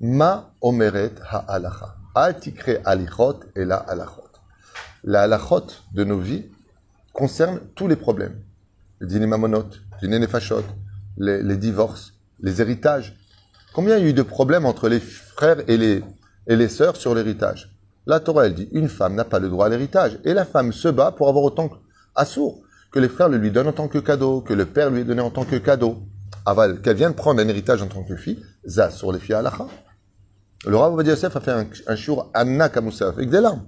Ma 0.00 0.52
omeret 0.60 1.12
ha'alacha. 1.30 1.96
Al 2.14 2.40
tikre 2.40 2.80
alichot 2.84 3.40
et 3.54 3.64
la 3.64 3.76
halachot. 3.76 4.30
La 5.04 5.22
halachot 5.22 5.66
de 5.92 6.04
nos 6.04 6.18
vies 6.18 6.46
concerne 7.12 7.60
tous 7.74 7.86
les 7.86 7.96
problèmes. 7.96 8.40
Les 9.00 9.06
dîners 9.06 9.26
mamonot, 9.26 9.66
les 10.00 10.08
dîners 10.08 10.18
nefashot, 10.20 10.64
les, 11.18 11.56
divorces, 11.56 12.14
les 12.40 12.62
héritages. 12.62 13.16
Combien 13.74 13.98
il 13.98 14.04
y 14.04 14.06
a 14.06 14.10
eu 14.10 14.14
de 14.14 14.22
problèmes 14.22 14.64
entre 14.64 14.88
les 14.88 15.00
frères 15.00 15.62
et 15.68 15.76
les, 15.76 16.02
et 16.46 16.56
les 16.56 16.68
sœurs 16.68 16.96
sur 16.96 17.14
l'héritage? 17.14 17.70
La 18.06 18.20
Torah, 18.20 18.46
elle 18.46 18.54
dit, 18.54 18.68
une 18.72 18.88
femme 18.88 19.14
n'a 19.14 19.24
pas 19.24 19.38
le 19.38 19.50
droit 19.50 19.66
à 19.66 19.68
l'héritage. 19.68 20.18
Et 20.24 20.32
la 20.32 20.44
femme 20.44 20.72
se 20.72 20.88
bat 20.88 21.12
pour 21.12 21.28
avoir 21.28 21.44
autant 21.44 21.70
assourd 22.14 22.62
que 22.90 22.98
les 22.98 23.08
frères 23.08 23.28
le 23.28 23.36
lui 23.36 23.50
donnent 23.50 23.68
en 23.68 23.72
tant 23.72 23.88
que 23.88 23.98
cadeau, 23.98 24.40
que 24.40 24.54
le 24.54 24.66
père 24.66 24.90
lui 24.90 25.02
ait 25.02 25.04
donné 25.04 25.20
en 25.20 25.30
tant 25.30 25.44
que 25.44 25.56
cadeau. 25.56 26.02
Aval, 26.50 26.82
qu'elle 26.82 26.96
vienne 26.96 27.14
prendre 27.14 27.40
un 27.40 27.48
héritage 27.48 27.82
en 27.82 27.86
tant 27.86 28.02
que 28.02 28.16
fille, 28.16 28.42
ça 28.66 28.90
sur 28.90 29.12
les 29.12 29.18
filles 29.18 29.36
à 29.36 29.42
l'akha. 29.42 29.66
Le 30.66 30.76
Rav 30.76 30.92
Ovadia 30.92 31.12
Yosef 31.12 31.34
a 31.36 31.40
fait 31.40 31.52
un, 31.52 31.66
un 31.86 31.96
shur 31.96 32.30
Anna 32.34 32.68
Kamoussaf, 32.68 33.16
avec 33.16 33.30
des 33.30 33.40
larmes. 33.40 33.66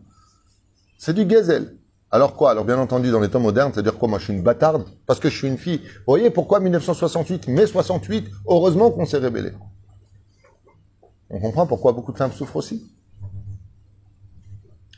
C'est 0.98 1.14
du 1.14 1.24
gazelle. 1.24 1.78
Alors 2.10 2.36
quoi? 2.36 2.50
Alors 2.50 2.66
bien 2.66 2.78
entendu, 2.78 3.10
dans 3.10 3.20
les 3.20 3.30
temps 3.30 3.40
modernes, 3.40 3.72
c'est-à-dire 3.72 3.96
quoi? 3.96 4.06
Moi, 4.06 4.18
je 4.18 4.24
suis 4.24 4.34
une 4.34 4.42
bâtarde 4.42 4.84
parce 5.06 5.18
que 5.18 5.30
je 5.30 5.36
suis 5.36 5.48
une 5.48 5.56
fille. 5.56 5.78
Vous 5.78 6.02
voyez 6.08 6.28
pourquoi 6.30 6.60
1968 6.60 7.48
Mai 7.48 7.66
68, 7.66 8.28
heureusement 8.46 8.90
qu'on 8.90 9.06
s'est 9.06 9.18
rébellé. 9.18 9.52
On 11.30 11.40
comprend 11.40 11.66
pourquoi 11.66 11.92
beaucoup 11.92 12.12
de 12.12 12.18
femmes 12.18 12.32
souffrent 12.32 12.56
aussi. 12.56 12.92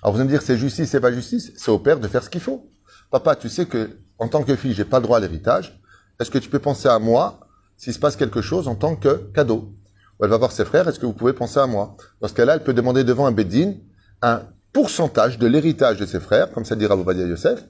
Alors 0.02 0.12
vous 0.12 0.20
allez 0.20 0.28
me 0.28 0.32
dire, 0.32 0.42
c'est 0.42 0.58
justice, 0.58 0.90
c'est 0.90 1.00
pas 1.00 1.12
justice? 1.12 1.52
C'est 1.56 1.70
au 1.70 1.78
père 1.78 2.00
de 2.00 2.08
faire 2.08 2.24
ce 2.24 2.28
qu'il 2.28 2.40
faut. 2.40 2.68
Papa, 3.12 3.36
tu 3.36 3.48
sais 3.48 3.66
que 3.66 4.00
en 4.18 4.26
tant 4.26 4.42
que 4.42 4.56
fille, 4.56 4.74
j'ai 4.74 4.84
pas 4.84 4.98
le 4.98 5.04
droit 5.04 5.18
à 5.18 5.20
l'héritage. 5.20 5.80
Est-ce 6.20 6.30
que 6.30 6.38
tu 6.38 6.50
peux 6.50 6.58
penser 6.58 6.88
à 6.88 6.98
moi 6.98 7.43
s'il 7.76 7.92
se 7.92 7.98
passe 7.98 8.16
quelque 8.16 8.40
chose 8.40 8.68
en 8.68 8.74
tant 8.74 8.96
que 8.96 9.30
cadeau 9.32 9.72
Ou 10.18 10.24
elle 10.24 10.30
va 10.30 10.36
voir 10.36 10.52
ses 10.52 10.64
frères, 10.64 10.88
est-ce 10.88 10.98
que 10.98 11.06
vous 11.06 11.12
pouvez 11.12 11.32
penser 11.32 11.58
à 11.58 11.66
moi? 11.66 11.96
Dans 12.20 12.28
ce 12.28 12.34
cas-là, 12.34 12.54
elle 12.54 12.64
peut 12.64 12.74
demander 12.74 13.04
devant 13.04 13.26
un 13.26 13.32
Bédine 13.32 13.80
un 14.22 14.42
pourcentage 14.72 15.38
de 15.38 15.46
l'héritage 15.46 15.98
de 15.98 16.06
ses 16.06 16.20
frères, 16.20 16.50
comme 16.50 16.64
ça 16.64 16.76
dira 16.76 16.96
Bobadia 16.96 17.26
Yosef, 17.26 17.64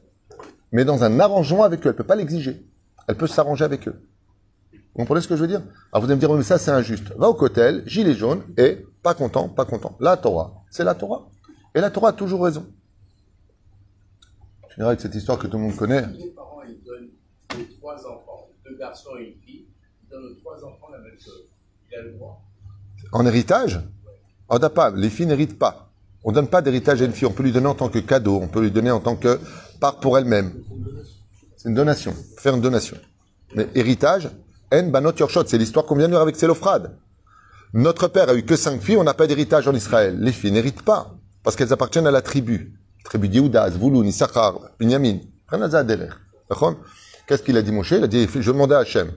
mais 0.72 0.84
dans 0.84 1.04
un 1.04 1.20
arrangement 1.20 1.62
avec 1.62 1.86
eux. 1.86 1.90
Elle 1.90 1.96
peut 1.96 2.04
pas 2.04 2.16
l'exiger. 2.16 2.66
Elle 3.06 3.16
peut 3.16 3.26
s'arranger 3.26 3.64
avec 3.64 3.86
eux. 3.88 4.00
Vous 4.72 5.00
comprenez 5.00 5.20
ce 5.20 5.28
que 5.28 5.36
je 5.36 5.42
veux 5.42 5.48
dire? 5.48 5.62
Alors 5.92 6.02
vous 6.02 6.06
allez 6.06 6.14
me 6.14 6.20
dire, 6.20 6.30
oui, 6.30 6.38
mais 6.38 6.44
ça 6.44 6.58
c'est 6.58 6.70
injuste. 6.70 7.12
Va 7.16 7.28
au 7.28 7.34
cotel, 7.34 7.82
gilet 7.86 8.14
jaune, 8.14 8.42
et 8.56 8.86
pas 9.02 9.14
content, 9.14 9.48
pas 9.48 9.64
content. 9.64 9.96
La 10.00 10.16
Torah, 10.16 10.62
c'est 10.70 10.84
la 10.84 10.94
Torah. 10.94 11.28
Et 11.74 11.80
la 11.80 11.90
Torah 11.90 12.10
a 12.10 12.12
toujours 12.12 12.44
raison. 12.44 12.64
Tu 14.70 14.76
diras 14.76 14.88
avec 14.88 15.00
cette 15.00 15.14
histoire 15.14 15.38
que 15.38 15.46
tout 15.46 15.56
le 15.56 15.64
monde 15.64 15.76
connaît. 15.76 16.06
Les 16.12 16.30
parents, 16.30 16.62
ils 16.66 16.82
donnent 16.84 17.10
les 17.58 17.68
trois 17.76 17.96
enfants, 18.06 18.48
deux 18.64 18.76
garçons 18.76 19.10
et 19.18 19.24
une 19.24 19.40
fille, 19.42 19.63
droit. 22.16 22.42
En 23.12 23.26
héritage? 23.26 23.80
On 24.48 24.58
n'a 24.58 24.70
pas. 24.70 24.90
Les 24.90 25.10
filles 25.10 25.26
n'héritent 25.26 25.58
pas. 25.58 25.90
On 26.24 26.32
donne 26.32 26.48
pas 26.48 26.62
d'héritage 26.62 27.02
à 27.02 27.04
une 27.04 27.12
fille. 27.12 27.26
On 27.26 27.32
peut 27.32 27.42
lui 27.42 27.52
donner 27.52 27.66
en 27.66 27.74
tant 27.74 27.88
que 27.88 27.98
cadeau. 27.98 28.38
On 28.40 28.48
peut 28.48 28.60
lui 28.60 28.70
donner 28.70 28.90
en 28.90 29.00
tant 29.00 29.16
que 29.16 29.38
part 29.80 30.00
pour 30.00 30.16
elle-même. 30.18 30.52
C'est 31.56 31.68
une 31.68 31.74
donation. 31.74 32.14
Faire 32.38 32.54
une 32.54 32.60
donation. 32.60 32.96
Mais 33.54 33.68
héritage, 33.74 34.30
en 34.72 34.82
banot 34.84 35.12
yorshot. 35.16 35.44
C'est 35.46 35.58
l'histoire 35.58 35.84
qu'on 35.86 35.96
vient 35.96 36.06
de 36.08 36.12
lire 36.12 36.20
avec 36.20 36.36
Sélophrade. 36.36 36.96
Notre 37.72 38.08
père 38.08 38.28
a 38.28 38.34
eu 38.34 38.44
que 38.44 38.56
cinq 38.56 38.80
filles. 38.80 38.96
On 38.96 39.04
n'a 39.04 39.14
pas 39.14 39.26
d'héritage 39.26 39.68
en 39.68 39.74
Israël. 39.74 40.18
Les 40.18 40.32
filles 40.32 40.52
n'héritent 40.52 40.82
pas. 40.82 41.14
Parce 41.42 41.56
qu'elles 41.56 41.72
appartiennent 41.72 42.06
à 42.06 42.10
la 42.10 42.22
tribu. 42.22 42.78
Tribu 43.04 43.28
d'Yehuda, 43.28 43.70
Zvouloun, 43.70 44.06
Issachar, 44.06 44.60
Binyamin. 44.78 45.18
Qu'est-ce 47.26 47.42
qu'il 47.42 47.56
a 47.56 47.62
dit 47.62 47.72
Moshe? 47.72 47.92
Il 47.92 48.02
a 48.02 48.06
dit, 48.06 48.26
je 48.26 48.50
demandais 48.50 48.74
à 48.74 48.78
Hachem. 48.78 49.12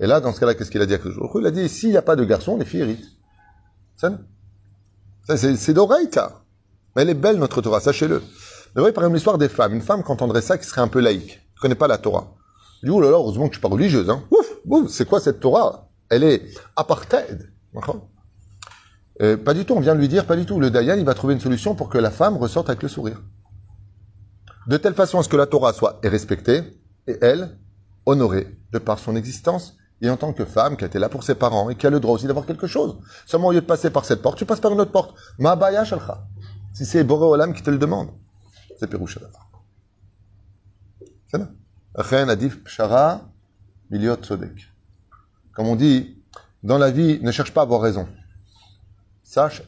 Et 0.00 0.06
là, 0.06 0.20
dans 0.20 0.32
ce 0.32 0.40
cas-là, 0.40 0.54
qu'est-ce 0.54 0.70
qu'il 0.70 0.80
a 0.80 0.86
dit 0.86 0.94
à 0.94 0.98
Il 1.34 1.46
a 1.46 1.50
dit, 1.50 1.68
s'il 1.68 1.90
n'y 1.90 1.96
a 1.96 2.02
pas 2.02 2.16
de 2.16 2.24
garçon, 2.24 2.56
les 2.56 2.64
filles 2.64 2.82
héritent. 2.82 3.08
C'est 5.26 5.72
d'oreille. 5.74 6.08
Mais 6.94 7.02
elle 7.02 7.10
est 7.10 7.14
belle, 7.14 7.36
notre 7.36 7.60
Torah, 7.60 7.80
sachez-le. 7.80 8.18
Vous 8.18 8.24
voyez, 8.76 8.92
par 8.92 9.04
exemple, 9.04 9.14
l'histoire 9.16 9.38
des 9.38 9.48
femmes. 9.48 9.74
Une 9.74 9.82
femme 9.82 10.04
qui 10.04 10.10
entendrait 10.10 10.42
ça, 10.42 10.56
qui 10.56 10.66
serait 10.66 10.80
un 10.80 10.88
peu 10.88 11.00
laïque, 11.00 11.26
qui 11.30 11.56
ne 11.56 11.60
connaît 11.60 11.74
pas 11.74 11.88
la 11.88 11.98
Torah. 11.98 12.34
Dit, 12.82 12.90
oh 12.90 13.00
là 13.00 13.08
heureusement 13.08 13.48
que 13.48 13.54
je 13.54 13.58
suis 13.58 13.62
pas 13.62 13.68
religieuse. 13.68 14.08
Hein. 14.08 14.22
Ouf, 14.30 14.46
ouf, 14.66 14.88
c'est 14.88 15.04
quoi 15.04 15.20
cette 15.20 15.40
Torah? 15.40 15.88
Elle 16.10 16.22
est 16.22 16.42
apartheid. 16.76 17.52
Euh, 19.20 19.36
Pas 19.36 19.52
du 19.54 19.64
tout, 19.64 19.74
on 19.74 19.80
vient 19.80 19.94
de 19.94 20.00
lui 20.00 20.08
dire, 20.08 20.26
pas 20.26 20.36
du 20.36 20.46
tout. 20.46 20.60
Le 20.60 20.70
Dayan, 20.70 20.96
il 20.96 21.04
va 21.04 21.14
trouver 21.14 21.34
une 21.34 21.40
solution 21.40 21.74
pour 21.74 21.88
que 21.88 21.98
la 21.98 22.10
femme 22.10 22.36
ressorte 22.36 22.68
avec 22.68 22.82
le 22.82 22.88
sourire. 22.88 23.20
De 24.68 24.76
telle 24.76 24.94
façon 24.94 25.18
à 25.18 25.22
ce 25.22 25.28
que 25.28 25.36
la 25.36 25.46
Torah 25.46 25.72
soit 25.72 25.98
respectée, 26.04 26.62
et 27.06 27.16
elle, 27.20 27.58
honorée 28.06 28.58
de 28.70 28.78
par 28.78 28.98
son 28.98 29.16
existence, 29.16 29.77
et 30.00 30.10
en 30.10 30.16
tant 30.16 30.32
que 30.32 30.44
femme 30.44 30.76
qui 30.76 30.84
a 30.84 30.86
été 30.86 30.98
là 30.98 31.08
pour 31.08 31.24
ses 31.24 31.34
parents 31.34 31.70
et 31.70 31.74
qui 31.74 31.86
a 31.86 31.90
le 31.90 32.00
droit 32.00 32.14
aussi 32.14 32.26
d'avoir 32.26 32.46
quelque 32.46 32.66
chose. 32.66 32.98
Seulement 33.26 33.48
au 33.48 33.52
lieu 33.52 33.60
de 33.60 33.66
passer 33.66 33.90
par 33.90 34.04
cette 34.04 34.22
porte, 34.22 34.38
tu 34.38 34.46
passes 34.46 34.60
par 34.60 34.72
une 34.72 34.80
autre 34.80 34.92
porte. 34.92 35.14
Ma 35.38 35.56
baya 35.56 35.84
shalcha. 35.84 36.26
Si 36.72 36.86
c'est 36.86 37.02
Boré 37.02 37.24
Olam 37.24 37.52
qui 37.52 37.62
te 37.62 37.70
le 37.70 37.78
demande, 37.78 38.10
c'est 38.78 38.86
Pérouche 38.86 39.18
C'est 41.26 41.38
là. 41.38 41.48
Pshara 42.64 43.22
miliot 43.90 44.14
tzodek. 44.16 44.72
Comme 45.52 45.66
on 45.66 45.76
dit, 45.76 46.22
dans 46.62 46.78
la 46.78 46.90
vie, 46.90 47.18
ne 47.22 47.32
cherche 47.32 47.52
pas 47.52 47.62
à 47.62 47.64
avoir 47.64 47.80
raison. 47.80 48.06
Sache 49.24 49.62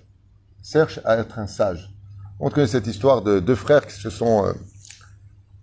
cherche 0.62 1.00
à 1.04 1.16
être 1.16 1.38
un 1.38 1.46
sage. 1.46 1.92
On 2.38 2.50
connaît 2.50 2.66
cette 2.66 2.86
histoire 2.86 3.22
de 3.22 3.40
deux 3.40 3.54
frères 3.54 3.86
qui 3.86 3.94
se 3.94 4.10
sont 4.10 4.46
euh, 4.46 4.52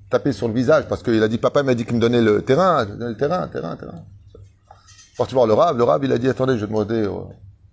tapés 0.10 0.34
sur 0.34 0.48
le 0.48 0.54
visage 0.54 0.88
parce 0.88 1.02
qu'il 1.04 1.22
a 1.24 1.28
dit 1.28 1.38
Papa 1.38 1.64
m'a 1.64 1.76
dit 1.76 1.86
qu'il 1.86 1.96
me 1.96 2.02
donnait 2.02 2.22
le 2.22 2.42
terrain, 2.42 2.86
le 2.86 3.16
terrain, 3.16 3.48
terrain, 3.48 3.76
terrain. 3.76 4.04
Parti 5.18 5.34
voir 5.34 5.48
le 5.48 5.54
rab, 5.54 5.78
le 5.78 5.84
rab 5.84 6.04
il 6.04 6.12
a 6.12 6.18
dit 6.18 6.30
Attendez, 6.30 6.58
je 6.58 6.62
vais 6.62 6.68
demander, 6.68 7.08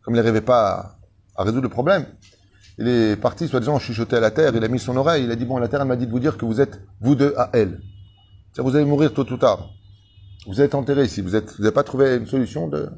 comme 0.03 0.15
il 0.15 0.17
n'arrivait 0.17 0.41
pas 0.41 0.97
à, 1.37 1.43
résoudre 1.43 1.63
le 1.63 1.69
problème. 1.69 2.07
Il 2.79 2.89
est 2.89 3.17
parti, 3.17 3.47
soi-disant, 3.47 3.79
chuchoter 3.79 4.17
à 4.17 4.21
la 4.21 4.31
terre, 4.31 4.55
il 4.55 4.65
a 4.65 4.69
mis 4.69 4.79
son 4.79 4.97
oreille, 4.97 5.25
il 5.25 5.31
a 5.31 5.37
dit 5.37 5.45
Bon, 5.45 5.59
la 5.59 5.69
terre, 5.69 5.83
elle 5.83 5.89
m'a 5.89 5.97
dit 5.97 6.07
de 6.07 6.11
vous 6.11 6.21
dire 6.21 6.39
que 6.39 6.45
vous 6.45 6.61
êtes, 6.61 6.81
vous 7.01 7.15
deux, 7.15 7.35
à 7.37 7.51
elle. 7.53 7.81
C'est-à-dire, 8.53 8.71
vous 8.71 8.77
allez 8.77 8.87
mourir 8.87 9.13
tôt 9.13 9.31
ou 9.31 9.37
tard. 9.37 9.71
Vous 10.47 10.61
êtes 10.61 10.75
enterrés 10.75 11.05
ici, 11.05 11.21
vous 11.21 11.31
n'avez 11.31 11.73
pas 11.73 11.85
trouvé 11.85 12.17
une 12.17 12.27
solution 12.27 12.69
de. 12.69 12.91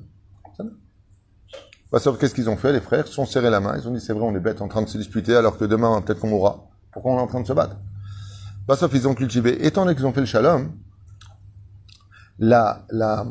Ça 0.57 0.65
bah, 1.93 2.01
sauf 2.01 2.19
qu'est-ce 2.19 2.35
qu'ils 2.35 2.51
ont 2.51 2.57
fait, 2.57 2.73
les 2.73 2.81
frères? 2.81 3.05
Ils 3.07 3.09
se 3.09 3.15
sont 3.15 3.27
serrés 3.27 3.51
la 3.51 3.61
main, 3.61 3.77
ils 3.79 3.87
ont 3.87 3.93
dit 3.93 4.01
c'est 4.01 4.13
vrai, 4.13 4.25
on 4.25 4.35
est 4.35 4.41
bêtes 4.41 4.61
en 4.61 4.69
train 4.69 4.83
de 4.83 4.89
se 4.89 4.99
disputer 4.99 5.37
alors 5.37 5.57
que 5.57 5.65
demain, 5.65 6.01
peut-être 6.03 6.21
qu'on 6.21 6.29
mourra. 6.29 6.69
Pourquoi 6.93 7.13
on 7.13 7.19
est 7.19 7.23
en 7.23 7.27
train 7.27 7.41
de 7.41 7.47
se 7.47 7.53
battre? 7.53 7.77
Bah, 8.67 8.77
Sauf 8.77 8.91
qu'ils 8.91 9.07
ont 9.07 9.15
cultivé. 9.15 9.65
Étant 9.65 9.85
donné 9.85 9.95
qu'ils 9.95 10.07
ont 10.07 10.13
fait 10.13 10.21
le 10.21 10.27
shalom, 10.27 10.73
la, 12.39 12.85
la, 12.91 13.25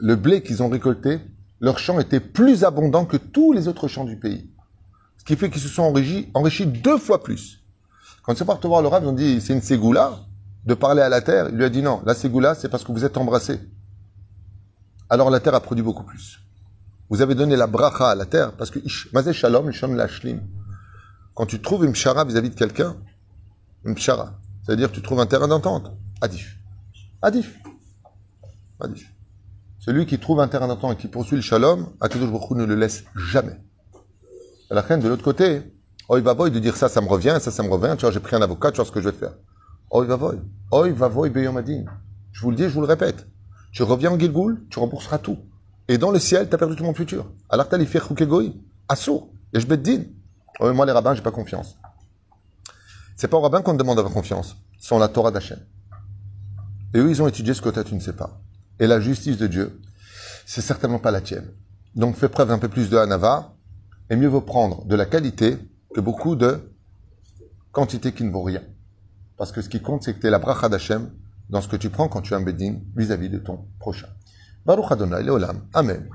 le 0.00 0.16
blé 0.16 0.42
qu'ils 0.42 0.62
ont 0.62 0.68
récolté, 0.68 1.20
leur 1.60 1.78
champ 1.78 2.00
était 2.00 2.20
plus 2.20 2.64
abondant 2.64 3.04
que 3.04 3.16
tous 3.16 3.52
les 3.52 3.68
autres 3.68 3.88
champs 3.88 4.04
du 4.04 4.16
pays. 4.16 4.50
Ce 5.18 5.24
qui 5.24 5.36
fait 5.36 5.50
qu'ils 5.50 5.60
se 5.60 5.68
sont 5.68 5.82
enrichis, 6.34 6.66
deux 6.66 6.96
fois 6.96 7.22
plus. 7.22 7.62
Quand 8.22 8.32
ils 8.32 8.38
sont 8.38 8.46
partis 8.46 8.66
voir 8.66 8.82
le 8.82 8.88
rab, 8.88 9.02
ils 9.04 9.08
ont 9.08 9.12
dit 9.12 9.40
c'est 9.40 9.52
une 9.52 9.60
ségoula 9.60 10.20
de 10.64 10.74
parler 10.74 11.02
à 11.02 11.08
la 11.08 11.20
terre. 11.20 11.48
Il 11.50 11.56
lui 11.56 11.64
a 11.64 11.68
dit 11.68 11.82
non, 11.82 12.02
la 12.06 12.14
ségoula, 12.14 12.54
c'est 12.54 12.68
parce 12.68 12.84
que 12.84 12.92
vous 12.92 13.04
êtes 13.04 13.16
embrassés. 13.16 13.60
Alors 15.10 15.28
la 15.30 15.40
terre 15.40 15.54
a 15.54 15.60
produit 15.60 15.84
beaucoup 15.84 16.04
plus. 16.04 16.40
Vous 17.10 17.20
avez 17.20 17.34
donné 17.34 17.56
la 17.56 17.66
bracha 17.66 18.10
à 18.10 18.14
la 18.14 18.24
terre 18.24 18.52
parce 18.52 18.70
que 18.70 18.78
Mazé 19.12 19.32
Shalom, 19.32 19.70
Ishon 19.70 19.94
Lashlim. 19.94 20.40
Quand 21.34 21.46
tu 21.46 21.60
trouves 21.60 21.84
une 21.84 21.92
pshara 21.92 22.24
vis-à-vis 22.24 22.50
de 22.50 22.54
quelqu'un, 22.54 22.96
une 23.84 23.94
pshara, 23.94 24.38
c'est-à-dire 24.64 24.90
tu 24.92 25.02
trouves 25.02 25.20
un 25.20 25.26
terrain 25.26 25.48
d'entente, 25.48 25.90
adif. 26.20 26.56
Adif. 27.22 27.58
Adif. 28.78 29.12
Celui 29.80 30.06
qui 30.06 30.18
trouve 30.18 30.40
un 30.40 30.48
terrain 30.48 30.68
d'entente 30.68 30.92
et 30.92 30.96
qui 30.96 31.08
poursuit 31.08 31.36
le 31.36 31.42
shalom, 31.42 31.88
Akadosh 32.00 32.30
Baruch 32.30 32.50
ne 32.50 32.64
le 32.64 32.74
laisse 32.74 33.04
jamais. 33.16 33.58
À 34.70 34.74
la 34.74 34.82
de 34.82 35.08
l'autre 35.08 35.24
côté, 35.24 35.62
oi 36.08 36.20
va 36.20 36.34
de 36.34 36.58
dire 36.58 36.76
ça, 36.76 36.88
ça 36.88 37.00
me 37.00 37.08
revient, 37.08 37.38
ça, 37.40 37.50
ça 37.50 37.62
me 37.62 37.70
revient, 37.70 37.94
tu 37.96 38.02
vois, 38.02 38.10
j'ai 38.10 38.20
pris 38.20 38.36
un 38.36 38.42
avocat, 38.42 38.70
tu 38.70 38.76
vois 38.76 38.84
ce 38.84 38.92
que 38.92 39.00
je 39.00 39.08
vais 39.08 39.16
faire. 39.16 39.32
Oi 39.90 40.04
va 40.04 40.16
voy. 40.16 40.38
Oi 40.70 40.90
va 40.90 41.08
voy. 41.08 41.32
Je 42.32 42.40
vous 42.42 42.50
le 42.50 42.56
dis, 42.56 42.64
je 42.64 42.68
vous 42.68 42.82
le 42.82 42.86
répète. 42.86 43.26
Tu 43.72 43.82
reviens 43.82 44.12
en 44.12 44.18
Gilgoul, 44.18 44.66
tu 44.68 44.78
rembourseras 44.78 45.18
tout. 45.18 45.38
Et 45.88 45.98
dans 45.98 46.10
le 46.10 46.18
ciel, 46.18 46.48
tu 46.48 46.54
as 46.54 46.58
perdu 46.58 46.76
tout 46.76 46.84
mon 46.84 46.94
futur. 46.94 47.32
Alors 47.48 47.68
t'as 47.68 47.78
les 47.78 47.86
fier 47.86 48.06
Assour. 48.88 49.32
Et 49.52 49.60
je. 49.60 49.66
Oh, 50.60 50.72
moi, 50.74 50.84
les 50.84 50.92
rabbins, 50.92 51.14
j'ai 51.14 51.22
pas 51.22 51.30
confiance. 51.30 51.78
C'est 53.16 53.28
pas 53.28 53.38
aux 53.38 53.40
rabbins 53.40 53.62
qu'on 53.62 53.74
demande 53.74 53.96
d'avoir 53.96 54.12
confiance. 54.12 54.56
C'est 54.78 54.98
la 54.98 55.08
Torah 55.08 55.30
d'Hachem. 55.30 55.58
Et 56.94 56.98
eux, 56.98 57.08
ils 57.08 57.22
ont 57.22 57.28
étudié 57.28 57.54
ce 57.54 57.62
que 57.62 57.70
tu 57.82 57.94
ne 57.94 58.00
sais 58.00 58.12
pas. 58.12 58.42
Et 58.80 58.86
la 58.86 58.98
justice 58.98 59.36
de 59.36 59.46
Dieu, 59.46 59.80
c'est 60.46 60.62
certainement 60.62 60.98
pas 60.98 61.12
la 61.12 61.20
tienne. 61.20 61.48
Donc 61.94 62.16
fais 62.16 62.28
preuve 62.28 62.48
d'un 62.48 62.58
peu 62.58 62.68
plus 62.68 62.90
de 62.90 62.96
hanava, 62.96 63.54
et 64.10 64.16
mieux 64.16 64.28
vaut 64.28 64.40
prendre 64.40 64.84
de 64.86 64.96
la 64.96 65.06
qualité 65.06 65.58
que 65.94 66.00
beaucoup 66.00 66.34
de 66.34 66.58
quantité 67.72 68.12
qui 68.12 68.24
ne 68.24 68.30
vaut 68.30 68.42
rien. 68.42 68.62
Parce 69.36 69.52
que 69.52 69.62
ce 69.62 69.68
qui 69.68 69.80
compte, 69.80 70.02
c'est 70.02 70.14
que 70.14 70.20
tu 70.20 70.26
es 70.26 70.30
la 70.30 70.38
bracha 70.38 70.68
d'Hachem 70.68 71.10
dans 71.48 71.60
ce 71.60 71.68
que 71.68 71.76
tu 71.76 71.90
prends 71.90 72.08
quand 72.08 72.22
tu 72.22 72.32
es 72.32 72.36
un 72.36 72.42
bedding 72.42 72.82
vis-à-vis 72.96 73.28
de 73.28 73.38
ton 73.38 73.68
prochain. 73.78 74.08
Baruch 74.66 74.90
Adonai, 74.90 75.22
Leolam. 75.22 75.66
Amen. 75.72 76.08